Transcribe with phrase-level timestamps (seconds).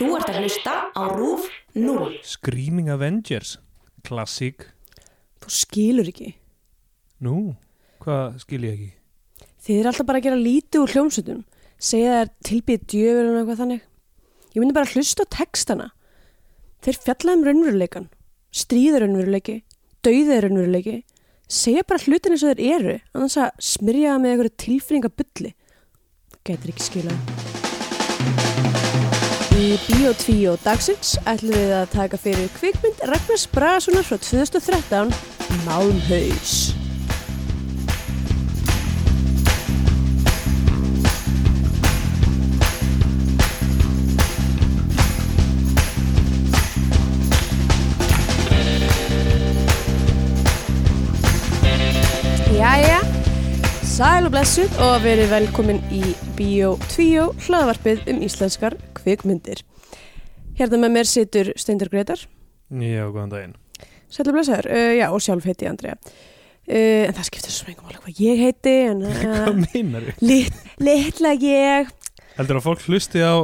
[0.00, 1.42] Þú ert að hlusta á RÚF
[1.76, 2.14] 0.
[2.24, 3.58] Screaming Avengers
[4.00, 4.64] Klassík
[5.44, 6.30] Þú skilur ekki.
[7.20, 7.52] Nú,
[8.00, 8.88] hvað skil ég ekki?
[9.60, 11.44] Þið er alltaf bara að gera lítið úr hljómsutum.
[11.76, 13.84] Segja þær tilbyggð djöfur og eitthvað þannig.
[14.48, 15.90] Ég myndi bara að hlusta á textana.
[16.80, 18.10] Þeir fjalla um raunveruleikan.
[18.56, 19.60] Stríður raunveruleiki.
[20.00, 20.98] Dauðið raunveruleiki.
[21.44, 22.98] Segja bara hlutin eins og þeir eru.
[23.12, 25.56] Annars að smyrja það með einhverju tilfinningabulli.
[26.40, 27.49] Getur ekki skilað.
[29.60, 35.12] Í 2 dagsins ætlum við að taka fyrir kvikmynd Ragnars Bragasonar frá 2013
[35.66, 36.54] Málmhaus.
[36.62, 36.79] Jæja,
[54.00, 59.58] sæl og blessuð og verið velkomin í Bíó 2 hlaðvarpið um íslenskar kvikmyndir.
[60.56, 62.22] Hérna með mér situr Steindur Gretar,
[62.72, 63.52] Já, góðan daginn
[64.08, 65.98] sæl og blessaður, uh, já og sjálf heiti ég Andrea.
[66.64, 70.24] Uh, en það skiptir svo mengum alveg hvað ég heiti, en Hvað uh, meinar þið?
[70.30, 71.92] lit, litla ég,
[72.38, 73.36] Heldur að fólk hlusti á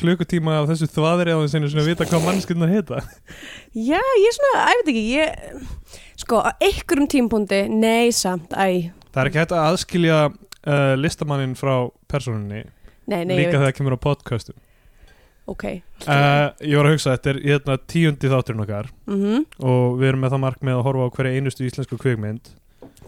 [0.00, 3.04] klukkutíma af þessu þvaðri á þess að svona vita hvað mannskildna heita?
[3.90, 8.88] já ég er svona, ég veit ekki, ég, sko á einhverjum tímpúndi, nei samt, æ,
[9.12, 11.74] Það er ekki hægt að aðskilja uh, listamannin frá
[12.10, 12.62] personinni
[13.10, 14.56] nei, nei, líka þegar það kemur á podcastum.
[15.50, 15.64] Ok.
[16.06, 18.88] uh, Ég var að hugsa, þetta er hérna, tíundi þátturinn okkar.
[19.10, 22.52] Mm og við erum með það mark með að horfa á hverja einustu íslensku kvikmynd.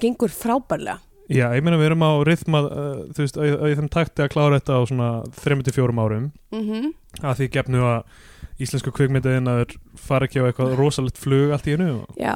[0.03, 1.01] Gengur frábærlega.
[1.33, 4.33] Já, ég meina við erum á rithma uh, þú veist, að, ég þeim takti að
[4.35, 5.09] klára þetta á svona
[5.41, 6.29] 3-4 árum.
[6.53, 11.69] Mm að því gefnu að íslensku kvikmyndiðin að fara ekki á eitthvað rosalegt flug allt
[11.71, 11.77] í
[12.19, 12.35] Já,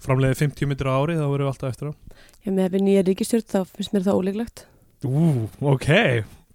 [0.00, 1.92] framleiði 50 myndir á ári þá verðum við alltaf eftir á
[2.44, 4.66] ég með að við nýja ríkistjórn þá finnst mér það ólíklegt.
[5.04, 5.28] Ú,
[5.74, 5.88] ok,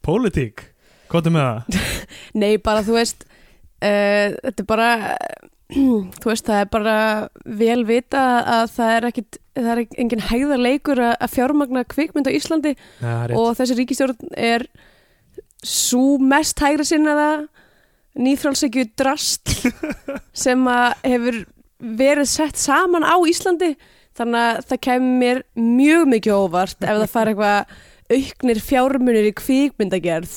[0.05, 0.69] pólitík
[1.09, 1.77] Hvað er með það?
[2.41, 3.23] Nei, bara þú veist,
[3.81, 4.89] uh, þetta er bara,
[6.21, 6.97] þú veist, það er bara
[7.61, 8.25] vel vita
[8.57, 13.37] að það er ekkit, það er engin hægðarleikur að að fjármagna kvikmynd á Íslandi Nei,
[13.37, 14.67] og þessi ríkistjórn er
[15.65, 17.31] svo mest hægra sinnaða
[18.19, 19.51] nýfrálsækju drast
[20.45, 21.41] sem að hefur
[21.79, 23.73] verið sett saman á Íslandi
[24.19, 27.77] þannig að það kemur mjög mikið óvart ef það fara eitthvað
[28.09, 30.35] auknir fjármunir í kvikmyndagerð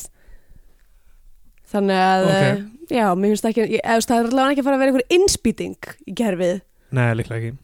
[1.73, 2.33] þannig að Ok.
[2.37, 2.63] okay.
[2.99, 5.93] já, mér finnst ekki ég, það er allavega ekki að fara að vera einhver innspýting
[6.07, 6.57] í gerfið
[6.93, 7.59] Nei, líklega ekki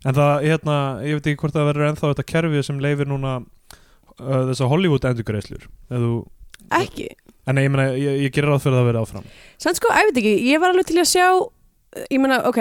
[0.00, 3.32] En það, hérna, ég veit ekki hvort það verður ennþá þetta kerfið sem leifir núna
[3.42, 6.12] uh, þessa Hollywood endurgreislur þú...
[6.78, 7.10] ekki,
[7.50, 9.26] En ég ég, ég gerir ráð fyrir það að vera áfram
[9.60, 11.26] sann sko, ég veit ekki ég var alveg til að sjá
[12.10, 12.60] ég meina, ok,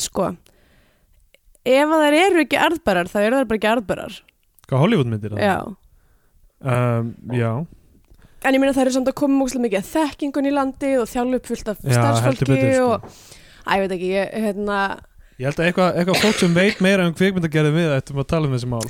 [0.00, 0.30] sko.
[1.64, 4.14] Ef að þær eru ekki arðbærar þá eru þær bara ekki arðbærar
[4.70, 5.42] Hvað Hollywood myndir það?
[5.44, 5.56] já,
[6.64, 7.50] um, Já,
[8.46, 11.10] en ég meina það eru samt að koma múkslega mikið að þekkingun í landi og
[11.10, 12.88] þjálfu upp fullt af starfsfólki sko.
[12.88, 13.28] og
[13.60, 14.78] Æ, ég veit ekki, ég, hérna
[15.40, 18.48] Ég held að eitthvað, eitthvað fólk sem veit meira um kvikmyndagerði við ættum að tala
[18.48, 18.82] um þessi mál.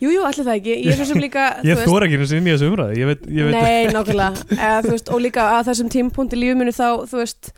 [0.00, 2.38] Jú, jú, allir það ekki, ég er svo sem líka Ég þóra ekki eins og
[2.38, 4.46] inn í þessu umræði Ég veit, ég veit Nei, nákvæmlega.
[4.56, 7.50] Eða, þú veist, og líka að þessum tímpunkti lífuminu þá, þú veist,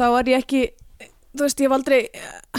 [0.00, 0.62] þá var ég ekki
[1.38, 2.00] þú veist, ég hef aldrei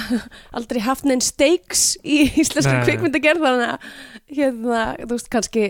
[0.60, 2.84] aldrei haft neinn stakes í íslensku Nei.
[2.88, 3.90] kvikmyndagerð þannig að,
[4.40, 5.66] hérna, þú veist, kannski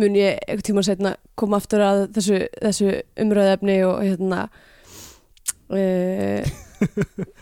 [0.00, 2.90] mun ég einhvern tíma setna koma aftur að þessu, þessu
[3.24, 4.40] umröðefni og hérna
[5.70, 6.42] uh,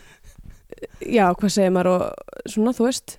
[1.17, 3.17] já, hvað segir maður og svona, þú veist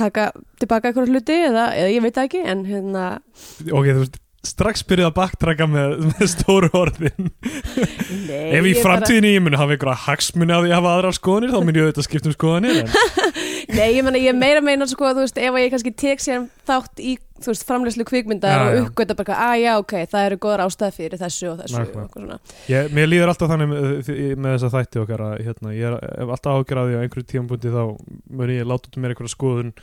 [0.00, 3.06] taka tilbaka eitthvað hluti eða, eða ég veit ekki, en hérna
[3.68, 7.30] Ok, þú veist, strax byrjuð að baktraka með, með stóru orðin.
[8.24, 11.52] Nei, Ef í ég framtíðinni ég muni hafa einhverja hagsmuni að að hafa aðrar skoðanir
[11.52, 12.78] þá mun ég auðvitað skipta um skoðanir.
[13.76, 16.48] Nei, ég meina, ég meira meina sko að þú veist, ef ég kannski tek sér
[16.68, 17.14] þátt í,
[17.44, 21.20] veist, framleyslu kvikmyndar Já, og uppgöta bara, að já, ok, það eru góðar ástæði fyrir
[21.20, 22.40] þessu og þessu
[22.72, 26.34] ég, Mér líður alltaf þannig með, með þessa þætti okkar að hérna, ég er, ef
[26.36, 27.82] alltaf ágjör að því á einhverju tímabundi þá
[28.40, 29.74] mun ég láta út um mér einhverja skoðun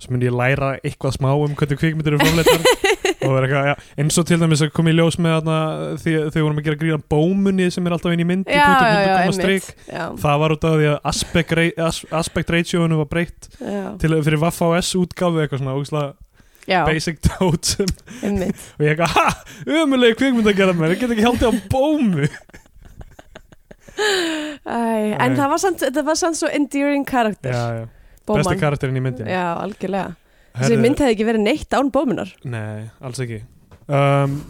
[0.00, 4.18] svo mun ég læra eitthvað smá um hvernig kvikmyndir eru framleitar er eitthvað, já, eins
[4.20, 5.58] og til dæmis að koma í ljós með þarna
[6.00, 8.56] því þegar við vorum að gera gríðan bómunni sem er alltaf inn í mynd í
[8.56, 9.00] Já, já,
[9.90, 11.54] já, það var út af því að aspect,
[11.88, 13.50] as, aspect ratioinu var breytt
[14.00, 16.16] til, fyrir Waffa OS útgáfu eitthvað svona ógislega
[16.86, 17.20] basic
[18.22, 18.64] einmitt.
[18.78, 19.26] og ég eitthvað, ha,
[19.80, 22.28] umulegi kvikmynd að gera mér, ég get ekki haldið á bómu.
[24.64, 27.52] Æ, en það var samt svo endearing karakter,
[28.28, 28.60] bóman.
[28.60, 30.14] karakterinn í myndin Já, algjörlega.
[30.58, 32.32] Þessi mynd hefði ekki verið neitt án bómunar.
[32.44, 33.42] nei, alls ekki.
[33.90, 34.40] Um,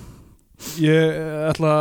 [0.80, 1.18] ég
[1.50, 1.74] ætla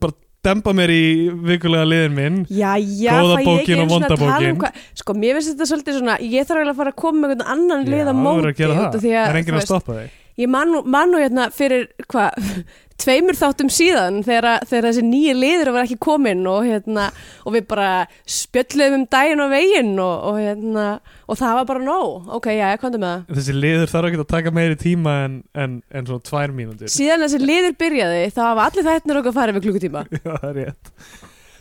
[0.00, 1.02] bara dempa mér í
[1.50, 2.38] vikulega liðin minn.
[2.48, 5.52] Já, já, fæ ég ekki og sinni vonda að tala um hvað, sko, mér finnst
[5.52, 8.04] þetta svolítið svona, ég þarf eiginlega að fara að koma með einhvern annan lið Já,
[8.04, 10.16] að þú verður móti að gera það, það er enginn að stoppa þig.
[10.40, 12.54] Ég man nú hérna fyrir hvað
[13.00, 17.06] tveimur þáttum síðan þegar, þegar þessi nýju liður var ekki komin og, hérna,
[17.46, 17.90] og við bara
[18.28, 20.86] spjöllum um daginn og veginn og, og, hérna,
[21.26, 22.28] og það var bara nóg.
[22.38, 23.38] Ok, já, komdu með það.
[23.40, 26.92] Þessi liður þarf ekki að taka meiri tíma en, en, en svona tvær mínútur.
[26.92, 30.04] Síðan þessi liður byrjaði þá var allir þættinir okkur að fara við klukkutíma.
[30.20, 30.92] Já, það er rétt.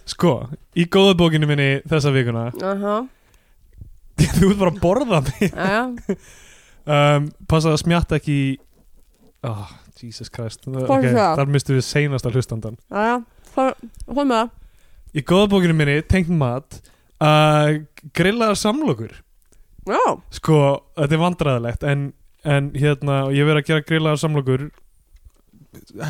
[0.09, 0.33] Sko,
[0.73, 2.85] í góða bókinu minni þessa vikuna uh
[4.35, 5.53] Þú ert bara að borða mig.
[5.53, 6.15] Já,
[6.95, 8.49] um, Passa að smjatta ekki í
[9.47, 9.69] oh,
[10.03, 10.65] Jesus Christ.
[10.65, 11.15] Það?
[11.39, 13.19] Þar mistu við seinasta hlustandan já,
[13.55, 13.65] já,
[14.07, 14.51] hvað með það.
[15.09, 16.77] Í góða bókinu minni, tengt mat
[17.23, 17.79] uh,
[18.15, 19.15] Grillaðar samlokur.
[19.89, 20.03] Já,
[20.35, 20.57] Sko,
[20.99, 22.01] þetta er vandræðilegt En,
[22.45, 24.65] en hérna, ég verið að gera grillaðar samlokur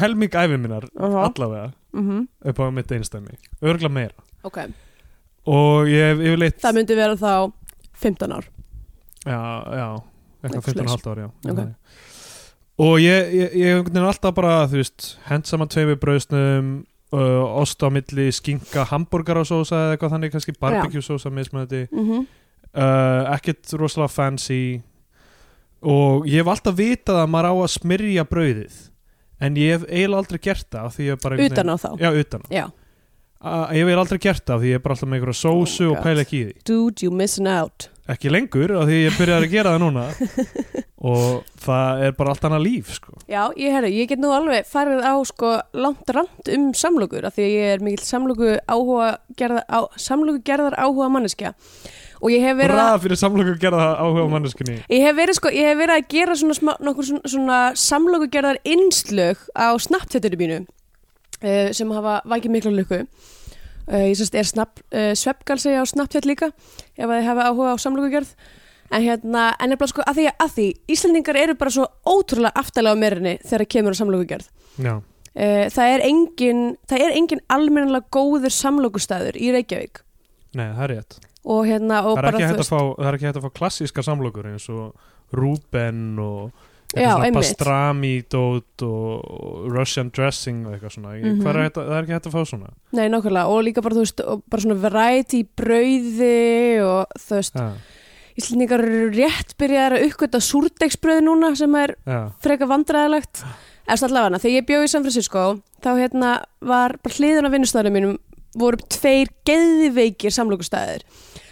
[0.02, 1.30] Helming æfi minnar Aha.
[1.30, 4.26] Allavega, mhm, upp á mitt einstæmi Örgla meira.
[4.44, 4.62] Ok.
[5.50, 7.32] Og ég hef yfirleitt það myndi vera þá
[8.00, 8.46] 15 ár.
[9.26, 9.40] Já,
[9.76, 9.88] já,
[10.44, 11.30] eitthvað Eitthvað 15 og halvt ár, já.
[11.52, 11.62] Ok.
[12.80, 16.70] Og ég, ég, ég veginn alltaf bara, þú veist, hend saman tveimur brauðsnum
[17.12, 22.24] uh, ost á milli skinka hambúrgarasósa eða eitthvað þannig, kannski barbecue sósa mismunandi, mhm,
[22.72, 24.62] uh, ekkert rosalega fancy.
[25.80, 28.80] Og ég hef alltaf vitað að maður á að smyrja brauðið
[29.40, 31.90] en ég hef eiginlega aldrei gert það því ég bara utan á þá?
[32.00, 32.48] Já, utan á.
[32.52, 35.40] Já, uh, Ég hef eiginlega aldrei gert það því ég er bara alltaf með einhverja
[35.40, 36.58] sósu Oh og pæla ekki í því.
[36.68, 40.06] Dude, you missing out ekki lengur af því ég byrjaði að gera það núna.
[41.10, 43.16] Og það er bara allt annað líf sko.
[43.30, 47.38] Já, ég, herri, ég get nú alveg farið á sko langt rand um samlokur af
[47.38, 51.54] því ég er mikill samloku áhuga gerðar, á, samloku gerðar áhuga manneskja.
[52.20, 55.38] Og ég hef verið að Ræða fyrir gera það áhuga á manneskunni Ég hef verið,
[55.38, 59.68] sko, ég hef verið að gera svona, smá, nokkur svona, svona samloku gerðar innslög á
[59.80, 63.00] snapptjöttinu mínu uh, sem hafa vakið mikla lukku
[63.90, 66.52] ég sérst er uh, sveppgalsi á snapptjött líka
[66.98, 68.34] ef að þið hafa áhuga á samloku gerð
[68.90, 72.98] en hérna, en bara sko að því að því Íslandingar eru bara svo ótrúlega aftalega
[72.98, 74.50] á meirinni þegar kemur á samloku gerð
[74.80, 80.04] Já, uh, það er engin það er engin almennilega góður samlokustæður í Reykjavík.
[80.58, 81.20] Nei, það er rétt.
[81.50, 84.94] Og hérna og það er, það er ekki hægt að fá klassíska samlokur eins og
[85.36, 91.14] Ruben og eitthvað svona pastrami dót og, Russian dressing og eitthvað svona.
[91.20, 91.48] Mm Mhm.
[91.48, 92.70] er að, það er ekki hægt að fá svona?
[92.92, 97.72] Nei, nákvæmlega, og líka bara, þú veist, bara svona variety brauði og þú veist, Já,
[98.40, 103.44] Íslendingar eru rétt byrjaðar að uppgöta súrdegsbrauð núna sem er já, freka vandræðilegt.
[103.90, 107.92] Eftir allavega, þegar ég bjó í San Francisco, þá hérna var bara hliðun á vinnustæðinu
[107.92, 108.18] mínum
[108.56, 111.04] voru tveir geðveikir samlokustæðir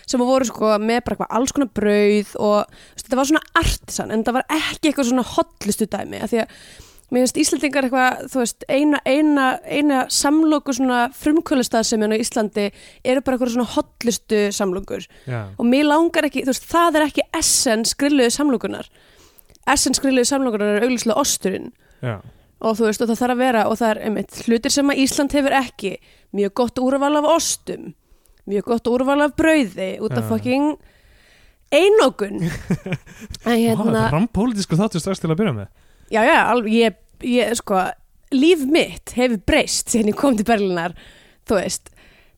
[0.08, 4.28] sem voru sko með bara eitthvað alls konar brauð og þetta var svona artisan en
[4.28, 6.54] það var ekki eitthvað svona hotlustu dæmi af því að
[7.08, 12.20] mér finnst Íslandingar eitthvað þú veist, eina, eina, eina samloku svona frumkvölustað sem er á
[12.20, 12.66] Íslandi
[13.04, 15.06] eru bara eitthvað svona hotlustu samlokur.
[15.24, 18.92] Já, og mér langar ekki, þú veist, það er ekki essens grilluðu samlokunar
[19.72, 21.72] essens grilluðu samlokunar er auglýslega osturinn.
[22.02, 22.20] Já.
[22.62, 25.00] og þú veist, og það þarf að vera og það er einmitt hlutir sem að
[25.04, 25.96] Ísland hefur ekki.
[26.36, 27.94] Mjög gott úrval af ostum
[28.48, 30.78] mjög gott úrval af brauði út af fucking
[33.44, 35.68] Vá, hérna, rampólitísku þáttu strax til að byrja með.
[36.14, 36.98] Já já, alveg, ég,
[37.28, 37.82] ég sko,
[38.32, 40.96] líf mitt hefur breyst síðan ég kom til Berlinar
[41.48, 41.90] þú veist,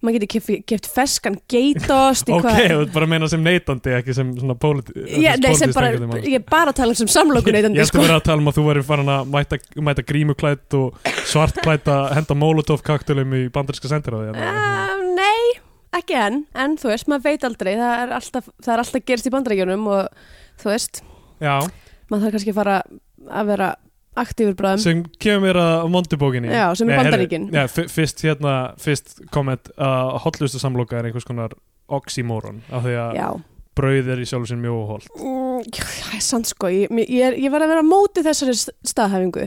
[0.05, 4.89] maður getur keft, feskan geitost Ok, þú bara meina sem neytandi ekki sem svona pólit
[4.95, 5.91] ég, nei, sem bara,
[6.23, 8.03] ég er bara að tala um sem samlokun Ég neytandi ætti sko.
[8.05, 9.59] vera að tala um að þú væri farin að mæta,
[9.89, 15.28] mæta grímuklætt og svartklætt að henda molotov kaktelum í bandaríska sendiráði Uh, nei,
[15.97, 19.29] ekki enn en þú veist, maður veit aldrei það er alltaf, það er alltaf gerst
[19.29, 20.25] í bandaríkjunum og
[20.61, 21.01] þú veist,
[21.41, 21.55] Já,
[22.11, 22.77] maður þarf kannski að fara
[23.39, 23.69] að vera
[24.19, 27.45] aktífur bráðum sem kemur að mondubókinni Já, sem er Bandaríkin.
[27.93, 31.53] Fyrst hérna, fyrst komment að uh, hotlustu samloka er einhvers konar
[31.89, 33.39] oxymoron af því að
[33.79, 35.07] brauð er í sjálf sér mjög óholt.
[35.15, 39.45] Mm, það er sant sko ég, ég, ég var að vera móti þessari st- staðhæfingu.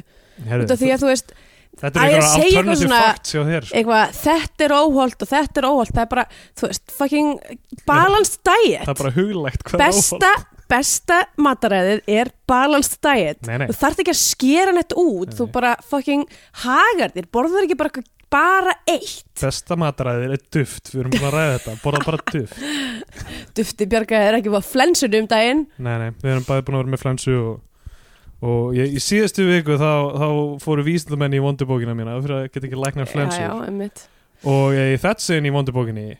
[0.72, 1.34] Því að þú veist,
[1.80, 3.76] Þetta er einhverja alternative svona- facts hjá þér sko.
[3.80, 6.24] eitthvað, þetta er óholt og þetta er óholt, það er bara,
[6.60, 7.30] þú veist, fucking
[7.88, 8.84] balanced diet.
[8.84, 10.32] Það er bara huglegt hvað er besta,
[10.72, 13.40] besta mataræðið er balanced diet.
[13.48, 13.66] Nei, nei.
[13.72, 15.32] þú þarft ekki að skera neitt út.
[15.32, 16.26] Nei, þú bara fucking
[16.66, 19.26] hagar þér borðar ekki bara, bara eitt.
[19.40, 21.76] Besta mataræðir er duft, við erum búin að ræða þetta.
[21.82, 22.62] Borða bara duft.
[23.58, 25.66] Dufti bjargaði er ekki búið að flensunum um daginn.
[25.78, 27.52] Nei, nei, við erum bæði búin að vera með flensu og,
[28.42, 30.26] og ég, í síðustu viku þá, þá
[30.64, 33.38] fóru vísindamenn í vondubókina mína fyrir að geta ekki læknar flensu.
[33.38, 34.06] já, já,
[34.50, 36.10] og ég, í þetta segin í vondubókinni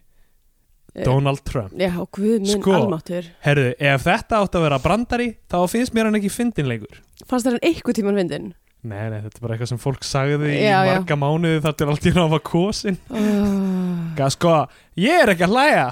[0.95, 1.73] Eh, Donald Trump.
[1.73, 2.73] já, guð minn Sko.
[2.77, 6.99] almáttur Herðu, ef þetta átt að vera brandari þá finnst mér hann ekki fyndin lengur.
[7.25, 8.51] Fannst það hann einhver tíman vindin
[8.83, 10.99] Nei, nei, þetta er bara eitthvað sem fólk sagði í Já, já.
[10.99, 14.29] marga mánuði þar til allt í náfa kosin oh.
[14.35, 14.55] Sko,
[15.01, 15.87] ég er ekki að hlæja.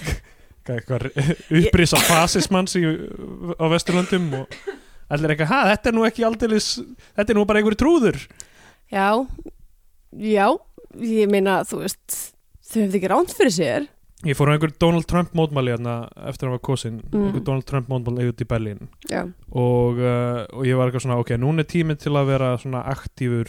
[0.74, 1.06] Eitthvað
[1.60, 4.56] upprisa fasismanns í, á Vesturlöndum og
[5.10, 6.68] allir eitthvað, ha, þetta er nú ekki aldeilis
[7.16, 8.18] þetta er nú bara einhver trúður?
[8.92, 9.08] Já,
[10.16, 10.46] já,
[11.02, 12.16] ég meina, þú veist,
[12.66, 13.86] þau hefði ekki ránt fyrir sér.
[14.26, 15.96] Ég fór á einhver Donald Trump mótmæli hérna
[16.26, 17.26] eftir að hann var kosin, Mm.
[17.28, 18.88] einhver Donald Trump mótmæli út í Berlín.
[19.10, 19.22] Já,
[19.52, 22.82] og, uh, og ég var eitthvað svona, ok, núna er tíminn til að vera svona
[22.88, 23.46] aktífur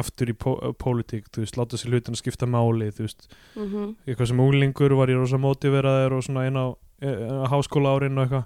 [0.00, 3.96] aftur í pó pólitík, þú veist, láta sér hlutin að skipta máli, þú veist, mm
[4.08, 6.66] eitthvað sem unglingur var ég rosa mótiveraður og svona inn á,
[7.04, 8.44] á háskóla árin og eitthvað,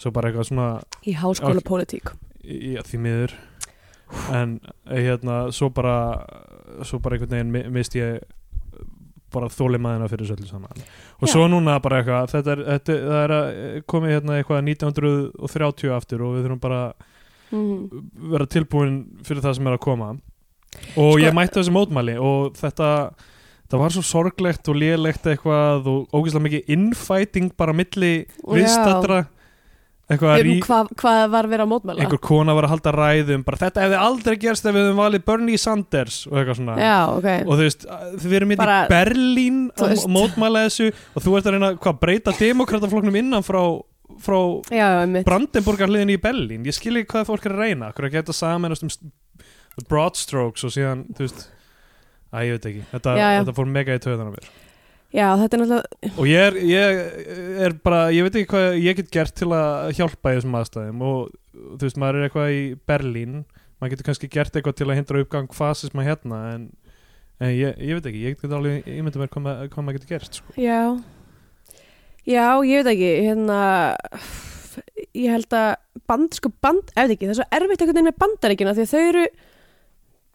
[0.00, 0.68] svo bara eitthvað svona
[1.06, 2.10] í háskóla pólitík.
[2.44, 3.34] í, því miður
[4.34, 4.58] en
[4.90, 5.96] eh, hérna, svo bara
[6.84, 8.18] svo bara einhvern veginn mi- misti ég
[9.34, 11.32] bara þóli maðina fyrir öllu saman og Já.
[11.32, 15.94] svo núna bara eitthvað þetta er, þetta, það er að eh, komið hérna eitthvað 1930
[15.96, 16.82] aftur og við þurfum bara
[17.54, 20.18] Mm vera tilbúin fyrir það sem er að koma og
[20.96, 22.88] Sko- ég mætti þessi mótmæli og þetta
[23.70, 28.54] það var svo sorglegt og lélegt eitthvað og ógeðslega mikið innfæting bara milli Já.
[28.56, 29.18] viðstættra
[30.44, 32.02] rí, hvað, hvað var verið að mótmæla?
[32.04, 35.24] einhver kona var að halda ræðum bara þetta hefði aldrei gerst ef við höfum valið
[35.30, 37.28] Bernie Sanders og eitthvað svona Já, ok.
[37.48, 37.86] og þú veist,
[38.24, 40.10] við erum hérna Bara- í Berlín að veist.
[40.18, 43.62] mótmæla þessu og þú ert að reyna hvað breyta demokrataflokknum innan frá,
[44.20, 45.24] frá Já, já, mitt.
[45.24, 48.32] Brandenburgar hliðin í Berlín ég skil ekki hvað fólk er að reyna er að geta
[48.36, 48.92] samanast um
[49.88, 51.48] broad strokes og síðan, þú veist
[52.34, 53.40] að ég veit ekki, þetta, Já, já.
[53.40, 54.52] þetta fór mega í töðan á mér
[55.14, 57.02] Já, þetta er náttúrulega, og ég er, ég
[57.68, 61.04] er bara ég veit ekki hvað ég get gert til að hjálpa í þessum aðstæðum
[61.06, 61.20] og
[61.54, 63.36] þú veist, maður er eitthvað í Berlín
[63.78, 66.64] maður getur kannski gert eitthvað til að hindra uppgang fasisma hérna en,
[67.38, 70.12] en ég, ég veit ekki, ég get alveg ímynda mér hvað, ma- hvað maður getur
[70.16, 70.56] gert sko.
[70.58, 70.80] já.
[72.24, 73.58] Já, ég veit ekki, hérna,
[75.14, 75.68] ég held að
[76.10, 79.02] band, sko band, ef ekki, það er svo erfitt veginn með bandaríkina því að þau
[79.12, 79.24] eru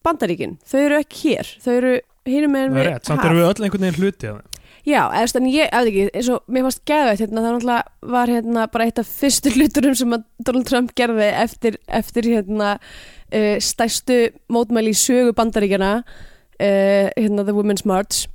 [0.07, 1.93] bandaríkin, þau eru ekki hér, þau eru
[2.29, 4.58] hinum með það er rétt, samt erum við öll einhvern veginn hluti að það
[4.89, 8.65] Já, eða ég, ef ekki, eins og mér fannst geðvægt hérna, það náttúrulega var hérna
[8.73, 14.19] bara eitt af fyrstu hluturum sem að Donald Trump gerði eftir, eftir hérna uh, stæstu
[14.49, 18.25] mótmæli í sögu bandaríkjana uh, hérna The Women's March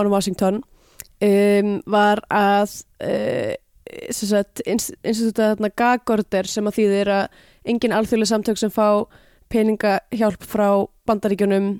[0.00, 0.62] on Washington
[1.20, 3.52] um, var að uh,
[4.00, 9.04] instituta þarna gagorder sem að þýðir að engin alþjóðlega samtök sem fá
[9.50, 11.74] peningahjálp frá bandaríkjunum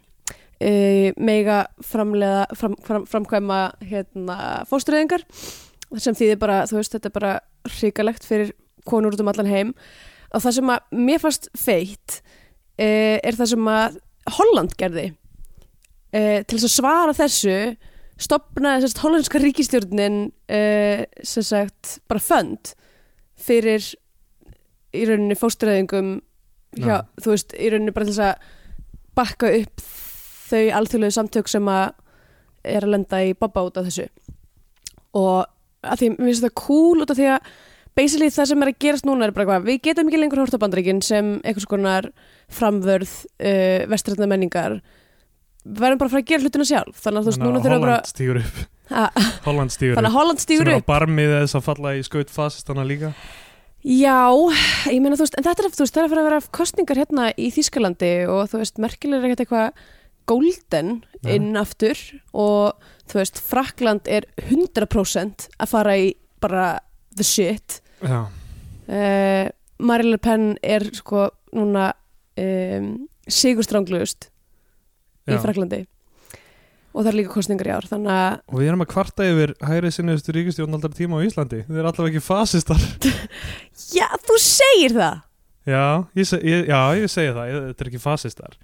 [0.60, 4.38] e, mega framlega, fram, fram, framkvæma hérna,
[4.68, 5.24] fóstureyðingar
[5.98, 7.32] sem þýðir bara, þú veist, þetta er bara
[7.78, 8.52] hrikalegt fyrir
[8.88, 9.72] konur út um allan heim
[10.30, 12.20] og það sem að mér fannst feitt
[12.78, 14.00] e, er það sem að
[14.36, 15.06] Holland gerði
[16.12, 17.56] e, til þess að svara þessu
[18.20, 20.18] stopnaði sérst hollandska ríkistjórnin
[21.24, 22.74] sem sagt bara fönd
[23.40, 23.80] fyrir
[24.92, 26.18] í rauninni fóstureyðingum
[26.76, 26.98] hjá, Já.
[27.22, 28.48] þú veist, í rauninni bara til þess að
[29.16, 29.84] bakka upp
[30.50, 31.88] þau alþjóðlegu samtök sem að
[32.66, 34.06] er að lenda í bobba út af þessu.
[35.16, 35.44] Og
[35.80, 37.52] að því mér finnst þetta cool út af því að
[37.98, 41.02] basically það sem er að gerast núna er bara hvað, við getum ekki lengur bandaríkin
[41.04, 42.10] sem einhvers konar
[42.52, 44.80] framvörð uh, vestrætna menningar.
[45.64, 47.00] Við verðum bara að fara að gera hlutina sjálf.
[47.00, 48.60] Þannig að þú veist, núna þurfum við Holland stígur upp.
[48.90, 52.02] Að, Holland stígur þannig að Holland sem stígur er á barmið þess að falla í
[52.06, 53.12] skaut fasistana líka.
[53.80, 54.28] Já,
[54.90, 57.46] ég meina þú veist, en þetta er, veist, er að að vera kostningar hérna í
[57.54, 59.84] Þýskalandi og þú veist, merkilega er ekkert eitthvað
[60.30, 61.98] golden inn aftur
[62.32, 62.78] og
[63.10, 66.66] þú veist, Frakland er 100% að fara í bara
[67.18, 67.80] the shit.
[68.00, 69.46] Já, uh,
[69.80, 71.90] Marine Le Pen er sko núna
[72.40, 72.92] um,
[73.30, 74.30] sigurstranglust
[75.30, 75.36] í.
[75.38, 75.84] Fraklandi
[76.90, 79.52] og það er líka kostningar í ár þannig að Og við erum að kvarta yfir
[79.62, 81.60] hægri sinniðustu ríkistjórn aldrei tíma á Íslandi.
[81.68, 82.86] Þið er allavega ekki fasistar.
[83.98, 85.20] Já, þú segir það.
[85.70, 85.84] Já,
[86.18, 88.54] ég, seg, ég, já, ég segi það, þetta er ekki fasistar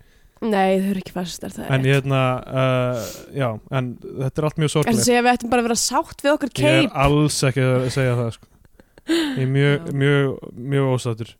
[0.45, 4.47] Nei, þau eru ekki fasistar, það er En ég hérna, uh, já, en þetta er
[4.49, 6.51] allt mjög það að sorglegt segja að við ættum bara að vera sátt við okkar
[6.53, 8.49] Ég er keip alls ekki að segja það sko.
[9.17, 9.97] Ég er mjög, Já.
[10.03, 10.27] mjög,
[10.75, 11.31] mjög ósáttur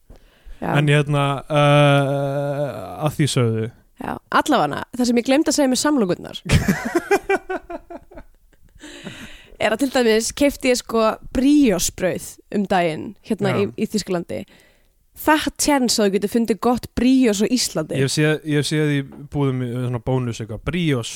[0.57, 0.71] Já.
[0.73, 5.83] En hérna, uh, að því sögðu Já, allavega, það sem ég glemd að segja með
[5.83, 6.41] samlokurnar
[9.61, 11.03] er að til dæmis keifti ég sko
[11.37, 12.27] bríosbrauð
[12.57, 13.61] um daginn hérna Já.
[13.61, 14.41] í, í Þísklandi
[15.17, 17.99] það tjens að þú getur fundið gott bríos á Íslandi.
[17.99, 18.99] Ég hef séð, ég hef séð í
[19.33, 21.13] búðum í svona bónus eitthvað, bríos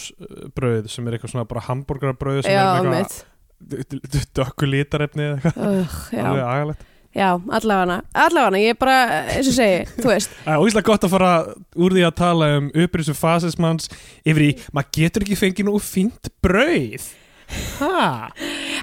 [0.57, 3.27] brauð sem er eitthvað svona bara hambúrgarabrauð sem Já, er eitthvað
[4.39, 6.87] dökku litarefni eða eitthvað, já, alveg agalegt.
[7.11, 8.99] Já, allavega allavega, ég er bara,
[9.35, 10.37] eins og segi, þú veist.
[10.45, 11.31] Það er óíslega gott að fara
[11.75, 13.91] úr því að tala um upprisu fasismanns
[14.23, 17.09] yfir í, maður getur ekki fengið nú fínt brauð.
[17.81, 18.31] Ha?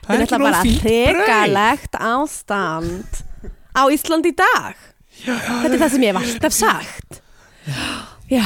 [0.04, 1.24] Það er ekki nú fínt brauð.
[1.24, 3.24] hrikalegt ástand
[3.72, 4.86] á Íslandi í dag
[5.26, 7.22] þetta er það sem ég hef alltaf sagt.
[8.32, 8.46] Já,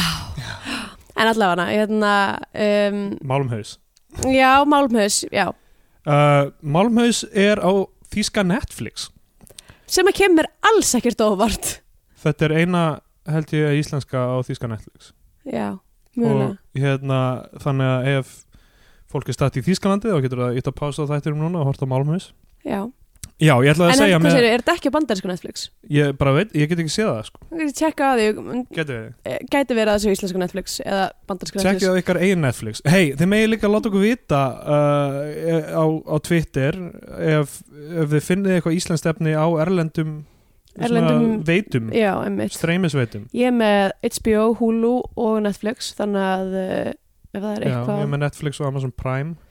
[1.18, 2.14] en allavega hérna,
[2.54, 3.78] um, Málmhaus.
[4.28, 5.48] Já, Málmhaus já,
[6.06, 7.72] uh, Málmhaus er á
[8.12, 9.10] þýska Netflix.
[9.92, 11.80] Sem að kemur alls ekkert óvart.
[12.22, 12.84] Þetta er eina
[13.30, 15.12] held ég íslenska á þýska Netflix.
[15.46, 15.80] Já,
[16.16, 16.56] Mögulega.
[16.56, 17.20] og hérna
[17.64, 18.34] þannig að ef
[19.12, 21.72] fólk er statt í Þýskalandi þá getur það ítt að pása á þættinum núna og
[21.72, 22.32] horta á Málmhaus.
[22.64, 22.88] Já.
[23.42, 25.64] Já, ég ætlaði En að segja hvað með, segir, er þetta ekki á bandarísku Netflix?
[25.90, 28.28] ég bara veit, ég get ekki séð það sko, Ég geti tjekka á því,
[28.78, 31.82] getur við eh, gæti verið að þessu íslensku Netflix eða bandarísku Netflix.
[31.82, 32.84] Tjekkið á ykkar eigin Netflix.
[32.86, 36.78] Hei, þið megið líka að láta okkur vita uh, á, á Twitter
[37.42, 37.58] ef,
[38.04, 40.14] ef þið finnið eitthvað íslensk stefni á erlendum,
[40.78, 42.54] Erlendum- veitum Já, einmitt.
[42.56, 43.26] streymisveitum.
[43.36, 46.92] Ég er með HBO, Hulu og Netflix þannig að uh,
[47.34, 49.34] ef það er Já, eitthvað ég er með Netflix og Amazon Prime.
[49.34, 49.51] Já,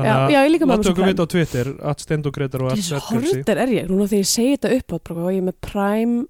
[0.00, 3.90] Þannig já, að Amazon okkur vita á Twitter at Steindogreitar og Svettkelsi horrður er ég,
[3.90, 6.22] núna þegar ég segi þetta upp átt, bara, ég er með Prime,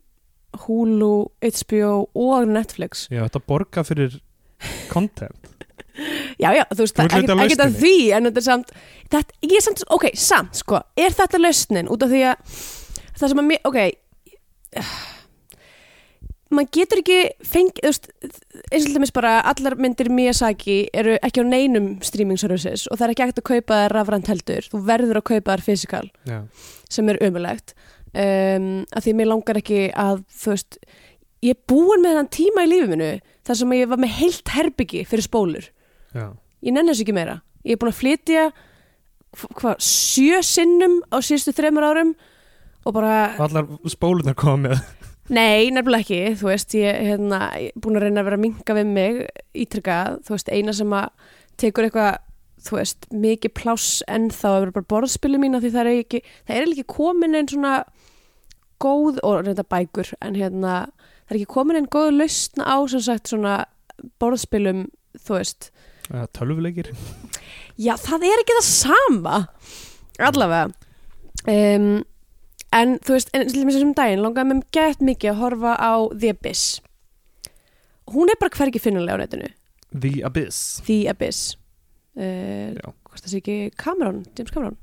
[0.64, 1.14] Hulu,
[1.46, 3.06] HBO og Netflix.
[3.12, 4.18] Já, þetta borga fyrir
[4.90, 5.38] content.
[6.40, 8.70] Já, já, þú veist, hluti ekkert að því en þetta er samt,
[9.12, 12.54] þetta, ég er samt ok, samt, sko, er þetta lausnin út af því að
[13.18, 13.80] það sem að mér, ok
[16.50, 18.08] maður getur ekki fengið, þú veist
[18.74, 23.06] eins og þess bara, allar myndir Miyazaki eru ekki á neinum streaming services og það
[23.06, 24.66] er ekki ekkert að kaupa þær rafrænt heldur.
[24.72, 26.40] Þú verður að kaupa þær fysikal Já,
[26.90, 27.74] sem er umulegt
[28.14, 30.80] um, að því mér langar ekki að þú veist,
[31.46, 33.12] ég er búin með þann tíma í lífið minu
[33.46, 35.70] þar sem ég var með heilt herbyggi fyrir spólur.
[36.14, 36.26] Já,
[36.66, 37.38] ég nenni þessu ekki meira.
[37.64, 42.10] Ég er búin að flytja hva- hvað, sjö sinnum á síðustu þremur árum
[42.84, 44.80] og bara, allar spólunar koma með
[45.32, 46.34] nei, nefnilega ekki.
[46.40, 49.20] Þú veist, ég er hérna, er búin að reyna að vera að minka við mig
[49.64, 52.20] ítrykkað þú veist, eina sem að tekur eitthvað
[52.60, 56.56] þú veist, mikið pláss en þá er bara borðspili mín því það er ekki það
[56.56, 57.74] er ekki komin einn svona
[58.80, 60.74] góð, og reynda bækur en hérna,
[61.28, 63.56] það er ekki komin einn góð lausn á sem sagt svona
[64.20, 64.86] borðspilum,
[65.20, 65.70] þú veist.
[66.10, 66.90] Ja, tölvuleikir.
[67.80, 69.36] Já, það er ekki það sama.
[70.20, 70.70] Allavega.
[71.48, 72.02] Um,
[72.76, 75.92] en þú veist, en til dæmis þessum daginn langaði mér gett mikið að horfa á
[76.14, 76.66] The Abyss.
[78.10, 79.48] Hún er bara hvergi finnulega á netinu.
[79.94, 80.60] The Abyss.
[80.86, 81.56] The Abyss.
[82.18, 82.90] Uh, Já.
[83.06, 84.76] hvort það sé ekki Cameron, James Cameron?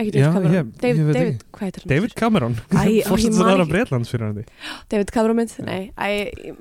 [0.00, 1.90] Ekki Já, James Cameron, ég- ég David, veit David, hvað heitir hann?
[1.94, 2.54] David Cameron.
[2.70, 3.72] Æ, ó, ég Fórstu man það aðra ekki.
[3.74, 4.44] Breitlands fyrir hann
[4.90, 6.54] David Cameron mynd, nei æ,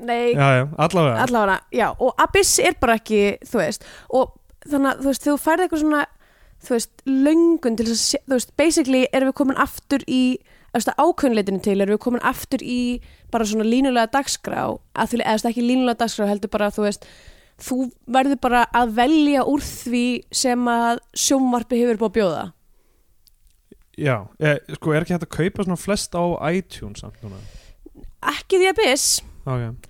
[0.00, 1.22] nei, Já, já, allavega.
[1.26, 4.32] Allavega, já, og Abyss er bara ekki, þú veist, og
[4.68, 6.02] þannig að þú veist, þú færði eitthvað svona
[6.64, 10.22] þú veist, löngun til þess að þú veist, basically erum við komin aftur í
[10.78, 13.00] ákveðinleitinu til, erum við komin aftur í
[13.32, 14.60] bara svona línulega dagskrá
[14.94, 17.08] að þú veist, ekki línulega dagskrá heldur bara, þú veist,
[17.58, 22.44] þú verður bara að velja úr því sem að sjónvarpi hefur búið að bjóða.
[23.98, 27.40] Já, eh, sko, er ekki hægt að kaupa svona flest á iTunes samt núna?
[28.22, 29.88] Ekki því að Abyss Ok,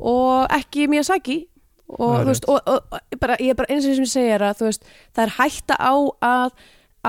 [0.00, 1.49] og ekki Miyazaki
[1.98, 4.12] og er þú veist, og, og, og bara, ég er bara eins og sem ég
[4.14, 5.94] segir að þú veist, það er hætta á
[6.30, 6.56] að,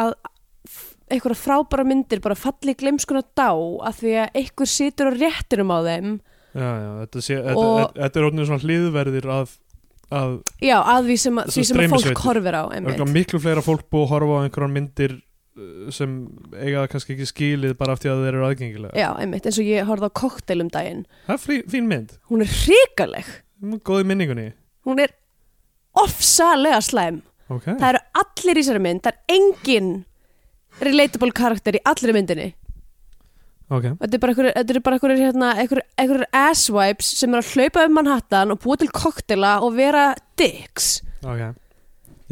[0.02, 0.14] að
[1.12, 5.80] einhverja frábæra myndir bara falli glemskuna dá að því að einhver situr á réttinum á
[5.88, 6.14] þeim.
[6.52, 9.52] Já, já, þetta, sé, þetta, Og- þetta, er orðinu svona hliðverðir að,
[10.12, 12.64] að já, að því sem, að- því sem að fólk horfir á
[13.08, 16.18] miklu fleira fólk búið að horfa á einhverjar myndir uh, sem
[16.60, 19.72] eiga kannski ekki skilið bara af því að þeir eru aðgengilega já, einmitt, eins og
[19.72, 21.06] ég horfði á kokteil um daginn.
[21.28, 23.32] Það er fín mynd, hún er hrikaleg.
[23.88, 24.50] Góð í minningunni
[24.88, 25.14] hún er
[25.98, 27.22] ofsalega slæm.
[27.52, 29.90] Ok, það eru allir í þessari mynd, það er engin
[30.82, 32.50] relatable karakter í allri myndinni.
[33.72, 33.86] Ok.
[34.02, 37.86] Þetta er bara einhverjir, þetta er bara einhverjir, hérna, einhverjir asswipes sem er að hlaupa
[37.88, 40.98] um Manhattan og búa til koktela og vera dicks.
[41.24, 41.44] Ok.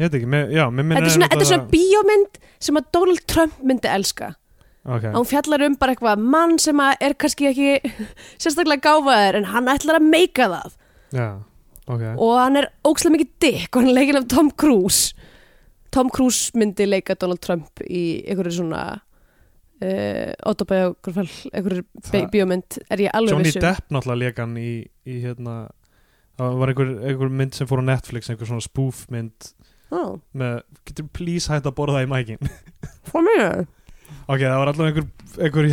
[0.00, 3.88] Ekki, mér, já, Þetta er svona, þetta er svona bíómynd sem að Donald Trump myndi
[3.92, 4.34] elska.
[4.88, 7.94] Ok, Að hún fjallar um bara eitthvað mann sem að er kannski ekki
[8.40, 10.76] sérstaklega gáfaður en hann ætlar að meika það.
[11.12, 11.26] já,
[11.86, 12.04] ok.
[12.16, 15.14] Og hann er ókslega mikið dick og hann er leikinn af Tom Cruise.
[15.90, 21.86] Tom Cruise myndi leika Donald Trump í einhverju svona uh, autobiografal, einhverju
[22.32, 23.64] bíómynd er ég alveg Johnny vissum.
[23.64, 24.72] Depp náttúrulega leik hann í,
[25.08, 25.56] í hérna
[26.40, 29.54] það var einhver, einhver mynd sem fór á Netflix einhver svona spoof mynd
[29.90, 32.50] Oh, með, getur please hægt að borða það í mækin?
[33.10, 33.48] Hvað meina
[34.30, 35.08] ok, það var allavega einhver,
[35.42, 35.66] einhver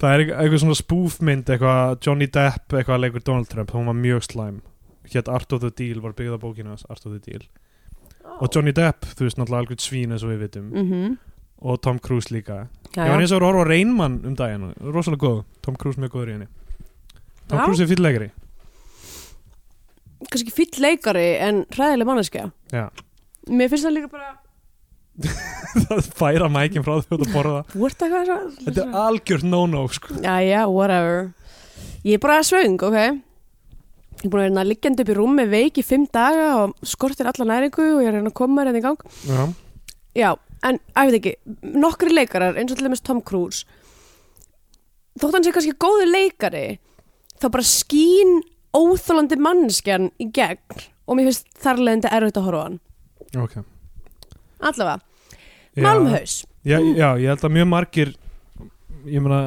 [0.00, 0.14] það?
[0.16, 4.26] er einhver svona spoof mynd eitthvað, Johnny Depp eitthvað leikur Donald Trump, hún var mjög
[4.28, 4.60] slæm.
[5.10, 7.44] Hétt Art of the Deal, var byggð á bókinu Art of the Deal.
[8.40, 10.70] Og Johnny Depp, þú veist náttúrulega algjörð svín eins og við vitum.
[10.70, 11.18] Mhm.
[11.60, 12.68] og Tom Cruise líka.
[12.96, 16.00] Já, ég var eins og að horfa á Reynmann um daginn rosalega góð, Tom Cruise
[16.00, 16.46] mjög góður í henni.
[17.48, 17.64] Tom Já.
[17.66, 18.30] Cruise er fyrir leikari.
[20.30, 22.52] Kannski fýll leikari en hræðileg manneskja.
[22.72, 22.88] Já.
[23.48, 24.34] mér finnst það líka bara
[25.90, 27.62] það færa mækin frá því að borða.
[27.74, 30.20] Þetta er algjört no-no sko.
[30.22, 31.32] já, já, whatever.
[32.04, 32.96] Ég er bara svöng, ok?
[34.20, 37.28] Ég er búin að vera liggjandi upp í rúmi veik í fimm daga og skortir
[37.30, 39.04] alla næringu og ég er að reyna að koma mér hérna í gang.
[39.24, 39.42] Já.
[40.16, 40.30] já,
[40.68, 41.36] en að veit ekki
[41.80, 43.64] nokkri leikarar, eins og til dæmis Tom Cruise
[45.18, 46.64] þótt hann sé kannski góður leikari
[47.40, 48.40] þá bara skín
[48.76, 52.76] óþólandi mannskjan í gegn og mér finnst þar leðandi erfitt að horfa hann.
[53.40, 53.56] Ok.
[54.60, 55.00] Allavega,
[55.76, 55.84] Já.
[55.86, 58.12] Malmhaus já, já, ég held að mjög margir
[59.08, 59.40] ég meina,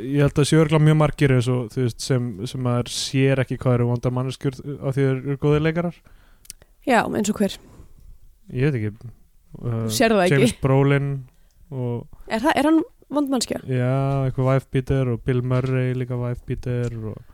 [0.00, 3.88] ég held að sjörgla mjög margir og veist sem, sem maður sér ekki hvað eru
[3.90, 6.00] vonda manneskjur á því þeir eru góðir leikarar
[6.86, 7.56] já, eins og hver,
[8.54, 8.92] ég veit ekki
[9.60, 10.36] uh, það ekki?
[10.38, 11.10] James Brolin
[11.74, 12.82] og er, það, er hann
[13.18, 13.62] vond mannskja?
[13.68, 13.94] já,
[14.28, 17.24] eitthvað beater og Bill Murray líka beater og,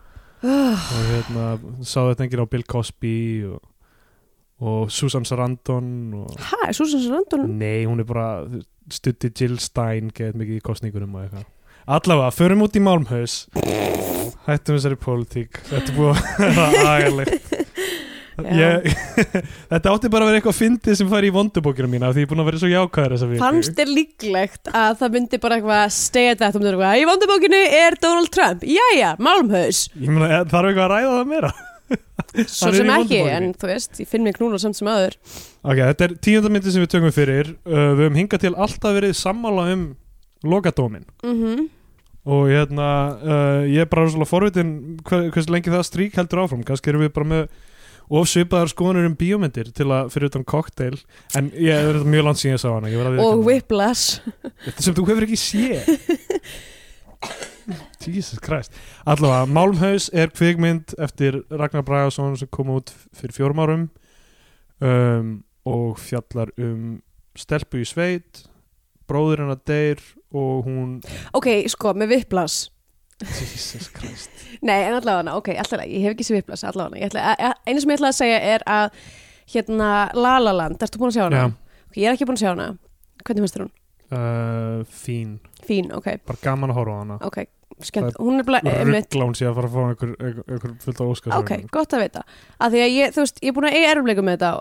[0.42, 1.42] Uh, og hérna,
[1.86, 3.60] sá þetta enginn á Bill Cosby og,
[4.62, 5.88] og Susan Sarandon
[6.22, 8.28] og hæ, Susan Sarandon Nei, hún er bara
[8.92, 11.48] stutti Jill Stein geðið mikið í kostningunum og eitthvað.
[11.92, 13.40] Allavega, förum út í Malmhaus
[14.46, 15.58] Hættum þessari pólitík.
[15.68, 16.20] Þetta er búið
[16.82, 17.22] að
[18.58, 18.86] ég,
[19.70, 22.30] Þetta átti bara að vera eitthvað fyndið sem fær í vondubókina mína því ég er
[22.32, 23.42] búin að vera svo jákvæður þessa viku.
[23.42, 27.98] Fannst þér líklegt að það myndi bara eitthvað stega þetta um þetta í vondubókinu er
[28.02, 28.64] Donald Trump.
[28.66, 31.52] Jæja, Malmhaus Ég meina, eh, þarf eitthvað að ræða það meira
[32.48, 35.18] svo sem ekki, en þú veist ég finn mig knúla samt sem aður
[35.62, 37.52] Ok, þetta er tíundamyndi sem við tökum fyrir.
[37.62, 39.84] Uh, Við höfum hingað til alltaf verið sammála um
[40.42, 41.68] lokadómin mm
[42.22, 44.68] og hérna, uh, ég er bara svona forvitin
[45.02, 46.60] hver, hversu lengi það strík heldur áfram.
[46.62, 47.48] Kannski erum við bara með
[48.12, 51.00] of svipaðar skoðanur um bíómyndir til að fyrir utan cocktail
[51.38, 52.92] en ég er þetta mjög langt síðan ég sá hana.
[52.92, 54.22] Ég og Whiplash.
[54.68, 55.90] Þetta sem þú hefur ekki séð
[58.10, 58.72] Jesus Christ.
[59.06, 63.84] Allavega, Málmhaus er kvikmynd eftir Ragnar Bragason sem kom út fyrir fjórum árum
[64.80, 67.00] um, og fjallar um
[67.38, 68.42] stelpu í sveit
[69.08, 70.00] bróður hennar deyr
[70.32, 70.94] og hún
[71.36, 72.70] ok, sko, með Whiplash
[73.22, 74.30] Jesus Christ.
[74.66, 77.80] Nei, en allavega, ok, allavega, ég hef ekki sér Whiplash allavega, ætla, a- a- einu
[77.84, 78.96] sem ég ætla að segja er að
[79.52, 81.36] hérna La La Land, ertu búin að sjá hana?
[81.44, 81.46] Já.
[81.86, 82.66] Ok, ég er ekki búin að sjá hana.
[83.22, 83.72] Hvernig finnst þér hún?
[84.12, 87.18] uh, fín, Fín, ok, bara gaman að horfa á hana.
[87.22, 87.38] Ok,
[87.88, 88.18] skemmt.
[88.20, 91.36] Hún er bara, hún sé að fara að fá einhver, einhver, einhver fullt á óskar
[91.38, 92.22] ok, gott að vita.
[92.58, 94.52] Að því að ég, þú veist, ég er búin að eiga erfleikum með þetta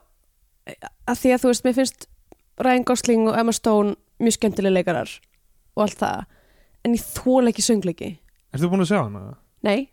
[1.11, 2.07] að því að þú veist, mér finnst
[2.61, 5.15] Ryan Gosling og Emma Stone mjög skemmtilega leikarar
[5.75, 6.25] og allt það
[6.85, 8.11] en ég þól ekki söngleiki.
[8.51, 9.25] Ertu búin að sjá hana?
[9.65, 9.89] Nei,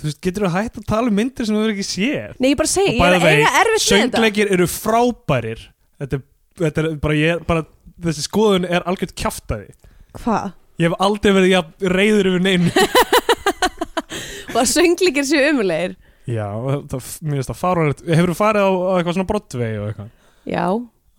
[0.00, 2.38] Þú veist, getur þú hægt að tala um myndir sem þú verður ekki séð?
[2.40, 4.16] nei, ég bara segi, ég er að eiga erfitt með þetta.
[4.16, 5.60] Söngleikir eru frábærir.
[6.00, 6.22] Þetta er,
[6.62, 7.64] þetta er bara, ég, bara
[8.02, 9.70] þessi skoðun er algjört kjaftaði
[10.22, 10.52] Hvað?
[10.80, 12.72] Ég hef aldrei verið jafn reyður yfir neinu.
[14.62, 15.94] Að söngleikir séu umulegir
[16.28, 16.46] Já,
[16.92, 18.02] það, mér finnst það fáránlegt.
[18.06, 20.10] Hefur þú farið á, á eitthvað svona Broadway og eitthvað?
[20.46, 20.64] Já,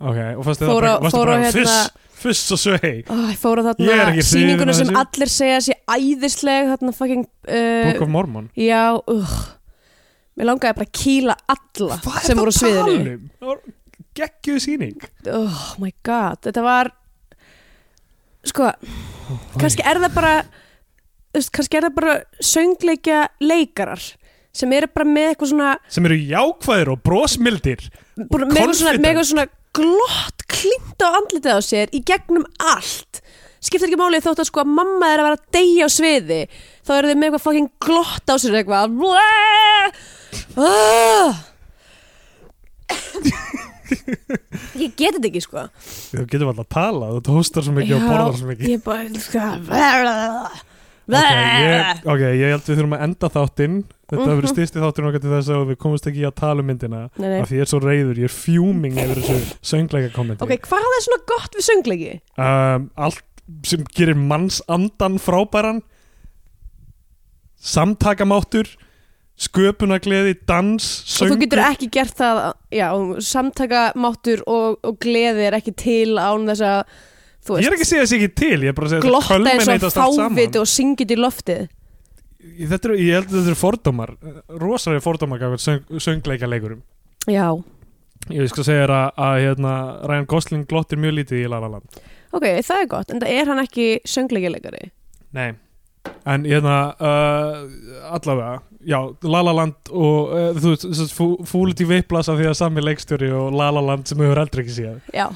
[0.03, 0.79] Ok, og fannst þið það
[1.15, 1.75] bara, hérna-
[2.23, 2.93] fuss og svei?
[3.07, 7.99] Ó, ég fór á er þarna af sem allir segja sé æðisleg þarna fucking Book
[7.99, 8.49] uh, of Mormon.
[8.59, 9.37] Já, uh,
[10.39, 13.15] mér langaði bara að kýla alla sem voru sviðinu.
[13.15, 13.29] um?
[13.39, 13.63] Það var
[14.19, 15.07] geggjuð sýning.
[15.31, 16.91] Oh my god, þetta var
[18.47, 18.71] sko,
[19.61, 20.33] kannski er það bara
[21.33, 24.03] kannski er það bara söngleikja leikarar
[24.53, 27.87] sem eru bara með eitthvað svona sem eru jákvæðir og brosmildir.
[28.29, 33.23] Bara með eitthvað svona, glott klint á andlitið á sér í gegnum allt.
[33.63, 36.41] Skiptir ekki máli þótt að sko að mamma er að vera að deyja á sviði
[36.83, 38.87] þá eru þið með eitthvað fucking glott á sér eitthvað.
[40.59, 41.29] Ah.
[44.87, 45.65] ég get þetta ekki sko
[46.13, 49.23] þú getur alltaf að tala, þú hóstar svo mikið og borðar svo mikið ég bara
[49.23, 49.47] sko,
[51.03, 51.19] ok,
[51.63, 54.29] ég, ok, ég held við þurfum að enda þáttinn þetta Mhm.
[54.29, 56.67] hefur verið styrsti þátturinn okkar til þess að við komumst ekki í að tala um
[56.69, 57.39] myndina Nei, nei.
[57.41, 59.37] af því ég er svo reyður, ég er fjúming yfir þessu
[59.71, 62.11] söngleika kommenti ok, hvað er svona gott við söngleiki?
[62.37, 63.23] um, allt
[63.67, 65.81] sem gerir mannsandan frábæran
[67.63, 68.67] samtakamáttur
[69.43, 70.85] sköpunagleði, dans
[71.21, 71.71] og þú getur söngur.
[71.71, 72.41] ekki gert það
[72.73, 72.87] já,
[73.23, 76.81] samtaka máttur og, og gleði er ekki til án þess að
[77.43, 79.09] þú ég er ekki að segja þessi ekki til, ég er bara að segja að
[79.09, 80.37] glotta eins og culminatast allt saman.
[80.37, 81.63] fáviti og syngit í loftið.
[82.43, 84.15] Þetta eru, ég held að þetta eru fordómar
[84.61, 86.81] rosalega fordómar gafur söng, söngleika leikurum
[87.31, 87.47] já,
[88.35, 89.75] ég skal segja þér að, að hérna,
[90.11, 92.01] Ryan Gosling glottir mjög lítið í La La Land.
[92.35, 94.89] Ok, það er gott en það er hann ekki söngleikilegari
[95.33, 95.53] nei
[96.25, 101.87] en hérna uh, allavega, já, La La Land og uh, þú veist, að fúlit í
[101.87, 104.97] vipplas af því að sami leikstjóri og La La Land sem höfum aldrei ekki séð.
[105.15, 105.27] Já.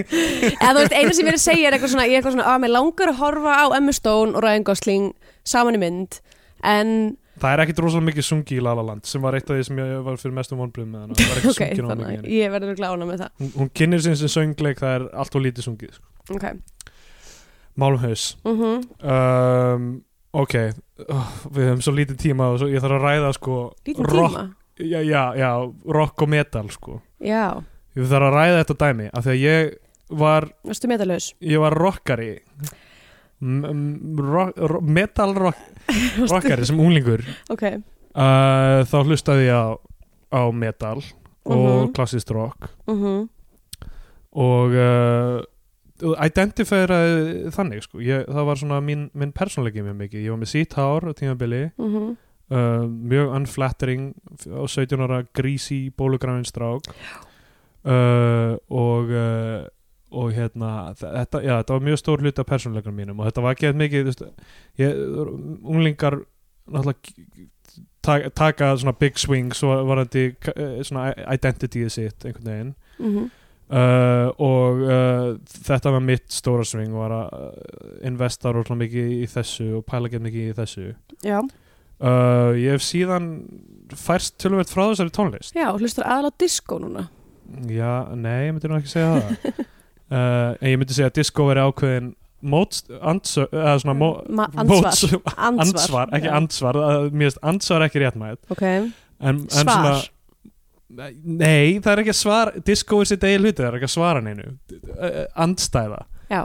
[0.00, 2.36] Eða þú veist, eina sem ég er að segja er eitthvað svona, ég er eitthvað
[2.36, 5.10] svona að mér langar að horfa á Emma Stone og Ryan Gosling
[5.46, 6.20] saman í mynd.
[6.66, 6.94] En
[7.40, 9.66] það er ekkit rosalega mikið sungi í La La Land sem var eitt af því
[9.70, 11.18] sem ég var fyrir mestum vonbröðum með hana.
[11.20, 13.32] Það var ekki ok, sungið þannig mikið ég verður glána með það.
[13.40, 16.06] Hún, hún kynir sinni sem söngleik það er allt og lítið sungið sko.
[16.36, 16.46] ok,
[17.80, 18.80] Málumhaus mhm.
[19.00, 19.88] Um,
[20.36, 20.54] ok.
[21.08, 23.54] Oh, við höfum svo lítið tíma og svo, ég þarf að ræða sko
[23.88, 24.44] lítið rock, tíma?
[24.80, 25.50] Já, já, já,
[25.96, 26.98] rock og metal sko.
[27.20, 27.44] Já,
[27.96, 29.72] ég þarf að ræða þetta dæmi af því að ég
[30.20, 32.30] var varstu metalhaus ég var rockari.
[33.40, 35.56] Rock, ro- metal rock,
[36.32, 37.22] rockari sem unglingur.
[37.52, 39.68] Ok, uh, þá hlustaði ég á,
[40.36, 41.00] á metal
[41.48, 41.92] og Mhm.
[41.96, 42.68] klassist rock.
[42.86, 43.28] Mhm.
[44.36, 45.40] Og uh,
[46.00, 48.00] identifæraði þannig sko.
[48.04, 51.12] ég, það var svona mín, minn persónleiki mjög mikið, ég var með sítt hár á
[51.16, 52.14] tímabili mhm.
[52.52, 54.14] uh, mjög unflattering
[54.48, 56.88] á 17 ára grísi bólugrænin strák.
[57.80, 59.64] Uh, og uh,
[60.10, 63.54] og hérna þetta, já, þetta var mjög stór hluti af persónleikunum mínum og þetta var
[63.54, 64.24] ekki mikið veist,
[64.80, 64.96] ég,
[65.62, 66.16] unglingar
[66.66, 70.24] náttúrulega taka, svona big swings og varandi
[70.56, 72.74] eh, svona identityið sitt einhvern veginn.
[72.98, 73.30] Mhm
[73.70, 75.26] Uh, og uh,
[75.62, 80.10] þetta var mitt stóra sving var að uh, investa rosalega mikið í þessu og pæla
[80.10, 80.86] ekki mikið í þessu.
[81.22, 83.28] Já, uh, ég hef síðan
[83.94, 85.54] færst tölvöld frá þessari tónlist.
[85.54, 87.06] Já, hlustar aðalega á disco núna.
[87.70, 89.60] Já, nei, ég myndi nú ekki segja það.
[90.10, 92.08] En ég myndi segja að disco veri ákveðin
[92.42, 95.20] móts, ansvar, mó, móts- ansvar,
[95.62, 96.32] ansvar, ekki já.
[96.34, 96.78] ansvar
[97.12, 98.88] mér finnst ansvar ekki réttmætt Ok, en,
[99.20, 99.70] en Svar.
[99.70, 99.92] svona
[100.90, 103.94] Nei, það er ekki að svara Disco er sitt eigin hluti, það er ekki að
[103.94, 104.46] svara neinu.
[105.46, 106.00] Andstæða.
[106.30, 106.44] Já.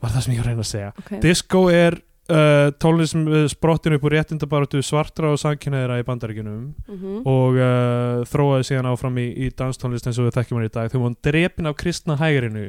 [0.00, 0.92] Var það sem ég var að reyna að segja.
[1.02, 1.10] Ok.
[1.22, 1.96] Disco er
[2.32, 7.18] uh, tónlist sem sprottin upp úr réttindabaratu svartra og samkynneðra í bandaríkjunum Mhm.
[7.28, 10.90] og uh, þróaði síðan áfram í, í danstónlist eins og við þekkjum hann í dag.
[10.92, 12.68] Þegar hún drepin af kristna hægrinu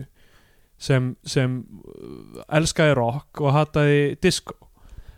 [0.81, 1.59] sem, sem
[2.49, 4.55] elskaði rock og hataði disco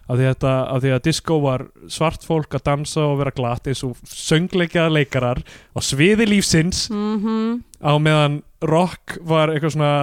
[0.09, 3.67] af því, þetta, af því að disco var svart fólk að dansa og vera glatt
[3.71, 5.39] eins og söngleikjaða leikarar
[5.71, 7.61] á sviði lífsins Mhm.
[7.79, 9.93] á meðan rock var eitthvað svona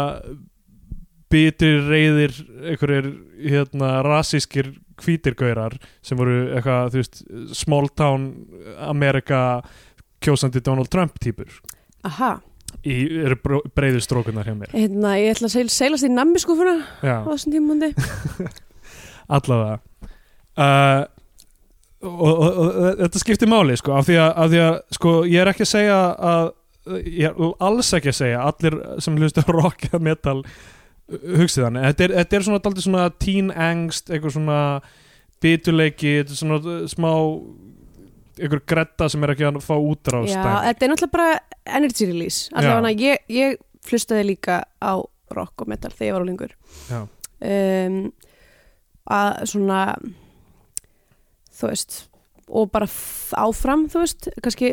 [1.31, 2.33] bitur reyðir
[2.73, 3.11] einhverjir
[3.53, 7.23] hérna rasískir hvítirgaurar sem voru eitthvað, veist,
[7.57, 8.47] small town
[8.83, 9.63] Amerika
[10.21, 11.47] kjósandi Donald Trump típur
[12.05, 12.41] Aha,
[12.85, 14.73] í eru bró- breiðu strókunar hjá mér.
[14.73, 17.93] Hérna, ég ætla að seil, seilast í nammi skúfuna á þessum tímundi
[19.39, 19.81] allavega.
[20.61, 21.03] Uh,
[22.01, 25.15] og, og, og, og þetta skiptir máli sko, af því að, af því að sko,
[25.29, 26.51] ég er ekki að segja að
[27.05, 30.39] ég er alls ekki að segja allir sem hlusta á rock eða metal
[31.11, 34.61] hugsið þannig, þetta er, þetta er svona daldið svona teen angst, eitthvað svona
[35.43, 37.11] bituleiki, þetta er svona smá
[38.41, 42.49] einhver gretta sem er ekki að fá útrást Já, þetta er náttúrulega bara energy release.
[42.57, 44.93] Allavega ég, ég flustaði líka á
[45.35, 46.55] rock og metal þegar ég var úlingur
[46.89, 47.01] Já.
[47.05, 47.99] um,
[49.11, 49.81] að svona
[51.61, 51.99] þú veist
[52.51, 52.89] og bara
[53.39, 54.73] áfram, þú veist kannski,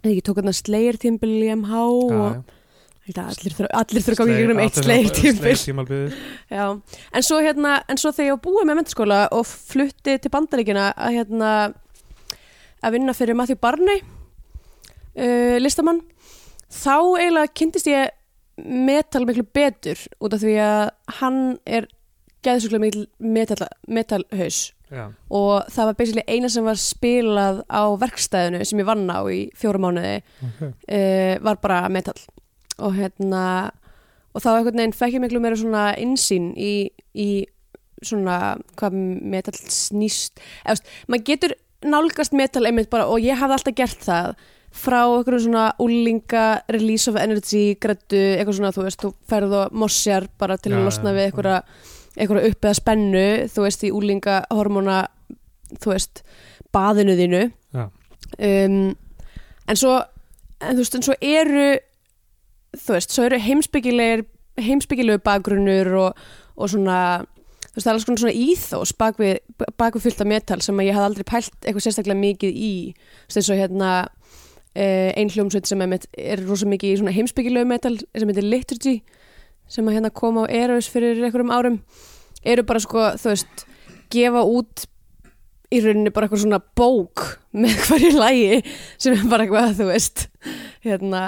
[0.00, 2.54] ekki tók þarna Slayer tímbil í MH og
[3.06, 5.56] ég að allir þurfa allir þurfa að í gegnum eitt Slayer tímbil
[7.12, 10.88] en svo hérna en svo þegar ég var búið með mentaskóla og flutti til bandaríkina
[10.96, 11.50] að hérna
[12.82, 16.02] að vinna fyrir Matthew Barney uh, listamann
[16.72, 18.10] þá eiginlega kynntist ég
[18.56, 20.82] metal miklu betur út af því að
[21.20, 21.86] hann er
[22.46, 24.60] geðsuglega metal, metalhaus.
[24.86, 29.18] Já, og það var basically eina sem var spilað á verkstæðinu sem ég vann á
[29.26, 30.60] í fjóra mánuði ok.
[30.62, 32.14] uh, var bara metal.
[32.78, 33.42] Og hérna
[34.36, 37.30] og þá einhvern veginn fekk ég miklu meira svona insýn í, í
[38.04, 38.98] svona hvað
[39.34, 40.42] metal snýst.
[40.62, 41.56] Eða, maður getur
[41.86, 44.36] nálgast metal einmitt bara og ég hafði alltaf gert það
[44.76, 49.76] frá einhverjum svona úlinga release of energy, grættu eitthvað svona, þú veist, þú ferð og
[49.82, 51.60] mossjar bara til að losna við einhverja
[52.16, 55.04] einhverja upp eða spennu, þú veist, í úlinga hormóna,
[55.76, 56.22] þú veist
[56.74, 57.42] baðinu þínu.
[58.42, 58.96] Um,
[59.66, 59.98] en svo
[60.60, 61.68] en þú veist, en svo eru
[62.76, 64.26] þú veist, svo eru heimsbyggilegir
[64.56, 66.20] heimsbyggilegu bakgrunnur og,
[66.56, 66.98] og svona
[67.66, 69.34] þú veist, það er alls konar svona íþós bak við,
[69.76, 72.74] bak af metal sem að ég hafði aldrei pælt eitthvað sérstaklega mikið í.
[73.28, 77.98] Eins og hérna uh, ein hljómsveit sem er, er rosa mikið í svona heimsbyggilegu metal
[78.00, 78.96] sem heitir Liturgy
[79.68, 81.78] sem að hérna koma á Eros fyrir einhverjum árum
[82.46, 83.64] eru bara sko, þú veist
[84.14, 84.84] gefa út
[85.74, 87.24] í rauninni bara eitthvað svona bók
[87.56, 88.60] með hverju lægi
[89.02, 90.26] sem er bara eitthvað, þú veist
[90.86, 91.22] hérna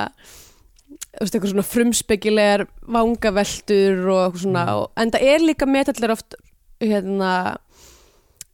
[1.18, 4.76] þú veist, eitthvað svona frumspeggilegar vangaveltur og eitthvað svona Mm.
[4.78, 6.36] og, en það er líka metallir oft
[6.78, 7.32] hérna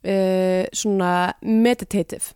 [0.04, 2.32] uh, svona meditative.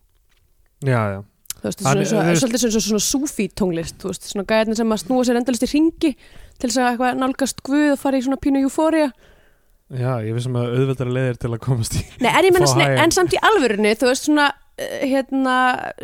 [0.84, 1.22] Já, já.
[1.58, 4.76] Þú veist, svona, svona, þú veist- svolítið svona, svona súfí tónlist þú veist, svona gæðin
[4.78, 6.12] sem að snúa sér endalist í ringi
[6.58, 9.10] til þess að eitthvað nálgast guð og fara í svona pínu eufória
[9.88, 13.14] Já, ég vissum að auðveldara leiðir til að komast í Nei, en Fá sne- en
[13.16, 15.54] samt í alvörunni þú veist svona, uh, hérna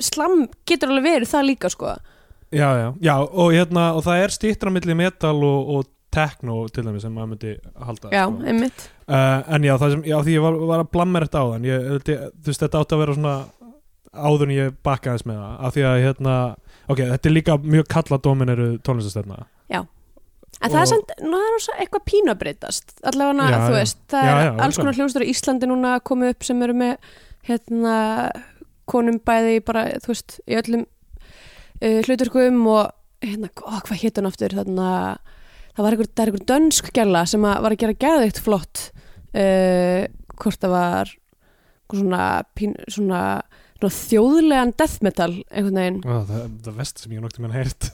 [0.01, 1.91] slam getur alveg verið það líka sko.
[2.55, 6.85] Já, já, já og, hérna, og það er stýttra milli metal og, og techno til
[6.87, 7.53] dæmis sem maður myndi
[7.85, 8.45] halda Já, sko.
[8.47, 8.85] einmitt.
[9.05, 11.69] Uh, En já, það sem, já, því ég var, var að blamma þetta á þann
[11.69, 13.35] ég, Þú veist, þetta átti að vera svona
[14.15, 15.57] áður en ég bakka aðeins með það.
[15.67, 16.37] Af því að, hérna,
[16.89, 19.45] ok, þetta er líka mjög kalla domineru tónlistastefna
[20.65, 22.97] En það er samt, nú það er rosa eitthvað pínu að breytast.
[23.11, 26.31] Allavega, Já, þú veist það Já, er já, alls konar hljómsdur í Íslandi núna koma
[26.33, 27.11] upp sem eru með
[27.45, 27.97] hérna,
[28.91, 34.57] konum bæði bara, þú veist, í öllum uh, hluturkum og hérna, ó, hvað hann aftur
[34.57, 34.89] þarna,
[35.75, 38.87] það var einhver, það er einhver dönsk gæla sem að var að gera gæðikt flott
[39.35, 40.05] uh,
[40.41, 41.13] hvort það var
[41.95, 42.23] svona,
[42.57, 43.21] pín, svona
[43.93, 47.89] þjóðlegan death metal einhvern veginn, Ó, það er það vest sem ég nokti mér heyrt.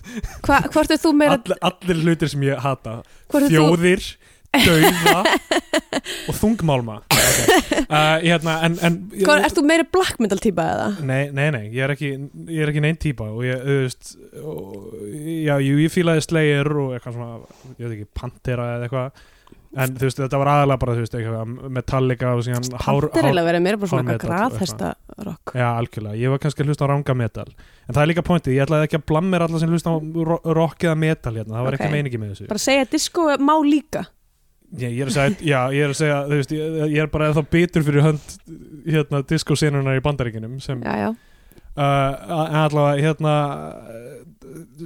[0.46, 3.00] Hva, hvort er þú meira allir, allir hlutir sem ég hata.
[3.32, 4.04] Þjóðir,
[4.54, 5.16] dauða
[6.28, 7.00] og þungmálma.
[7.14, 7.82] Okay.
[7.84, 10.88] uh, hérna, en, en hvort, ert þú meira black metal típa eða?
[11.06, 12.12] Nei, nei, nei, ég er ekki,
[12.50, 13.66] ég er ekki neinn típa og ég,
[14.42, 14.94] og,
[15.46, 19.28] já, ég fílaði Slayer og eitthvað svona, ég veit ekki, Pantera eða eitthvað
[19.76, 23.20] en þú veist, þetta var aðalega bara, þú veist, eitthvað Metallica og síðan hár, Panther
[23.20, 24.88] er eiginlega verið meira bara svona hár graðhesta
[25.26, 25.52] rock.
[25.54, 27.46] Já, algjörlega, ég var kannski að hlusta á ranga metal.
[27.86, 29.96] En það er líka pointið, ég ætlaði ekki að blammer alla sem hlusta á
[30.30, 31.80] ro- rock eða metal hérna, það var Ok.
[31.84, 32.48] ekki meiningi með þessu.
[32.50, 34.04] Bara segja að disco má líka.
[34.78, 37.06] Ég, ég er að segja, já, ég er að segja þú veist, ég, ég er
[37.10, 38.36] bara þá bitur fyrir hönd
[38.86, 41.08] hérna, diskosenunar í bandaríkinum sem já, já.
[41.74, 43.32] uh, allavega hérna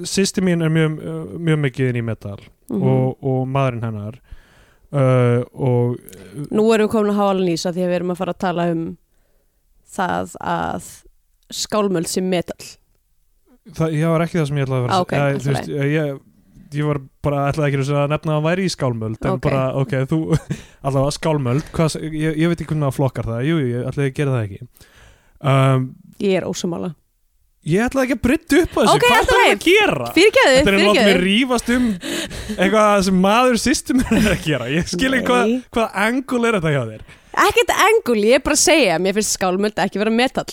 [0.09, 0.97] sýsti mín er mjög,
[1.41, 2.39] mjög mikið inn í metal
[2.71, 2.81] Mhm.
[2.83, 4.15] og, og maðurinn hennar
[4.95, 5.97] uh, og
[6.55, 8.43] nú erum við komin að háa alveg nýsa því að við erum að fara að
[8.47, 8.85] tala um
[9.95, 10.89] það að
[11.55, 12.63] skálmöld sem metal.
[13.75, 16.17] það, var ekki það sem ég ætlaði að vera Ah, ok, að veist, ég,
[16.75, 19.43] ég var bara ætlaði ekki að nefna að hann væri í skálmöld en Ok.
[19.47, 20.19] bara, ok, þú
[20.87, 23.45] allavega skálmöld, hvað, ég, ég veit ekki hvernig það flokkar það.
[23.49, 24.69] Jú, jú, ég ætlaði að gera það ekki.
[25.45, 25.87] Um,
[26.25, 26.95] ég er ósamála
[27.65, 28.95] ég ætlaði ekki að brytta upp á þessu.
[28.95, 29.55] Ok, hvað ætlaði lagi.
[29.55, 30.11] að gera?
[30.19, 31.89] fyrirgeðu, Þetta er að láta mig fyrirgeðu rífast um
[32.59, 34.69] eitthvað sem maður system er að gera.
[34.75, 37.09] Ég skil ekki hvað, hvað angul er þetta hjá þér.
[37.45, 40.47] Ekkert engul, ég er bara að segja mér finnst skálmöld ekki vera metal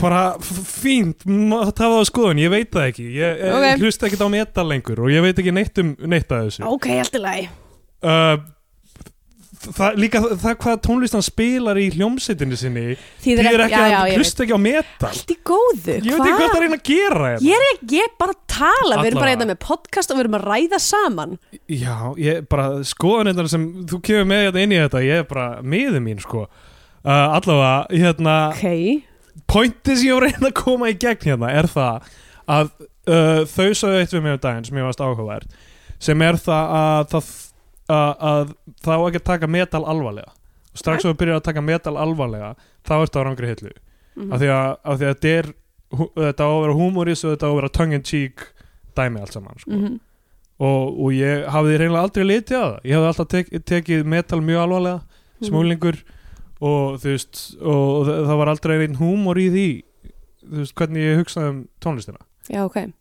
[0.00, 3.64] bara fínt, það á skoðun ég veit það ekki, ég, Ok.
[3.66, 6.64] ég hlusta ekkert á metal lengur og ég veit ekki neitt um neitt af þessu.
[6.68, 7.48] Ok, allt í lagi.
[8.00, 8.36] Uh,
[9.60, 12.84] það líka það hvað tónlistan spilar í hljómsveitinni sinni
[13.20, 15.10] því því er ekki já, já, að hlusta ekki á metal.
[15.10, 17.44] Allt í góðu, ég veit ekki hvað það er að reyna að gera hérna.
[17.46, 19.30] ég er ekki, ég bara að tala við erum bara Allavega.
[19.34, 21.36] hérna með podcast og við erum að ræða saman.
[21.68, 25.28] Já, ég bara skoðan þetta sem þú kemur með þetta inn í þetta ég er
[25.30, 26.46] bara miður mín sko.
[27.00, 31.52] Uh, allavega, hérna ok, pointið sem ég var að reyna að koma í gegn hérna
[31.56, 32.10] er það
[32.50, 32.72] að
[33.08, 35.60] uh, þau sögðu eitt við mig um daginn sem ég varst áhugavert
[36.00, 37.30] sem er það að það
[37.90, 38.52] að, að
[38.84, 40.32] þá ekki að taka metal alvarlega
[40.78, 42.50] strax og þú byrjar að taka metal alvarlega
[42.86, 43.72] þá ertu á rangri hillu
[44.16, 44.32] Mhm.
[44.34, 45.46] af því að, af því að þetta er
[46.18, 48.42] þetta á að vera humoris og þetta á að vera tongue in cheek
[48.98, 49.70] dæmi allt saman sko.
[49.70, 50.00] Mhm.
[50.60, 54.40] og, og ég hafði reynilega aldrei litið á það ég hafði alltaf tek, tekið metal
[54.40, 55.00] mjög alvarlega
[55.40, 55.46] Mhm.
[55.48, 55.96] smúlingur
[56.60, 59.68] og þú veist og það, var aldrei einn húmor í því
[60.50, 62.92] þú veist hvernig ég hugsaði um tónlistina já, ok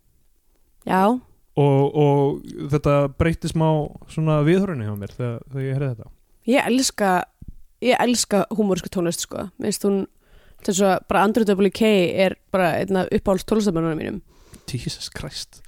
[0.85, 1.19] já,
[1.59, 3.67] og, og þetta breytti smá
[4.11, 6.11] svona viðhörunni hjá mér þegar, þegar ég heyrði þetta.
[6.49, 7.11] Ég elska
[7.85, 9.47] ég elska húmórisku tónlist sko.
[9.61, 10.03] Minnst hún
[10.65, 11.89] þess að bara Andrew W.K.
[12.25, 14.21] er bara einna uppáhalds tónlistamennunum mínum.
[14.69, 15.61] Jesus Christ.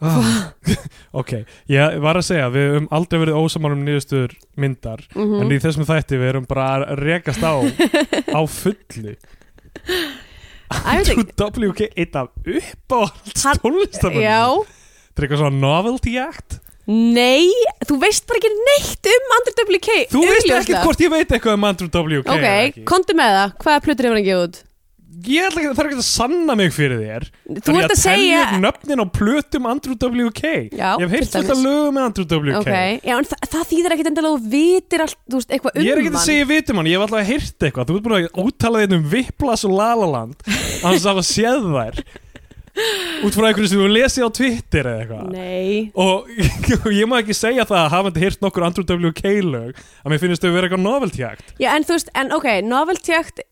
[0.00, 0.54] Ah.
[1.20, 5.52] ok, ég var að segja við höfum aldrei verið ósaman um nýðustur myndar mm en
[5.52, 7.60] í þessum þætti við erum bara að rekast á
[8.38, 8.40] á
[10.96, 11.26] ég veit ekki.
[11.36, 14.40] WK einn af uppáhalds tónlistamönnum já,
[15.10, 16.58] þetta er eitthvað svona novelty act
[16.90, 17.50] nei
[17.86, 19.98] þú veist bara ekki neitt um Andrew W.K.
[20.10, 20.62] þú veist augljóslega.
[20.64, 22.88] ekki hvort ég veit eitthvað um Andrew WK eða ok, ekki.
[22.88, 24.60] kontu með það, hvaða plötur hefur hann gefið út
[25.26, 27.24] ég ætla ekki, það er ekki að sanna mig fyrir þér
[27.66, 30.42] þú ert að segja telja upp nöfnin á plötum Andrew WK
[30.72, 31.64] Já, ég hef heyrt til fullt af dæmis.
[31.66, 32.72] lögum með Andrew WK ok,
[33.10, 35.84] já, en það, það þýðir ekkit endilega að þú vitir allt, þú veist, eitthvað um
[35.84, 37.98] Ég er ekki að segja ég veit um hann, ég hef alltaf heyrt eitthvað Þú
[37.98, 42.02] ert búin að úttala þetta um Viplas og Lalaland Annars að hafa séð þær
[43.26, 45.26] Út frá einhverju sem þú lesið á Twitter eða eitthvað.
[45.34, 46.30] Nei, og,
[46.80, 50.22] og ég má ekki segja það að hafandi heyrt nokkur Andrew WK lög að mér
[50.22, 51.54] finnst þau vera eitthvað noveltjagt.
[51.60, 53.42] Já, en þú veist, en ok novelty act,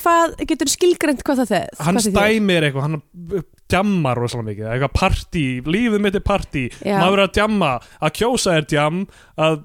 [0.00, 5.42] hvað getur skilgreint hvað það þegar Hann stæmir eitthvað, hann djammar rosalega mikið, eitthvað partí
[5.66, 6.96] lífið mitt er partí, Já.
[6.98, 9.02] maður er að djamma að kjósa er djam
[9.40, 9.58] að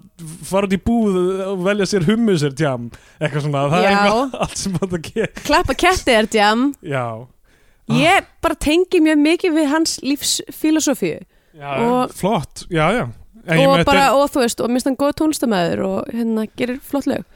[0.50, 1.18] fara út í búð
[1.52, 2.90] og velja sér hummus er djam,
[3.20, 3.96] eitthvað svona það er Já.
[4.02, 7.06] eitthvað allt sem þetta ger klappa ketti er jam Já,
[7.94, 11.20] ég bara tengi mjög mikið við hans lífsfilosófíu.
[12.16, 13.06] Flott, já, já.
[13.46, 16.80] En ég og bara, og þú veist, og minnst hann góð tónlistamæður og hérna gerir
[16.82, 17.28] flott lög.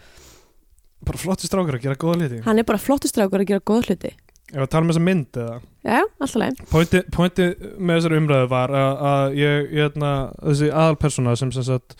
[1.05, 4.11] Bara flotti strákar að gera góða liti hann er bara flottustrákur að gera góð hluti.
[4.49, 5.57] Ef að tala um þessa mynd eða?
[5.85, 7.45] Já, alltaf leið Pointi, pointi
[7.77, 11.95] með þessari umræðu var að, að ég, ég hérna, þessi aðalpersona sem sem sagt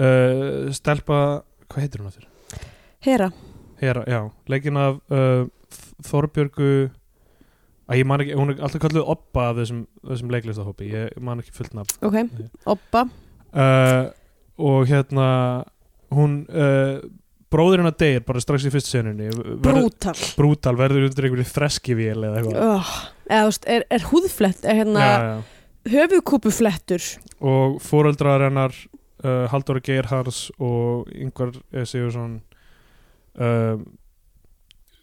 [0.00, 1.18] uh, stelpa,
[1.68, 2.62] hvað heitir hún aftur?
[3.04, 3.28] Hera,
[3.82, 5.44] Hera, já, leikin af uh,
[6.08, 6.70] Þorbjörgu
[7.88, 11.42] að ég man ekki, hún er alltaf kalluð Oppa af þessum, þessum leiklistahópi, ég man
[11.42, 11.98] ekki fullt nafn.
[12.06, 12.16] Ok,
[12.74, 13.06] Oppa
[13.52, 14.06] uh,
[14.56, 15.28] og hérna
[16.14, 17.02] hún uh,
[17.54, 19.28] bróðir hennar deyr bara strax í fyrst senunni
[19.62, 20.14] Brútal.
[20.38, 22.62] Brútal, verður undir einhverju freskivél eða eitthvað.
[22.64, 22.94] Oh.
[23.28, 25.36] Eða, veist, er, er húðflett er hérna já, já.
[25.94, 27.06] höfuðkúpuflettur.
[27.44, 28.74] Og fóreldrar hennar
[29.24, 31.86] uh, Halldóra Geirhars og Yngvar E.
[31.88, 32.40] Sigursson
[33.38, 33.78] uh,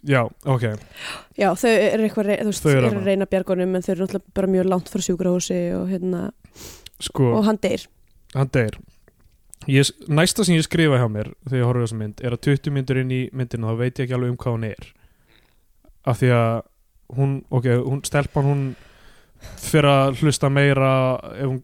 [0.08, 0.64] já, ok.
[1.38, 4.36] Já, þau eru eitthvað, þú veist, Þau eru að reyna bjargunum en þau eru náttúrulega
[4.40, 6.24] bara mjög langt frá sjúkrahúsi og hérna,
[7.02, 7.88] sko, og hann deyr.
[8.36, 8.80] hann deyr.
[9.70, 12.46] Ég, næsta sem ég skrifa hjá mér þegar ég horfði á þessa mynd er að
[12.48, 14.88] 20 myndur inn í myndinu þá veit ég ekki alveg um hvað hún er.
[16.10, 16.56] Af því að
[17.18, 18.64] hún, ok, hún stelpan hún
[19.62, 20.90] fyrir að hlusta meira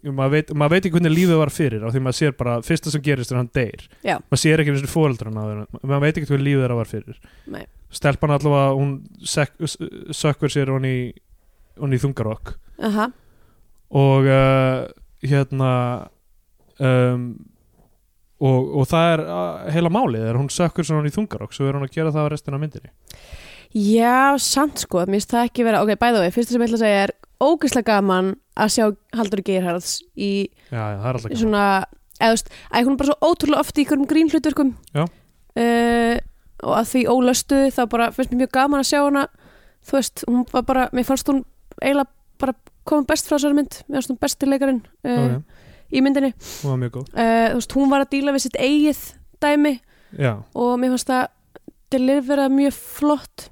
[0.04, 2.94] maður, veit, maður veit ekki hvernig lífið var fyrir af því maður sér bara, fyrsta
[2.94, 3.88] sem gerist er hann deyr.
[4.06, 4.18] Já.
[4.30, 5.46] maður sér ekki eins og fóreldrana á
[5.82, 7.20] maður veit ekki hvernig lífið þeirra var fyrir.
[7.54, 7.66] Nei.
[7.94, 10.98] Stelpan allavega, hún sökkur sér hún í,
[11.80, 12.56] hún í þungarokk.
[12.88, 13.10] Aha,
[13.98, 14.88] og uh,
[15.24, 15.72] hérna
[16.84, 17.30] um,
[18.44, 21.78] og, og það er uh, heila málið, er hún sökkur svona í þungarokk svo er
[21.78, 22.92] hún að gera það á restina myndinni.
[23.78, 26.78] Já, samt sko, mér finnst það ekki vera ok, bæða við, fyrsta sem ég ætla
[26.80, 28.86] að segja er ógeðslega gaman að sjá
[29.18, 30.32] Haldur Geirharðs í
[30.72, 31.42] já, já, það er alltaf gaman.
[31.44, 31.66] svona
[32.18, 34.72] eða þú veist, að hún er bara svo ótrúlega oft í ykkurum grínhlutverkum.
[34.96, 35.04] Já.
[35.06, 36.16] uh,
[36.64, 39.28] og að því ólöstu þá bara finnst mér mjög gaman að sjá hana.
[39.88, 41.44] Þú veist, hún var bara, mér fannst hún
[41.82, 42.10] eiginlega
[42.42, 42.56] bara
[42.88, 43.80] koma best frá þessari mynd.
[43.88, 46.34] Mér fannst hún besti leikarinn uh, Ok, í myndinni.
[46.64, 49.04] Hún var uh, veist, hún var að díla við sitt eigið
[49.44, 49.76] dæmi
[50.18, 51.28] já, og mér fannst það
[51.94, 53.48] delivera mjög flott.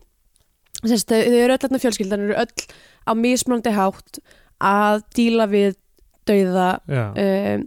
[0.85, 2.67] Sest, þau, þau eru öll þarna fjölskyldan eru öll
[3.05, 4.19] á mismunandi hátt
[4.65, 5.77] að díla við
[6.25, 7.65] dauða um,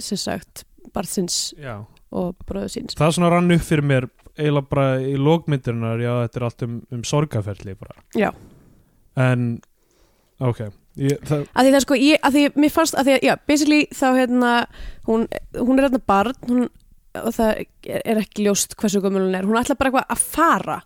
[0.00, 1.52] sem sagt barðsins
[2.08, 2.96] og bróðu síns.
[2.98, 4.08] Það svona rann upp fyrir mér
[4.38, 7.96] eiginlega bara í lókmyndirinnar já, þetta er allt um, um sorgaferli bara.
[8.16, 8.30] Já.
[9.18, 9.48] en,
[10.38, 10.68] ok
[10.98, 13.34] ég, það, að því það sko, ég, að því mér fannst að því að, já,
[13.50, 14.52] basically þá hérna
[15.08, 15.26] hún,
[15.58, 16.68] hún er hérna barn hún,
[17.18, 20.24] og það er, er ekki ljóst hversu gömul hún er, hún ætla bara eitthvað að
[20.36, 20.78] fara.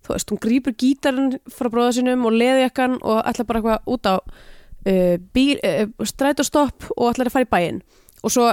[0.00, 4.08] Þú veist, hún grípur gítarinn frá bróða sínum og leðjakkan og ætla bara eitthvað út
[4.08, 7.82] á uh, uh, strætóstopp og ætla að fara í bæinn.
[8.24, 8.48] Og svo,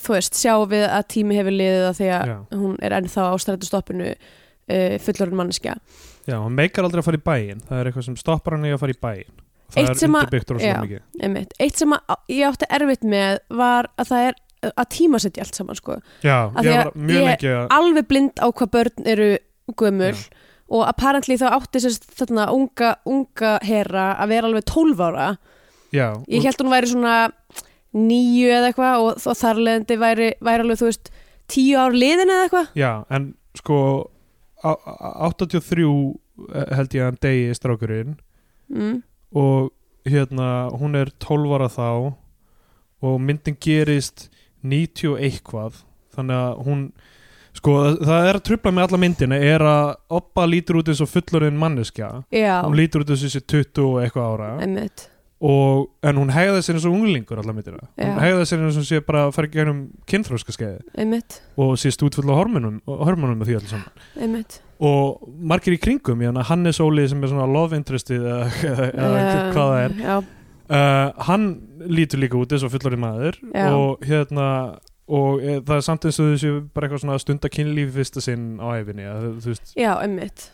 [0.00, 3.26] þú veist, sjáum við að tími hefur liðið að því að já, hún er ennþá
[3.30, 5.76] á strætóstoppinu uh, fullorinn manneskja
[6.26, 8.72] já, hún meikar aldrei að fara í bæinn það er eitthvað sem stoppar hann í
[8.74, 9.34] að fara í bæinn
[9.74, 10.54] það Eitt er sem að- undirbyggt já.
[10.54, 11.54] rosalega mikið Einmitt.
[11.60, 15.76] Eitt sem að ég átti erfitt með var að það er að tímasetja allt saman
[15.76, 15.96] sko.
[16.24, 19.06] já, Af því ég að var mjög ég- lengi að alveg blind á hvað börn
[19.14, 19.26] eru
[19.76, 20.14] gömul
[20.74, 25.26] og apparently þá átti sérst þarna unga, unga herra að vera alveg 12 ára
[25.92, 27.16] já, ég og- held hún væri svona
[27.94, 31.10] nýju eða eitthvað og, og þar leðandi væri, væri alveg þú veist
[31.52, 32.68] tíu ár liðin eða eitthvað.
[32.78, 33.78] Já, en sko
[34.64, 35.86] á- á- 83
[36.54, 38.14] eh, held ég að hann degi strákurinn.
[38.74, 39.02] Mm.
[39.36, 39.70] og
[40.08, 42.14] hérna hún er 12 ára þá
[43.04, 44.28] og myndin gerist
[44.64, 45.82] 90 og eitthvað.
[46.16, 46.84] Þannig að hún
[47.54, 51.08] sko það- er að trubla með alla myndina er að Oppa lítur út eins og
[51.12, 52.24] fullorinn manneskja.
[52.32, 54.50] Já, hún lítur út eins og þessi 20 og eitthvað ára.
[54.62, 55.08] Einmitt
[55.44, 57.82] og, en hún hegða sér eins og unglingur alla myndina.
[57.98, 58.06] Já.
[58.08, 61.18] hún hegða sér eins og sé bara að fara ekki gennum kynþróska skeiði
[61.60, 64.06] og sé stútfull á hormonum, með því allir saman.
[64.16, 64.60] Einmitt.
[64.84, 69.44] Og margir í kringum að Hannes Óli sem er svona love interestið eða, eða, eða
[69.52, 69.98] hvað það er.
[70.00, 70.16] Já,
[70.70, 71.46] uh, hann
[71.84, 73.68] lítur líka út eins og fullorði maður Já.
[73.76, 74.48] og hérna
[75.04, 78.54] og e, það er samt eins og þessu bara eitthvað svona stunda kynlíf fyrsta sinn
[78.56, 79.04] á æfinni
[79.76, 80.46] já, einmitt.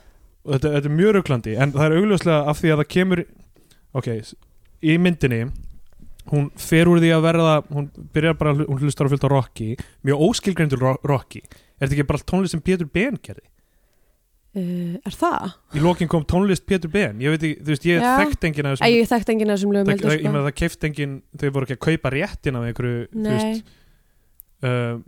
[0.42, 3.22] Og þetta, þetta er mjög rauklandi en það er augljóslega af því að það kemur
[4.00, 4.34] ok, s-
[4.80, 5.44] í myndinni
[6.30, 9.30] hún fer úr því að verða hún byrjar bara, að hún hlustar á fullt á
[9.32, 9.70] Rocky
[10.06, 13.46] mjög óskilgreindur ro Rocky er þetta ekki bara tónlist sem Pétur Ben gerði
[14.54, 15.54] uh, er það?
[15.74, 18.12] í lokin kom tónlist Pétur Ben ég veit ekki, þú veist, ég Já.
[18.20, 20.34] þekkt enginn Æ, þessum ég þekkt enginn af þessum lögum heldur það, ég sko.
[20.36, 23.72] með það keift enginn þau voru ekki að kaupa réttin af einhverju þú veist,
[24.70, 24.98] uh,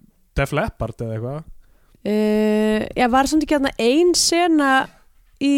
[0.41, 4.73] Def Leppard eða eitthvað uh, já, var samt ekki þarna ein sena
[5.43, 5.57] í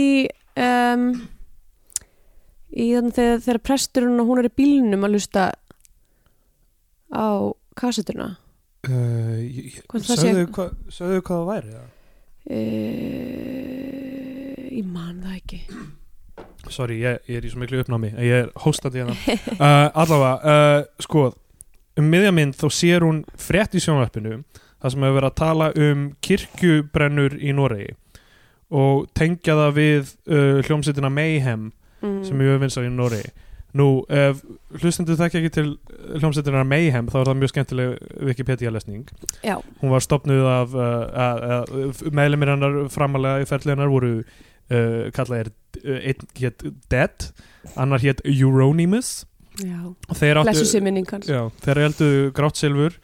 [0.58, 1.08] um,
[2.74, 5.42] í þannig þegar, þegar presturinn og hún er í bílnum að lusta
[7.14, 7.26] á
[7.78, 8.28] kassetuna
[8.88, 10.70] uh, ég- sögðu sé- hvað,
[11.28, 11.76] það væri
[13.14, 15.60] uh, ég man það ekki.
[16.72, 19.14] Sorry, ég, ég er í svo miklu uppnámi ég er hóstandi hérna.
[19.54, 21.26] Uh, allavega, uh, sko
[22.00, 24.40] um miðjamynd þá sér hún frétt í sjónvarpinu
[24.82, 27.92] það sem hefur verið að tala um kirkjubrennur í Noregi
[28.74, 31.68] og tengja það við uh, hljómsveitina Mayhem
[32.05, 32.22] mm.
[32.28, 33.32] sem er mjög vinsar í Noregi.
[33.74, 34.38] Nú, ef
[34.78, 35.70] hlustendur þekki ekki til
[36.20, 37.94] hljómsveitina Mayhem þá er það mjög skemmtileg
[38.28, 39.09] Wikipedia-lesning.
[39.42, 45.11] Já, hún var stopnuð af uh, uh, meðlemir hennar framalega í ferli hennar voru uh,
[45.16, 45.50] kallaðir
[45.82, 47.28] uh, einn hétt Dead
[47.74, 49.24] annar hétt Euronymous.
[49.59, 52.96] Já, og þeir áttu já, þeir heldu grátt silfur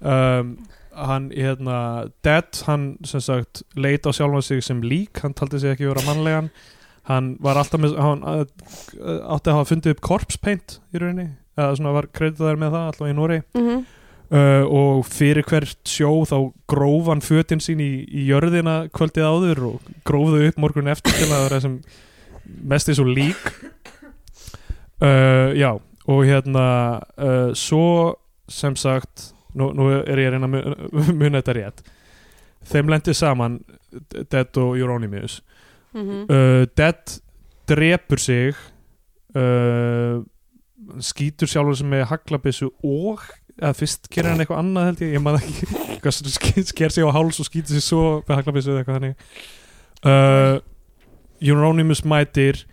[0.00, 0.54] um,
[0.92, 5.74] hann hérna Dead, hann sem sagt leit á sjálfan sig sem lík hann taldi sig
[5.74, 6.48] ekki vera mannlegan
[7.08, 8.42] hann var alltaf með hann uh,
[9.34, 11.30] átti að hafa fundið upp corpse paint í rauninni.
[11.58, 13.78] Eða svona var kreditaður með það alltaf í Nóri mm
[14.28, 16.36] uh, og fyrir hvert sjó þá
[16.68, 21.30] gróf hann fötin sín í, í jörðina kvöldið áður og grófðu upp morgun eftir til
[21.32, 21.78] að það er sem
[22.68, 23.48] mest eins og lík.
[25.00, 25.72] Uh, já
[26.08, 26.66] og hérna
[27.20, 28.16] uh, svo
[28.48, 31.82] sem sagt nú, nú er ég að reyna að mu- muna þetta rétt.
[32.68, 33.58] Þeim lendi saman
[34.28, 35.38] Dead og Euronymous
[36.04, 36.22] -hmm.
[36.30, 37.14] uh, Dead
[37.68, 38.54] drepur sig
[39.36, 40.22] uh,
[41.04, 43.20] skýtur sjálfur sem með haglabissu og
[43.58, 45.66] eða fyrst gerir hann eitthvað annað held ég ég maður ekki
[45.98, 48.98] Eitthvað sem ske- sker sig á háls og skýtur sig svo með haglabissu eða eitthvað
[48.98, 49.14] þannig
[50.06, 50.56] uh,
[51.42, 52.64] Euronymous mætir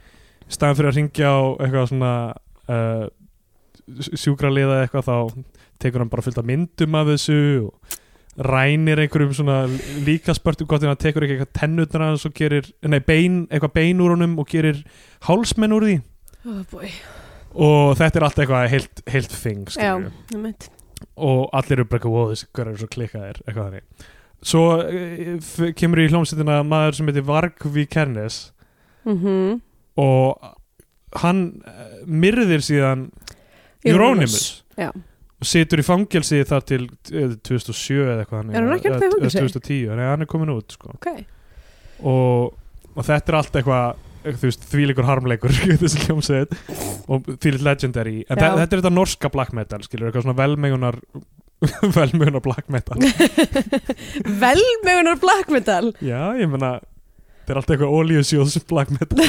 [0.47, 2.13] staðan fyrir að ringja á eitthvað svona
[3.85, 5.17] sjúkraliða eitthvað þá
[5.81, 7.97] tekur hann bara fullt af myndum af þessu og
[8.35, 9.57] rænir einhverjum svona
[10.05, 14.01] líkaspörtum gott en hann tekur ekki eitthvað tennutnar hans og gerir, nei bein, eitthvað bein
[14.03, 14.81] úr honum og gerir
[15.27, 15.99] hálsmenn úr því.
[16.45, 16.89] Oh
[17.55, 19.69] og þetta er allt eitthvað heilt, heilt þing
[21.15, 24.09] og allir eru bara eitthvað wow, þessi hver er svo klikkaðir eitthvað þannig.
[24.45, 28.41] Svo eh, kemur í hljómsveitina maður sem heitir Varg Vikernes
[29.05, 29.61] mm
[29.95, 30.49] og
[31.21, 33.05] hann eh, myrðir síðan
[33.87, 34.65] Euronymous.
[35.35, 36.81] Og situr í fangelsi þar til
[37.11, 39.43] eh, 2007 eða eitthvað Er hann ekki ennþá í fangelsi?
[39.43, 40.93] 2010, nei hann er komin út sko.
[40.95, 41.09] Ok,
[42.07, 42.55] og,
[42.95, 43.85] og þetta er allt eitthvað
[44.25, 45.55] eh, veist, þvíleikur harmleikur
[47.11, 48.41] og þvíleitt legendary en Já.
[48.41, 51.01] þe- þetta er þetta norska black metal skilur, eitthvað svona velmegunar
[51.97, 52.99] velmegunar black metal
[54.45, 59.27] velmegunar black metal já, ég meina þetta er allt eitthvað ólíusjóðs black metal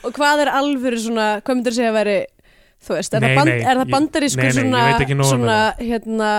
[0.00, 2.14] Og hvað er alvöru svona, hvað myndir segja að veri
[2.80, 4.82] Þú veist, er, Nei, það, band, er það bandarískur svona,
[5.28, 6.30] svona hérna,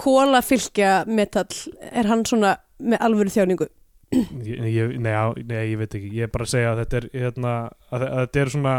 [0.00, 3.68] kólafylgja metall, er hann svona með alvöru þjáningu?
[4.14, 4.58] ég,
[4.98, 6.10] nei, já, nei, ég veit ekki.
[6.18, 7.54] Ég er bara að segja að þetta er hérna,
[7.90, 8.74] að, að þetta er svona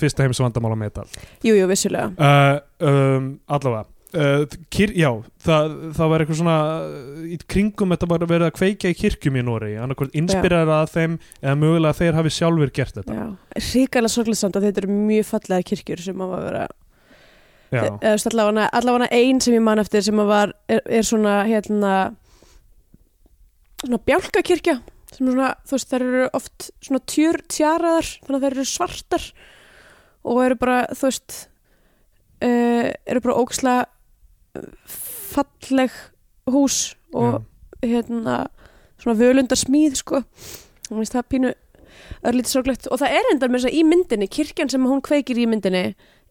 [0.00, 1.06] fyrsta heims vandamála metal.
[1.44, 2.10] Jú, jú, vissulega.
[2.16, 3.84] Uh, um, allavega
[4.14, 5.08] uh, kyr, já,
[5.44, 6.58] það, það var eitthvað svona
[7.26, 9.74] í kringum þetta var verið að kveikja í kirkjum í Nóri
[10.14, 13.18] inspirera að þeim eða mögulega að þeir hafi sjálfur gert þetta.
[13.18, 16.66] Já, ríkala sorglega samt að þetta eru mjög fallega kirkjur sem að vera
[17.74, 20.84] já, eða þú veist, allavega, allavega ein sem ég man eftir sem að var, er,
[21.00, 21.94] er svona hérna
[23.84, 24.78] svona bjálkakirkja
[25.14, 28.68] sem er svona, þú veist, þær eru oft svona tjör, tjaraðar, þannig að þær eru
[28.68, 29.26] svartar
[30.24, 31.36] og eru bara, þú veist
[32.44, 33.84] uh, eru bara ókslega
[35.34, 35.94] falleg
[36.50, 37.42] hús og
[37.82, 38.44] hérna
[39.00, 40.22] svona völundar smíð sko.
[40.90, 41.54] Og veist það pínu
[42.24, 42.88] örlítið sorglegt.
[42.92, 45.84] Og það er endar með þess að í myndinni kirkjan sem hún kveikir í myndinni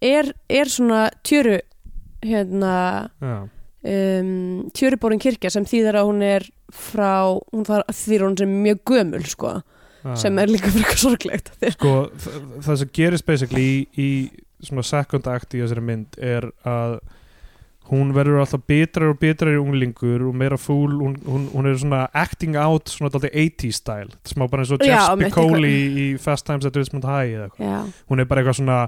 [0.04, 1.60] er, er svona tjöru
[2.24, 2.76] hérna
[3.20, 3.36] já,
[3.84, 8.84] um, tjöruborin kirkja sem þýðir að hún er frá, hún þar þýðir hún sem mjög
[8.90, 9.56] gömul sko,
[10.04, 10.14] já.
[10.24, 11.52] sem er líka fyrir eitthvað sorglegt.
[11.76, 11.96] Sko,
[12.64, 14.10] það sem gerist basically í, í
[14.64, 17.00] svona second act í þessari mynd er að
[17.94, 21.80] hún verður alltaf bitrar og bitrar í unglingur og meira fúl, hún, hún, hún er
[21.82, 24.14] svona acting out svona dálítið 80s style.
[24.30, 27.92] Smá bara eins og Jeff Spicoli í, í Fast Times at Ridgemont High eða eitthvað.
[28.12, 28.80] Hún er bara eitthvað svona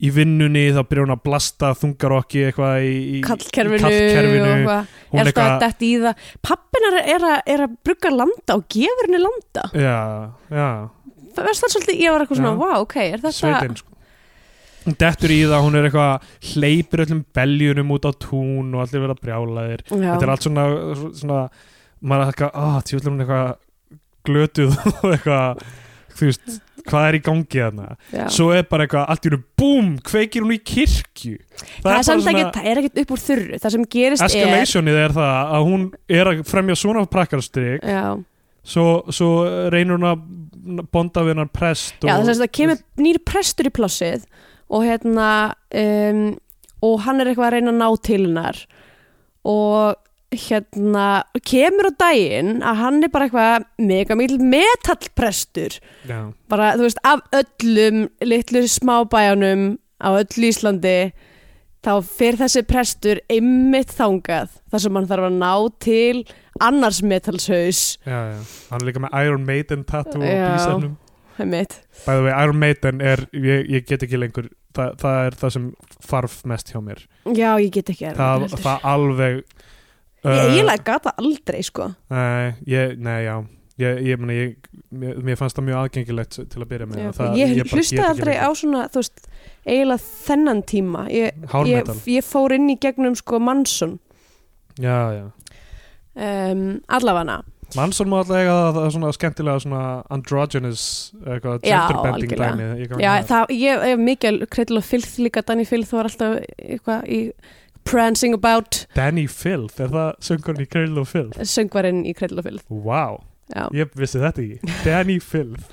[0.00, 4.46] í vinnunni þá byrjar hún að blasta þungarokki eitthvað í, í kallkerfinu, kallkerfinu.
[4.54, 4.94] eitthvað.
[5.10, 6.24] Er alltaf að eitthvað detta í það.
[6.48, 7.26] Pappinar er,
[7.66, 9.66] að- brugga landa og gefur henni landa.
[9.76, 9.98] Já,
[10.48, 10.68] já,
[11.36, 12.60] það það svolítið, ég var eitthvað svona, Já.
[12.64, 13.90] wow, ok er þetta, sveitin sko.
[14.90, 19.04] Hún dettur í það, hún er eitthvað hleypir öllum beljunum út á tún og allir
[19.06, 19.84] verða brjálaðir.
[19.88, 20.64] Já, þetta er allt svona,
[21.22, 21.42] svona
[22.00, 23.54] maður er eitthvað, ah, tjóðlega hún er eitthvað
[24.30, 24.74] glötuð
[25.04, 25.62] og eitthvað
[26.20, 26.56] þú veist,
[26.88, 27.86] hvað er í gangi þarna?
[28.32, 31.36] Svo er bara eitthvað, allt í hún búm, kveikir hún í kirkju.
[31.84, 33.60] Það, er samt ekki, það er ekkert upp úr þurru.
[33.62, 35.86] Það sem gerist escalationið er það að hún
[36.18, 38.04] er að fremja svona prakkarstrik er já,
[38.66, 39.30] svo, svo
[39.72, 40.24] reynir hún að
[40.92, 44.26] bonda við hennar prest já það, það kemur nýri prestur í plássið
[44.70, 45.30] og hérna
[45.74, 46.22] um,
[46.86, 48.60] og hann er eitthvað að reyna að ná til hennar.
[49.50, 49.98] Og
[50.30, 51.06] hérna
[51.42, 55.80] kemur á daginn að hann er bara eitthvað mega mikil metallprestur.
[56.08, 61.10] Já, bara þú veist af öllum litlu smábæjanum á öllu Íslandi
[61.84, 66.22] þá fer þessi prestur einmitt þangað þar sem hann þarf að ná til
[66.60, 70.96] annars metalshaus já, já, hann er líka með Iron Maiden tattoo á
[71.40, 75.54] By the way, Iron Maiden er, ég, ég get ekki lengur það, það er það
[75.56, 75.68] sem
[76.10, 77.04] farf mest hjá mér.
[77.36, 79.42] Já ég get ekki það, það alveg
[80.24, 81.90] ég eiginlega gata aldrei sko.
[82.12, 83.40] Nei, ég, nei, já.
[83.80, 87.38] Ég, ég, meni, ég mér, fannst það mjög aðgengilegt til að byrja með Já, það,
[87.38, 89.22] ég ekki aldrei á svona veist,
[89.64, 91.06] eiginlega þennan tíma.
[91.08, 93.96] Ég, ég, ég fór inn í gegnum sko Manson.
[94.76, 95.24] Já, já.
[96.20, 97.38] Um, allavega
[97.78, 99.82] Manson má alltaf eiga það, svona skemmtilega svona
[100.16, 100.84] androgynous
[101.24, 106.10] eitthvað genderbending dæmi Já, það, ég er mikið kredil og fylgð líka Danny Filth var
[106.10, 107.20] alltaf eitthvað í
[107.88, 111.40] prancing about Danny Filth, er það söngurinn í of Filth?
[111.48, 113.66] söngvarinn í kredil og fylgð Wow, Já.
[113.74, 114.76] ég vissi þetta ekki.
[114.84, 115.66] Danny Filth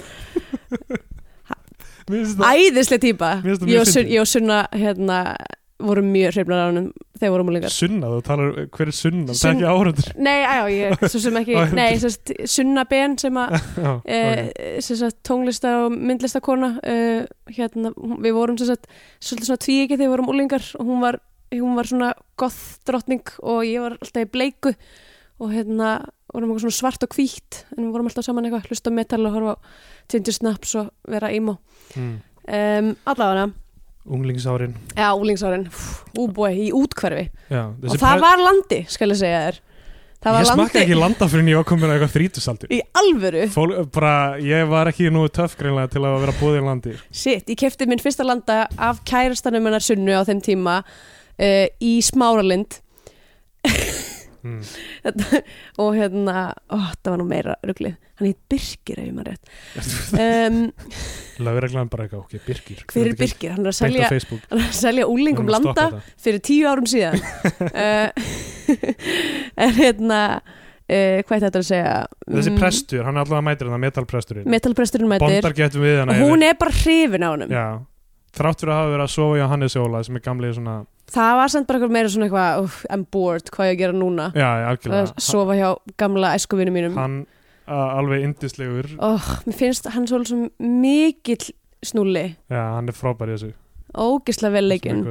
[2.08, 3.02] Æðislega
[3.44, 5.36] mjög Ég og Sunna hérna,
[5.84, 6.88] vorum mjög hrifnar á honum
[7.20, 9.36] þegar vorum úlingar Sunna, þú talar, hver er Sunna?
[9.36, 11.58] Það er ekki áhörundur Nei, já, ég, svo sem ekki.
[11.80, 14.12] Nei, sérst, Sunna Ben sem að Já, ok.
[14.18, 17.26] eh, tónlista og myndlistakona uh,
[17.58, 18.88] hérna, hún- við vorum sagt,
[19.20, 21.20] svolítið svona tvíegi þegar við vorum úlingar og hún var,
[21.56, 24.74] hún var svona goth drottning og ég var alltaf í bleiku
[25.38, 25.98] og hérna
[26.34, 29.36] vorum eitthvað svona svart og hvítt en við vorum alltaf saman eitthvað, hlusta metal og
[29.36, 29.64] horfa á
[30.12, 31.58] Ginger Snaps og vera emo
[31.96, 32.16] mm.
[32.48, 33.48] um, allavega,
[34.08, 34.76] Unglingsárin.
[34.96, 35.68] Já, úlingsárin
[36.18, 39.60] úbúi, í útkverfi Já, og það pre- var landi, skal ég segja þér.
[40.28, 42.72] Ég smakka ekki landa fyrir en ég var komin að eitthvað þrítusaldur.
[42.74, 43.44] Í alvöru?
[43.54, 46.96] Fól, bara, ég var ekki nú töff greinlega til að vera búðin landi.
[47.14, 51.94] Sitt, ég kefti minn fyrsta landa af kærastanum hennar sunnu á þeim tíma uh, í
[52.02, 52.80] Smáralind
[54.44, 54.60] mm.
[55.84, 59.56] og hérna, ó, það var nú meira ruglið, hann heit Birkir ef ég maður rétt.
[60.18, 60.60] Um,
[61.48, 62.86] Lögreglan bara eitthvað, ok, Birkir.
[62.92, 63.56] Hver er Birkir?
[63.56, 66.16] Hann er að selja, hann er að selja úlingum að landa þetta.
[66.28, 67.20] fyrir tíu árum síðan.
[67.72, 68.10] Uh,
[69.64, 70.22] en hérna
[70.88, 71.94] uh, hvað er þetta að segja?
[72.28, 74.50] Þessi Mm, prestur, hann er allavega mætir hann, metalpresturinn.
[74.50, 75.42] Metalpresturinn mætir.
[75.44, 77.68] Hann og hún er bara hrifin á Já,
[78.38, 80.78] þrátt fyrir að hafa verið að sofa í Hannes Óla sem er gamli svona,
[81.14, 84.32] það var samt bara meira svona eitthvað "Úff, I'm bored, hvað ég að gera núna?
[84.36, 86.98] Já, já, að sofa hjá gamla æskuvinu mínum.
[86.98, 87.22] Hann
[87.68, 91.52] uh, alveg indislegur oh, mér finnst hann svo svo mikill
[91.86, 93.54] snúli Já, hann er frábær í þessu.
[93.98, 95.04] Ógislega vel leikinn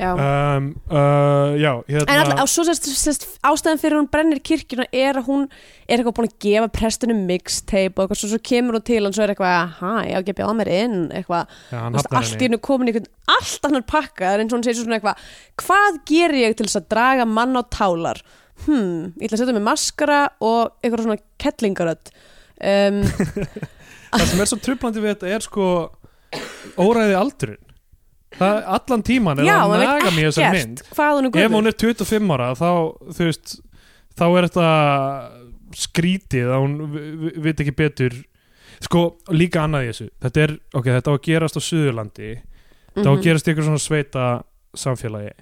[0.00, 0.10] Já.
[0.16, 4.86] um, uh, Já, hérna en alltaf, á svo sérst, sérst ástæðan fyrir hún brennir kirkjuna
[4.96, 5.42] er að hún
[5.84, 9.16] er eitthvað búin að gefa prestunum mixtape og eitthvað svo, svo kemur hún til og
[9.16, 12.40] svo er eitthvað, hæ, ég á að bjóða mér inn eitthvað, já, hann hafnar allt
[12.40, 15.28] í hennu komin einhvern allt annar pakka, er eins og hún segir svona eitthvað
[15.66, 18.24] hvað ger ég til þess að draga mann á tálar?
[18.64, 22.10] Hmm, ég ætla að setja mig maskara og eitthvað svona kettlingarödd.
[22.60, 23.02] Um,
[24.10, 25.66] Það sem er svo trublandi við þetta er sko
[26.80, 27.69] óræði aldurinn
[28.38, 30.80] Það allan tíman er já, að maður naga veit mér þessar mynd.
[30.80, 32.70] ekkert hvað hún er ef hún er 25 ára þá,
[33.16, 33.54] þú veist,
[34.16, 34.68] þá er þetta
[35.76, 38.14] skrítið að hún vi- vi- veit ekki betur.
[38.80, 40.08] Sko, líka annað í þessu.
[40.22, 42.30] Þetta er, ok, þetta á að gerast á Suðurlandi.
[42.94, 43.22] Þetta á að Mhm.
[43.22, 45.32] gerast í eitthvað svona sveita samfélagi.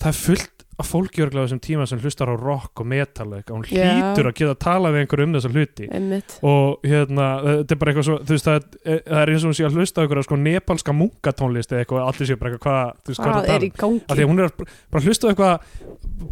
[0.00, 3.28] Það er fullt af fólki örglega á þessum tíma sem hlustar á rock og metal
[3.28, 3.84] og eitthvað, hún Já.
[3.94, 5.86] hlýtur að geta að tala við einhver um þessa hluti.
[5.94, 6.34] Einmitt.
[6.42, 9.50] og hérna, þetta er bara eitthvað svo þú veist, það er, það er eins og
[9.50, 12.64] hún sé að hlusta á einhverja sko nepalska munkatónlist eða eitthvað, allir sé bara eitthvað,
[12.64, 15.08] hvað, þú veist, hvað er hvað að er af því að hún er bara að
[15.08, 15.54] hlusta á eitthvað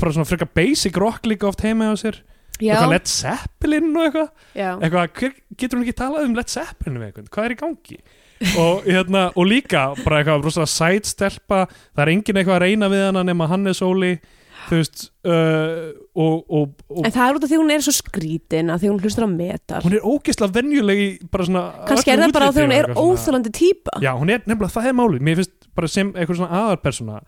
[0.03, 2.18] bara svona frekar basic rock líka oft heima á sér.
[2.62, 4.28] Já, eitthvað Led Zeppelin og eitthvað.
[4.55, 4.68] Já.
[4.76, 8.03] eitthvað, hver, getur hún ekki talað um Led Zeppelin eitthvað, hvað er í gangi
[8.59, 13.05] og, hérna, og líka bara eitthvað rosalega sætstelpa, það er engin eitthvað að reyna við
[13.09, 14.14] hana nema Hannes Óli
[14.70, 18.72] veist uh, og, og, og en það er út af því hún er svo skrítin
[18.72, 19.80] að því hún hlustar á metal.
[19.84, 22.90] Hún er ógeðslega venjuleg í bara svona kannski er það bara því hún og er
[22.95, 25.24] óþólandi típa Já, hún er nefnilega, það er málið.
[25.26, 27.22] Mér finnst bara sem eitthvað svona aðarpersona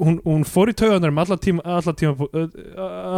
[0.00, 2.60] hún, hún fór í tauganar um alla tíma alla, tíma, uh,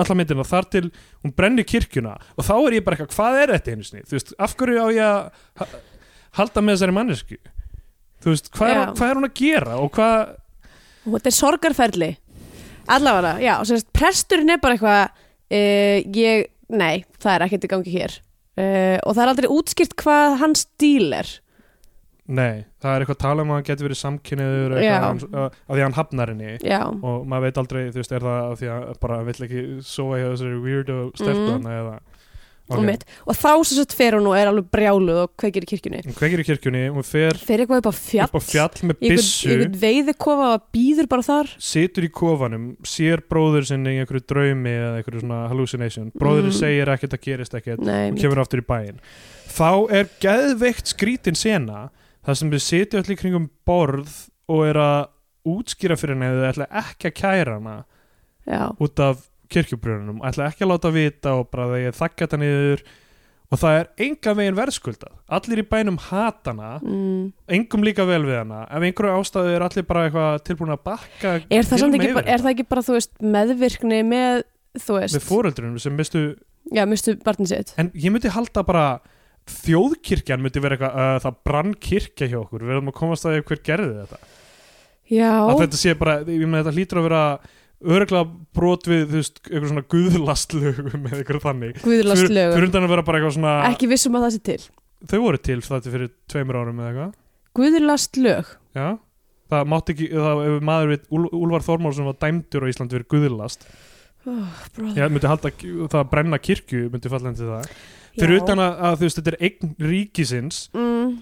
[0.02, 0.86] alla myndina þar til
[1.24, 2.16] hún brennir kirkjuna.
[2.36, 4.06] Og þá er ég bara eitthvað, hvað er þetta einu sinni?
[4.06, 5.76] Þú veist, af hverju á ég að
[6.36, 7.38] halda með þessari mannesku
[8.24, 8.86] þú veist, hvað er, Já.
[8.98, 10.34] hvað er hún að gera og hvað,
[11.06, 12.10] og þetta er sorgarferli
[12.86, 17.72] allavega, já, og sérst presturinn er bara eitthvað uh, ég, nei, það er ekkert í
[17.72, 21.32] gangi hér uh, og það er aldrei útskýrt hvað hans stíl er
[22.26, 24.94] nei það er eitthvað tala um að hann getur verið samkynniður Já.
[24.96, 28.14] eitthvað, uh, af því að hann hafnar henni já, og maður veit aldrei, þú veist,
[28.18, 31.68] er það af því að bara vill ekki sofa hjá þessari weirdo stelpu Mhm.
[32.66, 35.68] Eða og mitt og þá sérst fer hún og er alveg brjáluð og kveikir í
[35.70, 36.00] kirkjunni.
[36.06, 38.98] Hún kveikir í kirkjunni, hún fer fer eitthvað upp á fjall, upp á fjall með
[39.02, 39.46] byssu.
[39.46, 41.52] í einhvern veiðikofa og býður bara þar.
[41.58, 46.10] Situr í kofanum, sér bróður sinni í einhverju draumi eða einhverju svona hallucination.
[46.18, 46.60] Bróðurinn Mm.
[46.60, 48.98] segir ekkert að gerist ekkert og kemur aftur í bæinn.
[49.46, 51.90] Þá er geðveikt skrítin sena
[52.26, 55.06] þar sem við sitjum allir kringum borð og er að
[55.46, 57.76] útskýra fyrir henni að þau ætla ekki að kæra hana
[58.46, 62.86] já, út af kirkjubrunum ætla ekki að láta vita og bara þegar þakka þetta niður.
[63.46, 65.18] Og það er enga veginn verðskuldað.
[65.36, 67.28] Allir í bænum hata hana mm.
[67.54, 68.64] engum líka vel við hana.
[68.66, 72.42] Ef einhverju ástæðu er allir bara eitthvað tilbúin að bakka er, það ekki bara, er
[72.42, 74.42] það ekki bara veist meðvirkni með
[74.82, 76.24] þú veist með fóreldrunum sem mistu
[76.74, 77.70] já, mistu barnið sitt.
[77.78, 78.86] En ég myndi halda bara
[79.46, 82.66] þjóðkirkjan myndi vera eitthvað uh, það brann kirkja hjá okkur.
[82.66, 84.20] Við erum að komast að því hver gerði þetta.
[85.06, 87.22] Já, að þetta sé bara, ég meina þetta hlýtur að vera
[87.84, 88.24] öruglega
[88.56, 91.80] brot við þú veist, eitthvað svona guðlastlögum eða eitthvað þannig.
[91.84, 94.60] Guðlast fyrir, fyrir að vera bara eitthvað svona ekki vissum að það sé til.
[95.06, 97.18] Þau voru til þetta fyrir tveimur árum eða eitthvað.
[97.56, 98.86] Guðlast lög já,
[99.52, 103.06] það mátti ekki það, ef maður við Úl, Úlfar Þormálsson var dæmdur á Ísland fyrir
[103.12, 103.68] guðlast.
[104.26, 107.68] Oh, myndi halda að það að brenna kirkju myndi falla henni til það.
[108.16, 110.60] Fyrir utan að, að þú veist, þetta er eign ríkisins.
[110.74, 111.12] Mm,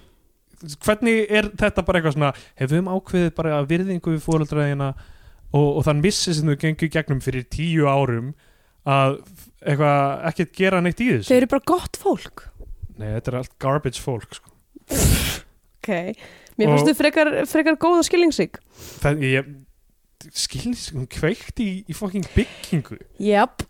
[0.86, 2.30] hvernig er þetta bara eitthvað svona
[2.62, 4.92] hefum ákveðið bara virðingu við fóröldræðina
[5.55, 8.32] og, og þann missi sem þau gengur gegnum fyrir tíu árum
[8.84, 9.20] að
[9.64, 12.46] eitthvað ekkert gera neitt í þau þessu eru bara gott fólk.
[13.00, 14.50] Nei, þetta er allt garbage fólk sko.
[15.80, 15.92] ok,
[16.59, 18.61] mér fannst þau frekar, frekar góð og skilningsrík.
[19.02, 19.55] Það, ég
[20.34, 23.00] skilnis, hún kveikti í, í fucking byggingu.
[23.24, 23.64] Jáp,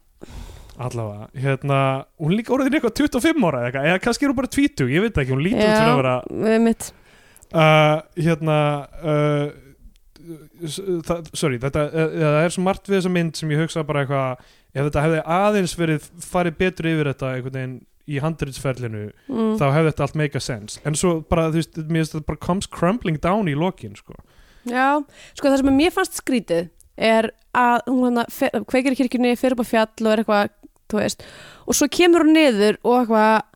[0.74, 1.78] allavega, hérna
[2.18, 5.04] hún líka orðin eitthvað 25 ára eða, eitthvað, eða kannski er hún bara 20, ég
[5.04, 6.14] veit ekki, hún lítur út fyrir að vera
[6.50, 6.88] Já, mitt
[7.54, 8.58] uh, hérna
[8.98, 9.44] uh,
[11.06, 14.04] það, sorry, þetta uh, það er svo margt við þessa mynd sem ég hugsa bara
[14.04, 14.44] eitthvað,
[14.74, 19.54] ef þetta hefði aðeins verið farið betur yfir þetta einhvern veginn í handritsferlinu, mm.
[19.60, 22.28] þá hefði þetta allt make a sense, en svo bara, þú veist, mér finnst þetta
[22.32, 24.16] bara comes crumbling down í lokin, sko
[24.64, 25.00] Já,
[25.36, 29.56] sko það sem að mér fannst skrítið er að hún hann kveikir í kirkjunni, fyrir
[29.56, 30.54] upp á fjall og er eitthvað,
[30.92, 31.26] þú veist,
[31.64, 33.50] og svo kemur hún niður og eitthvað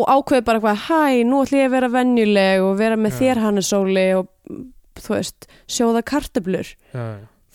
[0.00, 3.18] og ákveður bara eitthvað, hæ, nú ætlum ég að vera venjuleg og vera með Já.
[3.20, 4.28] þér Hannesóli og
[5.04, 7.04] þú veist, sjóða kartöblur já,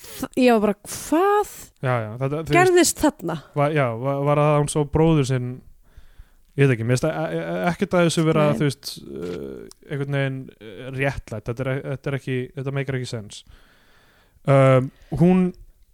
[0.06, 3.38] Þ- ég var bara, hvað já, já, gerðist þarna?
[3.58, 5.54] var, já, var, var að hún svo bróður sinn?
[6.56, 8.58] Ég veit ekki, mér finnst e- e- ekkert að þessu vera, Nei.
[8.60, 11.50] þú veist uh, einhvern veginn uh, réttlætt.
[11.50, 13.40] Þetta er, þetta er ekki, þetta meikar ekki sens.
[14.48, 14.88] Um,
[15.20, 15.42] hún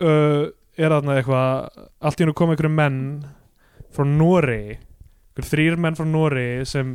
[0.03, 0.43] uh,
[0.77, 2.99] er þarna eitthvað allt í hennu koma einhverju menn
[3.95, 6.93] frá Nóri einhverjum þrýr menn frá Nóri sem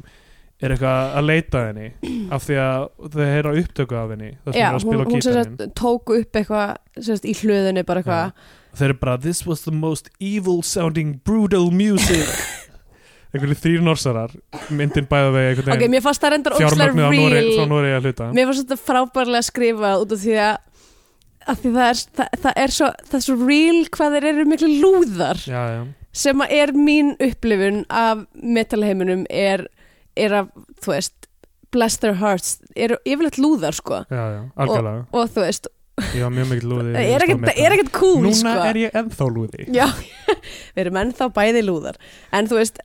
[0.57, 1.89] er eitthvað að leita henni
[2.33, 5.05] af því að þau heyra upptöku af henni það sem Já, er að hún, spila
[5.05, 8.47] á hún sem sagt, tók upp eitthvað sem sagt, í hlöðunni bara eitthvað.
[8.77, 12.31] Þeir eru bara this was the most evil sounding brutal music.
[13.37, 14.33] Einhverju þrýr norsarar
[14.73, 17.69] myndin bæða vegi einhvern ok, mér fannst það reyndar ókslega fjármögnuð á Nóri, frá real
[17.73, 18.31] Nóri að hluta.
[18.33, 20.55] Mér fannst þetta frábærlega skrifað út af því að,
[21.45, 24.47] að því það, er, það, það, er svo, það er svo real hvað þeir eru
[24.55, 25.43] miklu lúðar.
[25.45, 25.83] Já, já,
[26.17, 28.25] sem að er mín upplifun af
[28.57, 29.67] metalheiminum er,
[30.17, 30.53] er að,
[30.83, 31.31] þú veist
[31.75, 34.05] bless their hearts, eru yfirleitt lúðar sko.
[34.11, 35.07] Já, já, algjörlega.
[35.13, 38.55] og þú veist, var mjög mikið lúði það er ekkert, er cool núna sko.
[38.71, 39.67] er ég ennþá lúði.
[39.75, 39.87] Já,
[40.77, 42.01] við erum ennþá bæði lúðar.
[42.37, 42.81] En þú veist,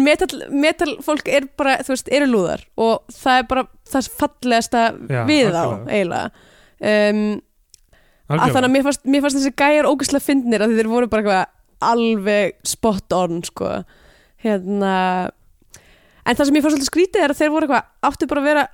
[0.00, 2.64] metal, metal fólk er bara, þú veist, eru lúðar.
[2.80, 5.90] Og það er bara það fallegasta Já, við þá, algjörlega.
[5.92, 6.50] eiginlega.
[6.84, 7.26] Um,
[8.34, 11.42] að þannig að mér fannst, mér fannst þessi gæjar ógæslega fyndnir að þeir voru bara
[11.84, 13.76] alveg spot on sko.
[14.44, 14.94] Hérna
[16.24, 18.48] en það sem ég fannst svolítið skrítið er að þeir voru eitthvað áttu bara að
[18.50, 18.64] vera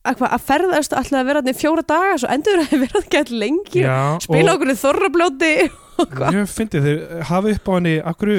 [0.00, 3.08] eitthvað að ferðast alltaf að vera þarna í fjóra daga svo endur að vera það
[3.14, 8.32] gett lengi já, spila okkur þorrablóti ég fyndi þeir hafi upp á henni akkur,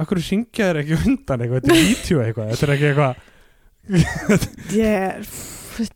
[0.00, 3.34] akkur ringja þeir ekki undan eitthvað, þetta er vítjó eitthvað þetta er ekki eitthvað
[4.72, 5.20] yeah,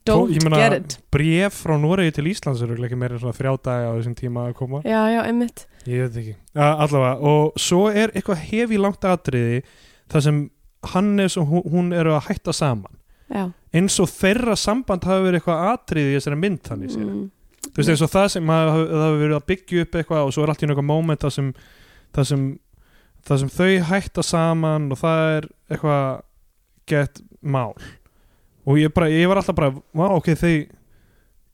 [0.04, 0.98] don't Ég meina, get it.
[1.12, 4.82] bref frá Noregi til Íslands eru ekki meira þrjá daga á þessum tíma að koma.
[4.84, 5.64] Já, já, einmitt.
[5.88, 9.62] Ég veit ekki, allavega og svo er eitthvað hefi langt atriði
[10.12, 10.40] þar sem
[10.94, 12.94] Hannes og hún, eru að hætta saman
[13.30, 13.50] já.
[13.76, 17.28] eins og þeirra samband hafi verið eitthvað atriði í þessari mynd þannig séð Mm.
[17.70, 20.42] þú veist eins og það sem það hafi verið að byggja upp eitthvað og svo
[20.42, 21.52] er allt í eitthvað moment það sem,
[22.16, 22.44] það sem,
[23.28, 26.22] það sem þau hætta saman og það er eitthvað
[26.90, 27.74] gett mál
[28.66, 30.54] og ég, bara, ég var alltaf bara vá ok þau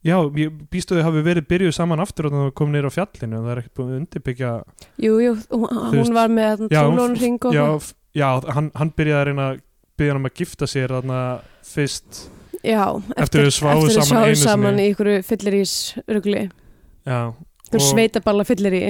[0.07, 3.41] já, ég býstu þau hafi verið byrjuð saman aftur og það kom nýr á fjallinu
[3.41, 4.51] og það er ekkert búin að undirbyggja
[5.03, 7.65] jú, jú, hún, var með já, trúlónu ring og já,
[8.17, 9.61] já hann, hann byrjaði að reyna að
[9.97, 11.21] byrja hann um að gifta sér þarna
[11.67, 12.23] fyrst
[12.67, 12.83] já,
[13.17, 13.51] Eftir þau
[13.87, 14.87] þau saman saman sinni.
[14.87, 15.75] í ykkur fyllirís
[16.09, 16.47] rugli,
[17.07, 18.85] ykkur Og- sveitaballa fyllir í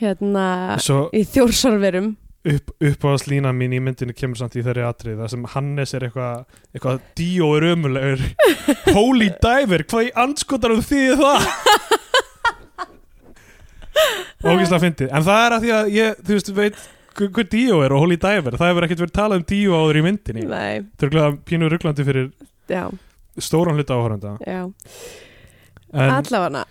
[0.00, 0.48] hérna
[0.80, 2.12] svo í þjórsarverum
[2.50, 6.44] upp, uppáðslína mín í myndinu kemur samt í þeirri atrið það sem Hannes er eitthvað
[6.72, 8.22] eitthvað díó er ömulegur
[8.96, 11.50] holy diver, hvað í anskotar um því það?
[14.40, 15.10] Ógislega fyndið.
[15.12, 16.78] En það er að því að ég, þú veist, veit
[17.28, 20.04] hver díó er og holy diver, það hefur ekkert verið talað um díó áður í
[20.06, 20.46] myndinni.
[20.48, 22.30] Nei, það er glæða pínu rugglandi fyrir
[22.70, 22.84] já,
[23.38, 24.36] stóran hluta áhöranda
[25.90, 26.64] allavega,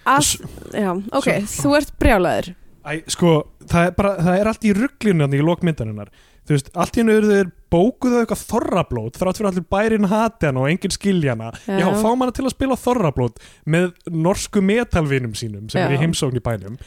[1.11, 2.53] ok, Svo- þú ert brjálaður.
[2.87, 3.33] Æ, sko,
[3.67, 6.09] það er, bara, það er allt í rugglinu í lokmyndarinnar
[6.49, 10.47] þú veist, allt í hennu eru þeir bókuðu eitthvað þorrablót þrátt fyrir allir bærin hati
[10.49, 11.51] hann og enginn skilja hana.
[11.67, 11.91] Já, Já.
[12.01, 13.37] fá hana til að spila þorrablót
[13.69, 15.85] með norsku metalvinum sínum sem Já.
[15.85, 16.79] er í heimsókn í bænum.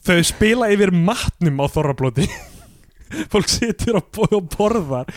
[0.00, 2.24] Þau spila yfir matnum á þorrablóti
[3.32, 5.10] fólk situr og, bo- og borðar.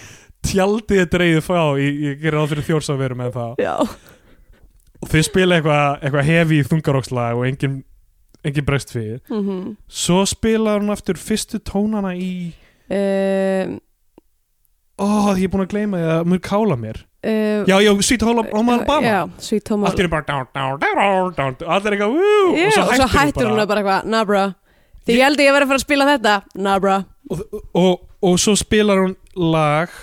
[0.43, 3.53] Tjaldið er dreigið frá ég, gerir ráð fyrir þjórs að vera með það.
[3.63, 3.75] Já,
[5.03, 7.77] og þau spila eitthvað eitthva hefi þungarókslag og engin,
[8.47, 12.29] engin bregst fyrir mm svo spilar hún aftur fyrstu tónana í
[12.91, 13.73] um,
[14.99, 17.01] ó, ég er búin að gleyma því að mun kála mér.
[17.23, 19.29] Uh, já, já, Sweet Home Alabama.
[19.39, 20.49] Allt er bara down
[21.63, 24.23] allir eitthvað, og svo hættir hún bara, eitthvað, na
[25.03, 26.35] Því ég held að ég verið að fara að spila þetta.
[26.63, 27.01] Na bra
[27.31, 27.43] og,
[27.73, 29.93] og, og svo spilar hún lag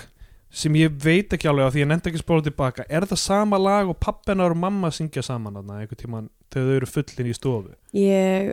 [0.51, 2.85] sem ég veit ekki alveg á því ég nefndi ekki spóla tilbaka.
[2.91, 6.79] Er það sama lag og pappinar og mamma syngja saman þarna einhvern tímann þegar þau
[6.79, 7.71] eru fullin í stofu?
[7.95, 8.51] Ég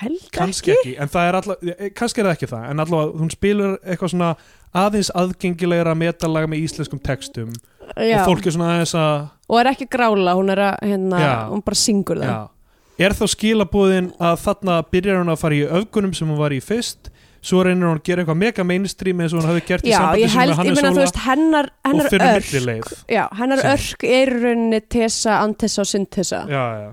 [0.00, 3.30] held kannski ekki, en það er alltaf kannski er það ekki það, en alltaf hún
[3.30, 4.30] spilur eitthvað svona
[4.74, 7.52] aðeins aðgengilegra metalag með íslenskum textum.
[8.00, 11.22] Já, og fólk er svona aðeins að og er ekki grála, hún er að hérna,
[11.52, 12.32] hún bara syngur það.
[12.32, 12.53] Já.
[12.98, 16.60] Er þá skilabúðin að þarna byrjar hún að fara í öfgunum sem hún var í
[16.64, 17.10] fyrst
[17.44, 20.28] svo reynir hún að gera eitthvað mega mainstream eins og hún hafi gert í sambandi
[20.28, 22.50] sem held, með ég Hannes meina þú Óla veist hennar, og hennar fyrir örk.
[22.52, 26.40] millileið Já, hennar örk er rauninni tesa, antesa og syntesa.
[26.48, 26.88] Já, já.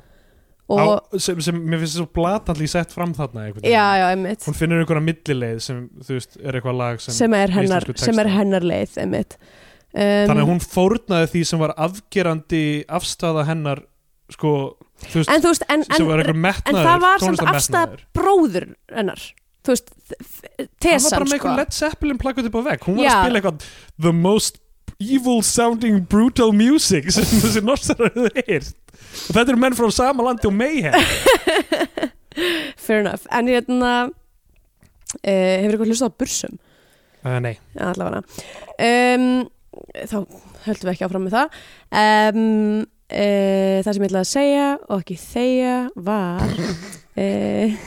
[0.71, 3.85] og, Á, sem, sem mér finnst svo blatantli sett fram þarna já,
[4.47, 8.31] hún finnur einhverja millileið sem veist er eitthvað lag sem, sem er hennar, sem er
[8.35, 9.15] hennar leið um,
[9.95, 13.85] þannig að hún fórnaði því sem var afgerandi afstæða hennar
[14.31, 14.53] sko,
[15.09, 18.03] þú veist, En þú veist, en, var en metnaður það var samt tónlistarmetnaður.
[18.17, 19.21] bróður hennar.
[19.61, 20.25] Þú veist, hann
[20.57, 21.35] var tesan bara með sko.
[21.37, 23.11] Eitthvað Led Zeppelin plakkuð upp á vegg hún var Já.
[23.13, 23.65] að spila eitthvað
[24.07, 24.59] the most
[25.01, 28.73] evil sounding brutal music sem þessi norsar hefur heyrt.
[29.01, 30.93] Og þetta eru menn frá sama landi og Mayhem.
[32.81, 34.11] Fair enough, en hérna uh,
[35.21, 36.59] Hefur eitthvað hlustað á bursum?
[37.25, 38.21] uh, nei, Já, allavega.
[38.81, 39.25] Um,
[39.95, 40.15] Þá
[40.65, 41.59] höldum við ekki áfram með það.
[42.01, 42.41] Um,
[43.11, 45.75] uh, Það sem ég ætlaði að segja og ekki þegja
[46.07, 46.47] var
[47.21, 47.79] uh,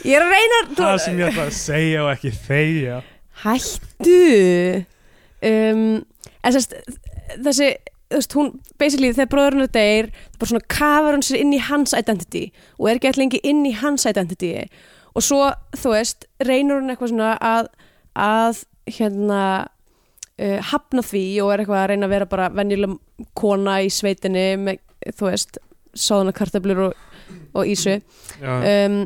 [0.00, 3.00] Ég er að reyna það sem ég ætla að segja og ekki þegja.
[3.42, 4.84] Hættu!
[5.40, 5.82] Um,
[6.44, 6.76] en sérst,
[7.34, 7.70] þessi
[8.10, 11.52] þú veist, hún, basically, þegar bróðurinn er deyr það bara svona kafar hún sér inn
[11.54, 12.46] í hans identity
[12.78, 14.50] og er ekki alltaf lengi inn í hans identity.
[15.14, 15.44] Og svo,
[15.78, 17.70] þú veist reynur hún eitthvað svona að
[18.18, 19.44] að hérna
[20.40, 22.96] uh, hafna því og er eitthvað að reyna að vera bara venjuleg
[23.38, 24.82] kona í sveitinni með,
[25.16, 25.60] þú veist,
[25.96, 27.06] sáðana kartablur og,
[27.54, 27.98] og ísu
[28.40, 29.00] um,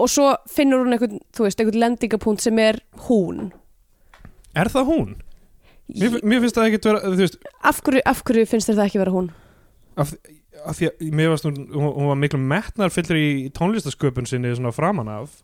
[0.00, 3.50] og svo finnur hún eitthvað, þú veist, eitthvað lendingapunkt sem er hún
[4.56, 5.12] er það hún?
[5.90, 8.90] Mér, mér finnst það ekkert vera þú veist, af hverju, af hverju finnst þér það
[8.90, 9.30] ekki vera hún?
[10.00, 10.14] af,
[10.64, 14.74] af því að mér varst hún, hún, var miklu metnar fyllir í tónlistasköpun sinni svona
[14.74, 15.40] framan af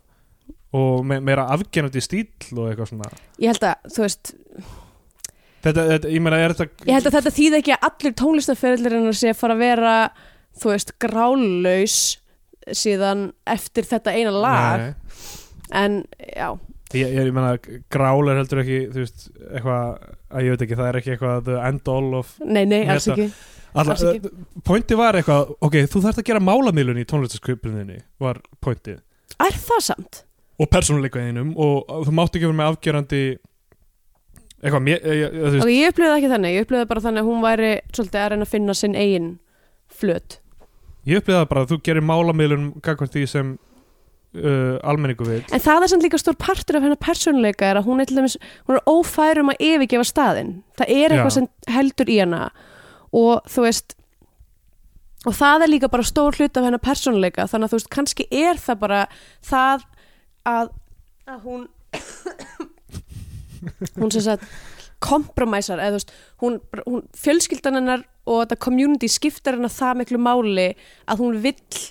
[0.75, 2.27] og me, meira afgenandi stíl
[2.57, 4.33] og eitthvað svona Ég held að, þú veist,
[5.67, 9.31] þetta, þetta ég meina þetta ég held að þetta þýði ekki að allir tónlistaferðlirinn sé
[9.33, 9.95] að fara að vera,
[10.61, 11.97] þú veist, grálaus
[12.75, 14.95] síðan eftir þetta eina lag Nei.
[15.83, 15.99] en,
[16.35, 16.49] já,
[16.95, 17.57] Ég, ég, meina,
[17.91, 21.49] grál er heldur ekki þú veist, eitthvað, að ég veit ekki það er ekki eitthvað
[21.67, 24.29] end all of nei, nei, alls Þetta- ekki Alls ekki.
[24.65, 29.01] pointi var eitthvað, ok, þú þarft að gera málamilun í tónlistasköpuninni, var pointið
[29.43, 30.21] Er það samt?
[30.57, 33.19] og persónuleikaðinum og þú mátt ekki vera með afgerandi
[34.67, 37.03] eitthvað, mér, ég, ég, þú veist, Ok, ég upplifði það ekki þannig, ég upplifði bara
[37.05, 39.31] þannig að hún væri svolítið að reyna að finna sinn eigin
[40.01, 40.37] flöt.
[41.07, 43.53] Ég upplýði það bara að þú gerir málamilun gagvart því sem
[44.37, 47.87] uh, almenningu vil En það er samt líka stór partur af hennar persónuleika er að
[47.87, 48.37] hún er til dæmis,
[48.67, 50.57] hún er ófær um að yfirgefa staðinn.
[50.79, 51.37] Það er eitthvað Já.
[51.37, 51.47] sem
[51.77, 52.41] heldur í hana.
[53.15, 53.95] Og þú veist
[55.27, 57.47] og það er líka bara stór hlut af hennar persónuleika.
[57.49, 59.01] Þannig að þú veist, kannski er það bara
[59.47, 59.87] það
[60.47, 60.69] að,
[61.27, 61.65] að hún
[63.99, 64.47] hún sem sagt
[65.03, 70.21] kompromæsar, eða þú veist hún, hún fjölskyldan hennar og þetta community skiptar hennar það miklu
[70.21, 70.71] máli
[71.05, 71.83] að hún vill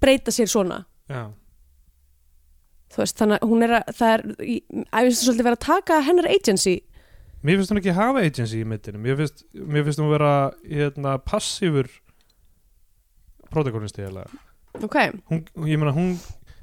[0.00, 0.84] breyta sér svona.
[1.10, 1.28] Já,
[2.90, 4.62] þú veist, þannig að hún er að það er, ég
[4.94, 6.76] finnst svolítið vera að taka hennar agency.
[7.40, 10.32] Mér finnst hún ekki hafa agency í mittinu, mér finnst, mér finnst hún vera
[10.64, 11.88] hérna, passífur
[13.50, 14.26] protagonisti eða
[14.78, 14.96] ok,
[15.30, 16.12] hún, ég meina hún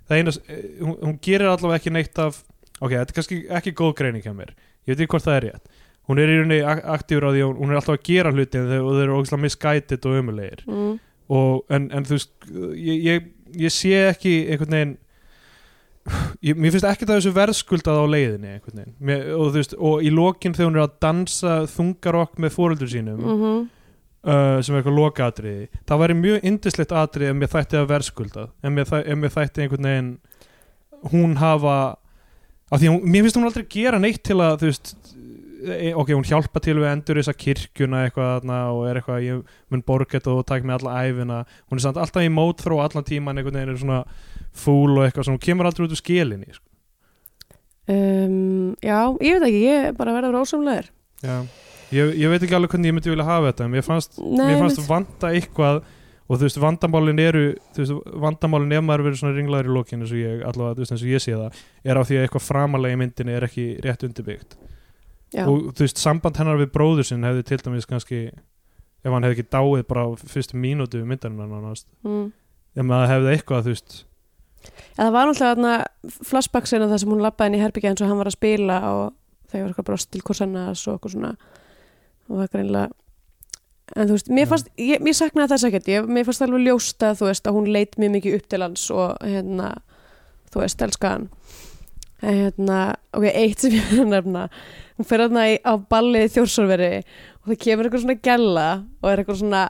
[0.08, 0.34] það eina,
[0.80, 2.40] hún, hún gerir allavega ekki neitt af
[2.80, 4.54] ok, þetta er kannski ekki góð greining hjá mér.
[4.88, 5.82] Ég veit ekki hvort það er rétt.
[6.08, 8.70] Hún er í rauninni ak- aktífur á því hún er alltaf að gera hluti og
[8.70, 10.94] þeir eru ógislega misguided og umulegir mm.
[11.36, 12.48] og, en, en þú veist
[12.80, 13.28] ég, ég,
[13.68, 14.94] ég sé ekki einhvern veginn
[16.40, 18.96] ég, mér finnst ekki það þessu verðskuldað á leiðinni einhvern veginn.
[19.10, 23.26] Mér, og veist, og í lokin þegar hún er að dansa þungarokk með fóröldur sínum
[23.28, 23.66] Mm
[24.28, 28.50] uh, sem er eitthvað lokaatriði það væri mjög indislegt atriði ef mér þætti að verðskuldað
[28.64, 30.12] ef mér þætti einhvern veginn
[31.14, 31.78] hún hafa
[32.72, 34.94] af því að mér finnst hún aldrei gera neitt til að þú veist
[35.64, 39.60] e, ok, hún hjálpa til við endur þessa kirkjuna eitthvað þarna og er eitthvað, ég
[39.74, 41.40] mun borga þetta og takk með alla æfina,
[41.70, 44.02] hún er samt alltaf í mótþró allan tíman einhvern veginn er svona
[44.56, 46.66] fúl og eitthvað, svona hún kemur aldrei út úr skilinni sko.
[47.94, 50.92] um, já, ég veit ekki, ég bara verður ósamlegar
[51.24, 51.38] Já,
[51.96, 54.44] ég, ég veit ekki alveg hvernig ég myndi vilja hafa þetta, en mér fannst, Nei,
[54.52, 55.82] mér fannst vanta eitthvað
[56.28, 57.44] og þú veist, vandamálin eru
[57.76, 60.84] þú veist, vandamálin ef maður verið svona ringlaður í lokinu eins og ég, allavega, þú
[60.84, 63.48] veist, eins og ég sé það er á því að eitthvað framalega í myndinni er
[63.48, 64.58] ekki rétt undirbyggt.
[65.36, 69.28] Já, og þú veist, samband hennar við bróður sinn hefði til dæmis kannski ef hann
[69.28, 72.28] hefði ekki dáið bara fyrstu mínútu við myndarinnar nánast, mm.
[72.76, 73.98] ef maður hefði eitthvað, þú veist.
[74.98, 78.04] En það var náttúrulega þarna flashback sena það sem hún labbaði inn í herbyggja eins
[78.04, 79.04] og hann var að spila og
[79.48, 81.34] þau var eitthvað brost til korsannas og eitthvað svona.
[82.28, 82.90] Og það greinlega
[83.96, 85.88] en þú veist, mér fannst, ég, mér saknaði þess ekkert.
[85.94, 88.62] Ég, mér fannst alveg ljóst að þú veist að hún leit mjög mikið upp til
[88.66, 89.70] hans og hérna,
[90.52, 91.28] þú veist, elska hann.
[92.26, 92.78] En hérna,
[93.14, 94.46] ok, eitt sem ég er að nefna.
[94.98, 96.92] Hún fer í- á ballið í þjórsórveri
[97.44, 98.68] og það kemur eitthvað svona gælla
[99.04, 99.64] og er eitthvað svona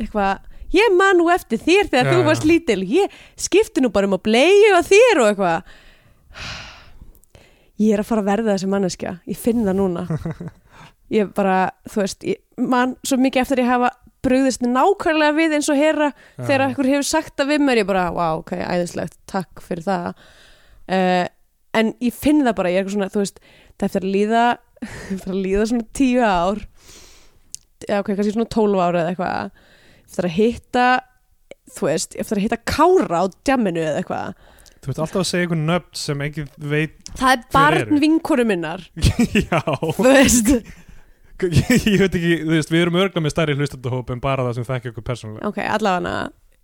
[0.00, 2.80] eitthvað ég man nú eftir þér þegar Já, þú varst lítil.
[2.82, 5.62] Ég skipti nú bara um að bleiðu að þér og eitthvað.
[7.82, 9.12] Ég er að fara að verða þessi manneskja.
[9.26, 10.04] Ég finn það núna
[11.12, 11.58] ég bara,
[11.88, 13.92] þú veist ég man svo mikið eftir að ég hafa
[14.22, 17.82] brugðist nákvæmlega við eins og herra þegar einhver hefur sagt það við mér.
[17.82, 20.26] Ég bara, wow, ok, æðislegt, takk fyrir það.
[20.86, 21.24] Uh,
[21.78, 23.40] en ég finn það bara, ég er eitthvað svona, þú veist
[23.80, 24.44] það eftir að líða
[25.16, 26.62] eftir að líða svona tíu ár
[27.82, 29.62] eða ok, kannski svona tólf ára eða eitthvað
[30.06, 30.86] eftir að hitta
[31.72, 34.48] þú veist, eftir að hitta kára á djamminu eða eitthvað.
[34.82, 37.98] Þú veist alltaf að segja einhvern nöfn sem enginn veit það er barn eru?
[38.02, 38.82] vinkoru minnar.
[39.46, 40.52] Já, þú veist,
[41.42, 44.68] ég veit ekki, þú veist, við erum örgla með stærri hlustandahóp en bara það sem
[44.68, 45.50] þekki okkur persónulega.
[45.50, 46.14] Ok, allavega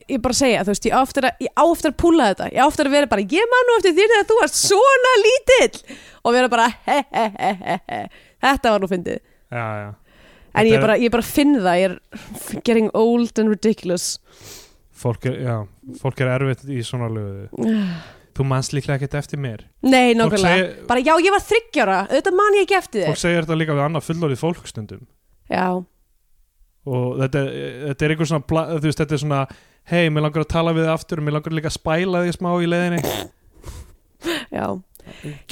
[0.09, 2.51] ég bara segja, þú veist, ég á eftir að, ég á eftir að púla þetta,
[2.55, 5.15] ég á eftir að vera bara, ég man nú eftir þér þegar þú varst svona
[5.25, 5.97] lítill.
[6.23, 8.01] Og vera bara, he he he he he.
[8.45, 9.19] Þetta var nú fyndið,
[9.53, 9.89] já, já.
[10.49, 14.07] En Þetta ég bara, ég bara finn það, ég er getting old and ridiculous.
[14.99, 15.57] Fólk er, já,
[16.01, 17.51] fólk er erfitt í svona lögu
[18.39, 19.65] þú manst líklega ekkert eftir mér.
[19.83, 23.23] Nei, fólk nákvæmlega, bara já, ég var þryggjara auðvitað man ég ekki eftir fólk þér
[23.27, 25.03] segir þetta líka við annað fullorðið fólkstundum
[25.51, 25.65] já,
[26.89, 27.43] og þetta,
[27.89, 29.41] þetta er einhver svona pla- þú veist, þetta er svona,
[29.93, 32.37] hei, mér langar að tala við þig aftur og mér langar líka að spæla þig
[32.39, 33.03] smá í leiðinni.
[34.53, 34.67] Já.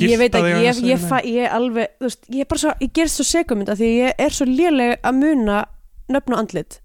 [0.04, 2.72] Ég veit þig ekki, ég, ég, fa, ég alveg þú veist, ég er bara svo,
[2.84, 5.60] ég gerst svo segumynda því ég er svo léleg að muna
[6.12, 6.78] nöfn og andlit.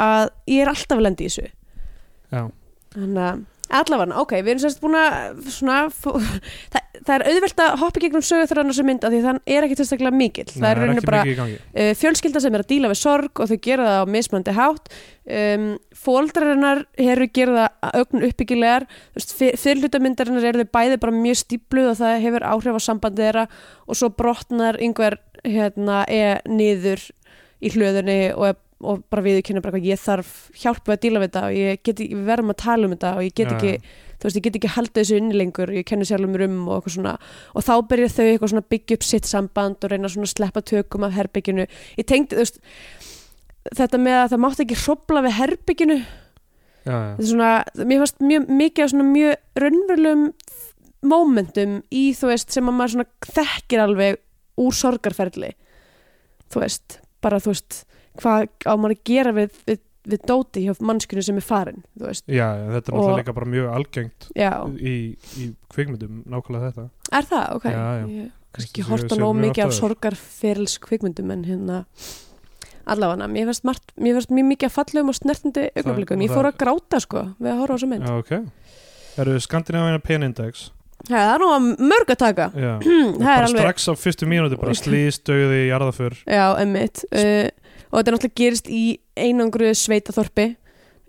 [0.00, 1.48] Að ég er alltaf að lenda í þessu.
[2.30, 2.42] Já,
[2.94, 3.40] þannig að
[3.78, 5.76] allavega, ok, við erum sérst búin að svona,
[6.72, 9.66] það, það er auðvelt að hoppa gegnum sögu þegar hann mynd af því þann er
[9.66, 11.22] ekki tilstaklega mikill, Nei, það er rauninni ekki bara
[11.54, 14.92] uh, fjölskylda sem er að díla við sorg og þau gera það á mismandi hátt.
[15.30, 18.86] Um, fóldrarinnar eru gera það ögn uppbyggilegar.
[19.60, 23.44] Fyrirlutamyndarinnar eru þau bæði bara mjög stípluð og það hefur áhrif á sambandi þeirra
[23.86, 27.04] og svo brotnar yngver hérna, er niður
[27.60, 31.20] í hlöðunni og, er- og bara viðurkynna bara hvað ég þarf hjálp við að díla
[31.20, 33.52] við þetta og ég get ekki, við verðum að tala um þetta og ég get
[33.52, 33.82] ekki já.
[34.16, 36.78] þú veist, ég get ekki haldið þessu inni lengur ég kenni sjálfum mér um og
[36.78, 37.12] eitthvað svona
[37.52, 40.64] og þá byrja þau eitthvað svona byggja upp sitt samband og reyna svona að sleppa
[40.72, 42.60] tökum af herbygginu ég tengdi, þú veist
[43.76, 46.08] þetta með að það mátti ekki hrópla við herbygginu já,
[46.88, 46.96] já.
[46.96, 47.52] þetta er svona,
[47.84, 50.26] mér fannst mjög mikið af svona mjög raunverulegum
[51.10, 54.20] momentum í, þú veist, sem að maður svona þekkir alveg
[54.60, 55.54] úr sorgarferli
[56.52, 57.84] þú veist, bara þú veist
[58.18, 62.10] hvað á maður að gera við, við, við dóti hjá mannskjunu sem er farin já,
[62.26, 64.96] já, þetta er náttúrulega líka bara mjög algengt í,
[65.38, 66.88] í kvikmyndum, nákvæmlega þetta.
[67.20, 67.68] Er það, ok.
[67.70, 71.84] Ég, kannski horta nóg mikið af sorgarferils kvikmyndum en hérna
[72.90, 76.48] allavega, mér fannst, margt, mér fannst mjög mikið að fallegum og snertandi augnablikum, ég fór
[76.50, 78.08] að gráta sko við að horfa á þessu mynd.
[78.08, 78.60] Já, ok.
[79.20, 80.70] Eru Skandinavína Pen Index?
[81.08, 82.48] Það er nú að mörg að taka.
[83.22, 87.48] Bara alveg, strax á fyrstu mínúti bara slís, döði, jarðaför já, emmitt uh,
[87.90, 88.84] og þetta er náttúrulega gerist í
[89.18, 90.46] einangru sveitaþorpi.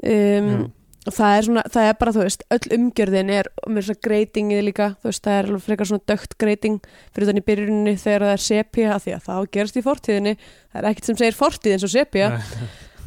[0.01, 0.57] Um, Já.
[1.05, 4.63] og það er svona, það er bara þú veist öll umgjörðin er með svona greitingið
[4.65, 4.87] líka.
[5.01, 6.77] Þú veist, það er alveg frekar svona dögt greiting
[7.13, 10.33] fyrir þannig í byrjuninni þegar það er sepia af því að það gerist í fortíðinni.
[10.71, 12.27] Það er ekkert sem segir fortíð eins og sepia.
[12.33, 12.41] Nei,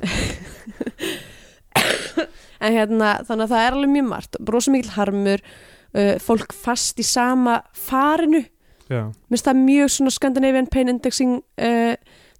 [2.64, 4.32] en hérna, þannig að það er alveg mjög margt.
[4.38, 8.46] Brosa mikil harmur uh, fólk fast í sama farinu.
[8.84, 11.94] Já, mér finnst það mjög svona Scandinavian Pain Indexing uh,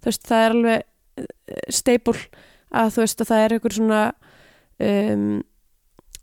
[0.05, 0.83] þú veist, það er alveg
[1.71, 2.17] staple
[2.75, 4.01] að þú veist að það er einhver svona
[4.79, 5.27] um,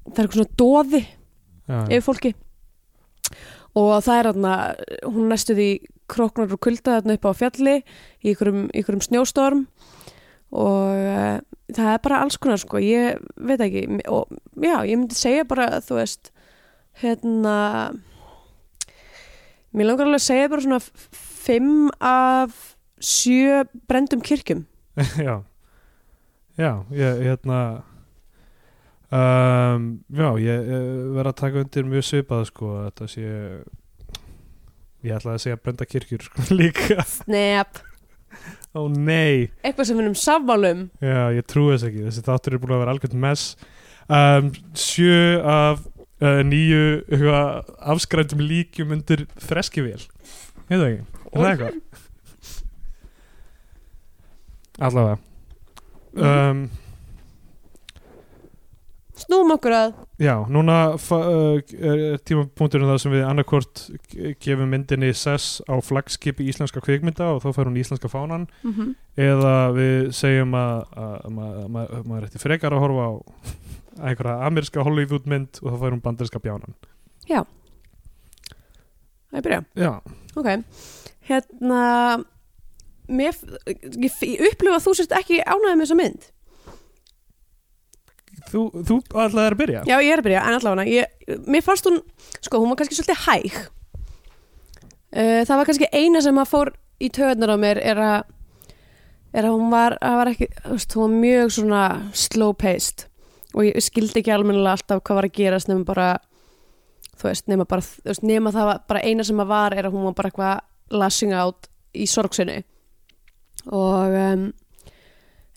[0.09, 2.35] það er einhver svona doði já, yfir fólki.
[3.79, 4.57] Og það er þarna
[5.09, 5.71] hún næstu því
[6.13, 9.65] kroknar og kulda þarna upp á fjalli í einhverjum snjóstorm.
[10.53, 11.39] Og uh,
[11.73, 14.29] það er bara alls konar sko, ég veit ekki og
[14.61, 16.33] já, ég myndi segja bara þú veist
[17.01, 17.57] hérna
[19.73, 20.83] mér langar alveg að segja bara svona
[21.43, 24.67] fimm af sjö brendum kirkjum
[25.29, 25.37] já.
[26.61, 27.61] Já, ég hérna
[29.09, 33.25] um, já, ég, ég verð að taka undir mjög svipað sko, þetta sé
[35.03, 37.81] ég ætlaði að segja brenda kirkjur sko, líka, Snap,
[38.77, 39.49] ó nei.
[39.65, 42.85] Eitthvað sem við erum sammálum já, ég trúi þess ekki, þessi þáttur er búin að
[42.85, 43.57] vera algjörn mess.
[44.13, 45.87] Um, sjö af
[46.21, 47.33] uh, nýju
[47.95, 50.01] afskrændum líkjum undir þreskivél
[50.69, 51.92] hefðu ekki, er það eitthvað
[54.83, 55.19] allavega.
[56.13, 56.67] Um,
[59.23, 59.93] Snúum okkur að.
[60.19, 63.83] Já, núna uh, er er tímapunkturinn það sem við annarkvort
[64.43, 68.49] gefum myndinni sess á flagskipi íslenska kvikmynda og þá fær hún íslenska fánan.
[68.65, 68.95] Mm -hmm.
[69.17, 73.13] eða við segjum að, að, að, að, að, að maður ætti frekar að horfa á
[74.09, 76.75] einhverja ameríska Hollywood mynd og þá fær hún banderska bjánan.
[79.31, 79.63] Það er byrja.
[79.75, 79.93] Já,
[80.33, 80.49] Ok,
[81.29, 82.25] hérna
[83.11, 83.37] mér,
[83.67, 86.29] ég, upplifa að þú sérst ekki ánægði með þessa mynd.
[88.53, 89.85] Þú, þú ætlaði að byrja?
[89.89, 92.01] Já, ég er að byrja, en allavega ég, mér fannst hún,
[92.41, 93.61] sko, hún var kannski svolítið hæg.
[95.13, 96.73] Uh, það var kannski eina sem að fór
[97.03, 98.19] í töðunar á mér er að
[99.33, 101.85] er að hún var, að var ekki, veist, hún var mjög svona
[102.17, 103.07] slow paced.
[103.53, 106.09] Og ég skildi ekki almennilega alltaf hvað var að gerast nema bara
[107.23, 109.89] þú veist, nema bara, þú veist, nema það var bara eina sem að var er
[109.89, 112.63] að hún var bara eitthvað lashing out í sorgsinni
[113.67, 114.47] og um,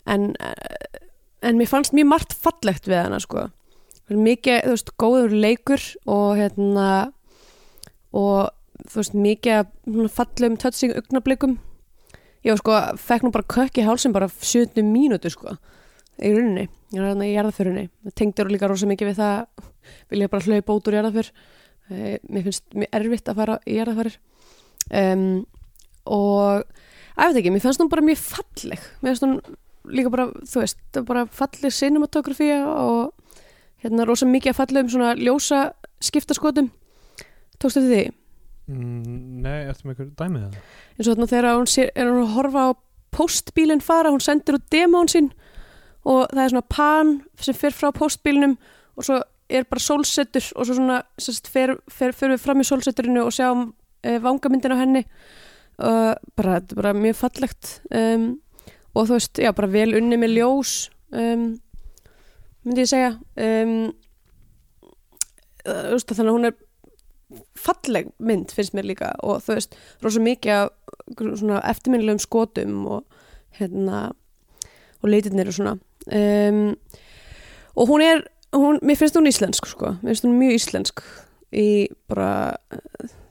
[0.06, 0.26] en
[1.42, 3.48] en mér fannst mjög margt fallegt við hana sko.
[4.06, 6.90] Mikið, þú veist, góður leikur og hérna
[8.14, 8.52] og
[8.86, 11.58] þú veist, mikið touching augnablikum
[12.46, 15.56] ég var sko, fekk nú bara kökk í hálsum bara 70 mínútur sko
[16.22, 19.64] í rauninni, ég er hérna í jarðaförunni tengdur líka rosa mikið við það
[20.12, 21.32] vilja bara hlaupa út úr jarðaför
[21.86, 24.14] Eh, mér finnst mjög erfitt að fara í jarðafærir
[24.90, 25.44] um,
[26.10, 26.64] og
[27.16, 29.36] að veit ekki, mér fannst hún bara mjög falleg mér finnst hún
[29.96, 33.12] líka bara, þú veist bara falleg cinematografía og
[33.84, 35.60] hérna rosa mikið að fallegum svona ljósa
[36.02, 36.70] skiptaskotum
[37.60, 38.02] tókstu þetta því?
[38.72, 40.58] mm, Nei, ertu með einhver dæmið það?
[40.96, 42.70] eins og þarna þegar hún sér, er hún að horfa á
[43.16, 45.30] postbílinn fara, hún sendir út demón sín
[46.06, 48.58] og það er svona pan sem fer frá postbílinum
[48.96, 52.66] og svo er bara sólsettur og svo svona sérst, fer, fer, fer við fram í
[52.66, 53.68] sólsetturinu og sjáum
[54.02, 55.04] e, vangamyndin á henni
[55.76, 58.26] og bara, þetta er bara mjög fallegt um,
[58.96, 60.74] og þú veist, já, bara vel unni með ljós
[61.12, 61.48] um,
[62.64, 63.74] myndi ég segja um,
[65.66, 66.56] veist, þannig að hún er
[67.58, 73.20] falleg mynd finnst mér líka og þú veist, rosa mikið af eftirminnilegum skotum og
[73.58, 74.06] hérna
[75.02, 76.62] og litirnir og svona um,
[77.76, 78.24] og hún er
[78.56, 81.04] hún, mér finnst hún íslensk sko mér finnst hún mjög íslensk
[81.56, 81.68] í
[82.08, 82.56] bara,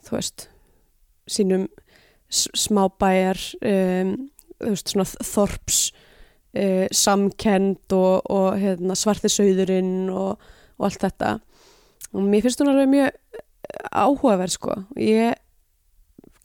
[0.06, 0.50] þú veist
[1.26, 1.66] sínum
[2.56, 4.16] smábæjar um,
[4.62, 5.80] þorps
[6.56, 10.40] uh, samkend og, og hérna, svarti sauðurinn og,
[10.80, 11.38] og allt þetta.
[12.16, 13.42] Og mér finnst hún alveg mjög
[13.92, 14.80] áhugaverð sko.
[15.02, 15.36] Ég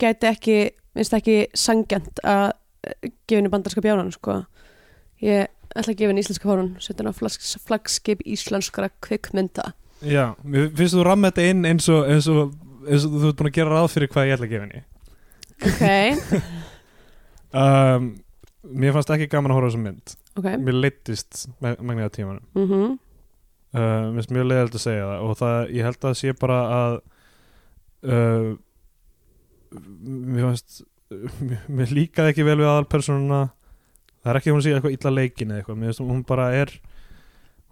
[0.00, 0.58] gæti ekki
[0.96, 2.52] finnst ekki sangjant að
[2.86, 4.42] eh, gefa henni bandarska bjánan sko.
[5.22, 9.72] Ég ætla að gefa henni íslenska fórun setja henni á flags, flagskip íslenskara kvikmynda.
[10.00, 12.54] Já, finnst þú ramma þetta inn eins og, eins og,
[12.88, 14.86] eins og þú ert búin að gera ráð fyrir hvað ég ætla að gefa henni
[15.66, 16.40] ok,
[17.52, 18.10] um,
[18.70, 20.12] Mér fannst ekki gaman að horfa á þessa mynd.
[20.38, 20.48] Ok.
[20.60, 22.44] Mér leittist megnið af tímanum.
[22.54, 23.78] Mm uh,
[24.10, 26.96] Mér finnst mjög leiðilegt að segja það og það, ég held að sé bara að
[28.10, 28.50] uh,
[29.70, 30.80] Mér fannst
[31.10, 33.40] mér, mér líkaði ekki vel við aðalpersonuna
[34.20, 36.48] það er ekki að hún sé eitthvað illa leikin eða eitthvað, mér finnst hún bara
[36.58, 36.72] er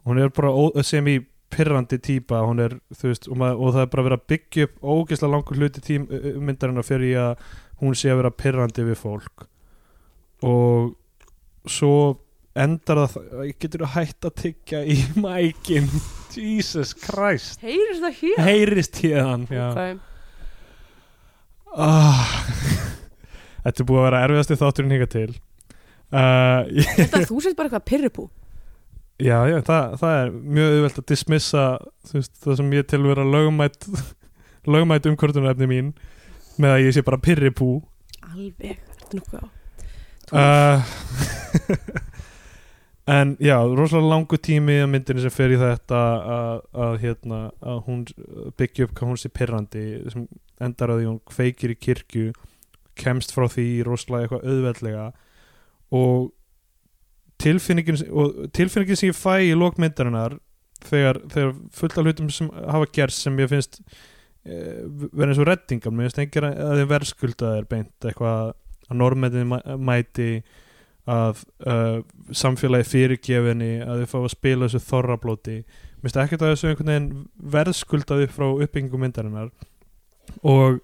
[0.09, 1.19] hún er bara ó- sem í
[1.52, 4.66] pirrandi típa, hún er þú veist, og, maður, og það er bara verið að byggja
[4.69, 6.05] upp ógeðslega langur hluti tím,
[6.44, 7.47] myndarinnar fyrir í að
[7.83, 9.47] hún sé að vera pirrandi við fólk.
[10.47, 10.95] Og
[11.69, 11.95] svo
[12.59, 15.91] endar það getur þú hætt að tyggja í mækin?
[16.35, 17.63] Jesus Christ.
[17.65, 18.41] Heyrist það hér?
[18.47, 19.67] heyrist hérðan já.
[19.69, 20.01] ok,
[21.75, 22.25] ah.
[23.65, 25.31] þetta er búið að vera erfiðasti þátturinn hingað til.
[26.09, 28.29] Uh, ég, þetta þú sett bara eitthvað pyrrupú
[29.19, 31.65] já, já, það, það er mjög auðvelt að dismissa
[32.13, 33.89] veist, það sem ég til vera lögumætt
[34.69, 35.91] lögumætt umkvörtunarefni mín
[36.62, 37.70] með að ég sé bara pirripú
[38.28, 39.47] alveg, þetta er nokkuð á?
[40.28, 40.82] Uh,
[43.18, 46.01] en já, rosalega langu tími að myndinni sem fer í þetta
[46.36, 48.02] að, að, hérna, að hún
[48.60, 50.26] byggja upp hvað hún sé pirrandi sem
[50.60, 52.35] endar að því hún kveikir í kirkju
[52.98, 55.06] kemst frá því rosalega eitthvað auðveldlega
[55.94, 56.28] og
[57.40, 60.36] tilfinningin, og tilfinningin sem ég fæ í lókmyndarinnar
[60.85, 63.80] þegar, þegar fullt af hlutum sem hafa gerst sem ég finnst
[64.44, 64.56] e,
[65.12, 68.55] vera eins og reddingar mér finnst engir að þeim verðskuldaðir beint eitthvað
[68.89, 69.52] að normendin
[69.85, 70.31] mæti
[71.09, 72.01] að uh,
[72.36, 75.56] samfélagi fyrirgefinni að þau fá að spila þessu þorrablóti.
[75.98, 77.09] Mér finnst ekkert að þessu einhvern veginn
[77.55, 79.48] verðskuldaði frá uppbyggingum myndarinnar.
[80.44, 80.82] Og,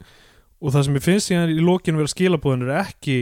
[0.61, 3.19] og það sem ég finnst í lókinu vera skilabóðin er ekki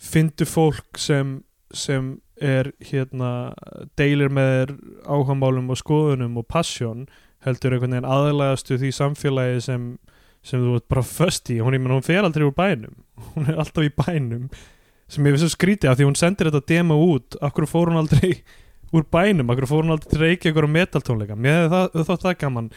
[0.00, 1.36] fyndu fólk sem,
[1.76, 3.52] sem er hérna
[4.00, 7.04] deilir með áhagamálum og skoðunum og passion
[7.46, 9.86] heldur einhvern veginn aðlægastu því samfélagi sem,
[10.46, 11.58] sem þú ert bara föst í.
[11.64, 12.94] Hún, menn, hún fer aldrei úr bænum.
[13.34, 14.48] Hún er alltaf í bænum.
[15.10, 17.34] Sem ég finnst að skríti af því hún sendir þetta demo út.
[17.42, 18.36] Akkur fór hún aldrei
[18.94, 19.50] úr bænum?
[19.50, 21.36] Akkur fór hún aldrei reykja ykkur á metaltónleika?
[21.36, 22.70] Mér það, þótt það gaman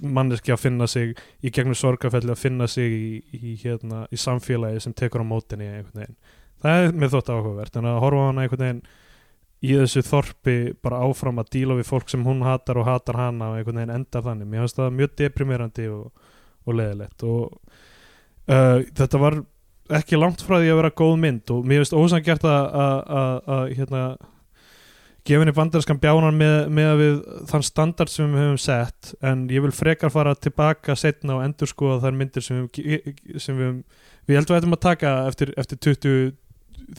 [0.00, 4.80] manneski að finna sig í gegnum sorgafelli að finna sig í, í, hérna, í samfélagi
[4.84, 5.68] sem tekur á mótinni
[6.64, 7.76] það er mér þótt áhugavert.
[7.80, 8.84] En að horfa á hana einhvern veginn
[9.64, 13.52] í þessu þorpi bara áfram að díla við fólk sem hún hatar og hatar hana
[13.52, 14.50] og einhvern veginn endar þannig.
[14.50, 16.28] Mér finnst það mjög deprimerandi og,
[16.64, 17.42] og leðilegt og
[18.50, 19.40] uh, þetta var
[19.94, 24.04] ekki langt frá því að vera góð mynd og mér finnst ósangjart að hérna
[25.24, 27.18] gefinni bandarskan bjánan með, með að við
[27.48, 29.14] þann standard sem við höfum sett.
[29.24, 33.56] En ég vil frekar fara tilbaka setna og endur skoða þar myndir sem við, sem
[33.56, 33.78] við,
[34.28, 36.32] við heldum að þetta maður taka eftir, eftir 20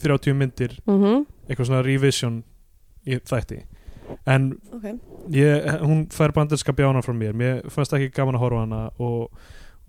[0.02, 0.78] 30 myndir.
[0.86, 1.24] Mm -hmm.
[1.48, 2.44] eitthvað svona revision
[3.06, 3.62] í þætti.
[4.26, 4.94] En okay.
[5.34, 7.34] ég, hún fær banderska bjána frá mér.
[7.36, 9.28] Mér fannst ekki gaman að horfa hana og,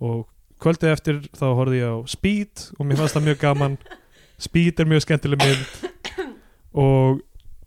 [0.02, 0.26] og
[0.62, 3.78] kvöldið eftir þá horfði ég á Speed og mér fannst það mjög gaman.
[4.46, 6.30] Speed er mjög skemmtileg mynd.
[6.78, 7.20] Og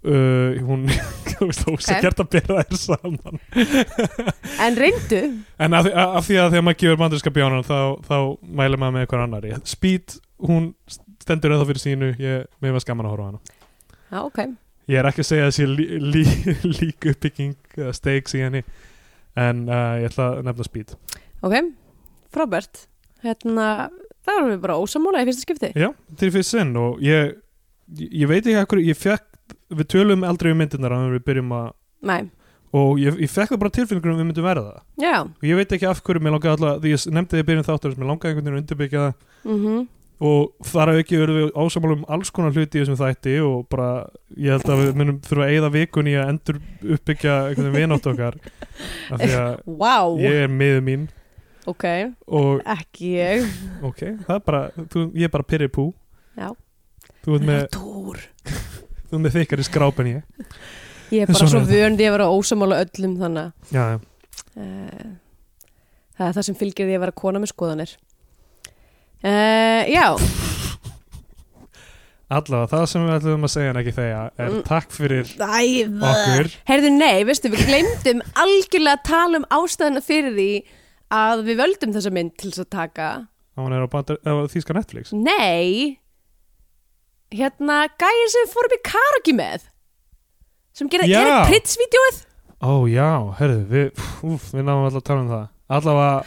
[0.08, 0.88] uh, hún
[1.42, 2.02] ósa Ok.
[2.04, 3.40] gert að bera þér saman.
[4.66, 5.22] En reyndu.
[5.58, 9.06] En af, af því að þegar maður gefur banderska bjánan þá, þá mælir maður með
[9.08, 9.56] einhver annari.
[9.68, 10.74] Speed, hún
[11.22, 12.12] stendur eða fyrir sínu.
[12.22, 13.58] Ég, mér fannst gaman að horfa hana.
[14.12, 14.44] Já, ok
[14.90, 16.24] Ég er ekki að segja að sé lí, lí,
[16.80, 18.64] lík uppbygging uh, stakes í henni
[19.40, 20.96] en uh, ég ætla að nefna speed.
[21.46, 21.56] Ok,
[22.34, 22.86] frábært.
[23.22, 23.68] Hérna,
[24.26, 25.72] það erum við bara ósamála í fyrsta skipti.
[25.78, 27.36] Já, til fyrst sinn og ég,
[28.10, 31.70] ég veit ekki ekkur, ég fekk við tölum aldrei um myndirnar að við byrjum að
[32.10, 32.22] Nei,
[32.76, 34.82] og ég, ég fekk það bara tilfinningur um við myndum verða.
[34.98, 35.16] Það já.
[35.28, 37.98] Og ég veit ekki af hverju mér langaði alltaf því ég nefndi því byrjum þáttur
[37.98, 39.18] mér langaði einhvern veginn að undirbyggja það.
[39.46, 39.88] Mm
[40.22, 43.64] og þar hafði ekki verið við ásamála um alls konar hluti í þessum þætti og
[43.72, 43.88] bara
[44.38, 46.60] ég held að við munum þurfa að eyða vikun í að endur
[46.98, 48.38] uppbyggja einhvern veginn vinátt okkar.
[49.10, 51.08] Af því að Vá, ég er miður mín.
[51.70, 51.88] Ok,
[52.38, 53.50] og ekki ég.
[53.86, 55.88] Ok, það er bara þú, ég er bara pyrri pú
[56.38, 56.52] Já.
[57.26, 60.46] þú ert með, þú ert með þykkari skráp en ég.
[61.12, 63.98] Ég er bara svo er vöndi að vera ósamála öllum þannig að já, já.
[64.62, 65.12] uh,
[66.16, 67.98] það er það sem fylgir því að vera kona með skoðanir
[69.24, 70.06] uh, Já,
[72.32, 74.62] allavega það sem við ætlum að segja en ekki þegar er Mm.
[74.68, 75.64] takk fyrir Æ,
[76.12, 76.52] okkur.
[76.70, 80.50] Heyrðu, nei, veistu, við glemdum algjörlega að tala um ástæðina fyrir því
[81.12, 83.10] að við völdum þessa mynd til þess að taka.
[83.28, 85.12] Á hann er á, bandar, á þýska Netflix.
[85.12, 85.98] Nei.
[87.36, 89.68] Hérna, gæir sem við fórum í karaoke með
[90.76, 91.20] sem gera Já.
[91.20, 92.22] Erik Pritz-vídeóið.
[92.64, 93.10] Ó já,
[93.42, 93.88] herðu, við,
[94.24, 95.46] úf, við náum alltaf að tala um það.
[95.68, 96.26] Allavega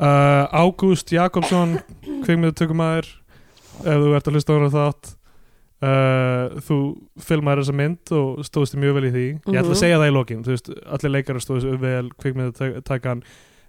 [0.00, 1.78] uh, Ágúst Jakobsson
[2.24, 3.08] kveikmyndutökumæður
[3.86, 5.12] ef þú ert að hlusta á hana þátt.
[5.76, 6.76] Uh, þú
[7.20, 9.26] filmaður þessa mynd og stóðst mjög vel í því.
[9.44, 9.74] Ég ætla Mhm.
[9.74, 13.22] að segja það í lokin, veist, allir leikar stóðst vel kveikmyndutakan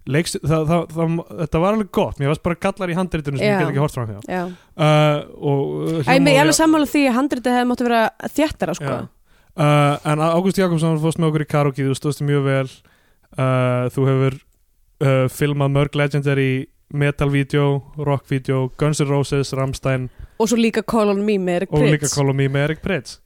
[0.08, 3.44] Leikst, það, það, það, þetta var alveg gott mér varst bara gallar í handritinu sem
[3.50, 4.44] ég get ekki hort hjá Já,
[4.80, 8.94] uh, og Æ, mér er alveg sammála því að handritið hefði máttu vera þjættara sko.
[9.58, 12.70] Uh, en Ágúst Jakobsson fórst með okkur í karaoke þú stóðst mjög vel.
[13.36, 14.38] Uh, þú hefur
[15.04, 20.08] uh, filmað mörg legendary metal-vídeó, rock-vídeó Guns N' Roses, Rammstein.
[20.40, 22.70] Og svo líka Call on Me með Erik og Pritz líka Call on Me með
[22.70, 23.18] Erik Pritz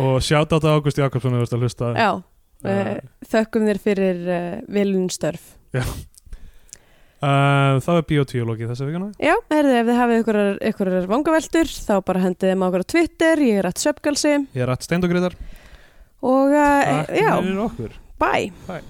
[0.00, 1.92] og sjátt á þetta Ágúst Jakobsson að hlusta.
[1.96, 2.12] Já,
[2.62, 5.56] Uh, þökkum þér fyrir uh, velun störf.
[5.74, 5.88] Uh,
[7.82, 9.08] það er biotíológi þessa vikuna.
[9.18, 10.22] Já, herðu, ef þið hafið
[10.70, 13.42] ykkur, vangaveltur þá bara hendið á okkur á Twitter.
[13.48, 14.36] Ég er rætt söpgalsi.
[14.54, 15.34] Ég er rætt steindogriðar
[16.22, 17.34] og uh, já,
[18.22, 18.54] bye.
[18.68, 18.84] Bye.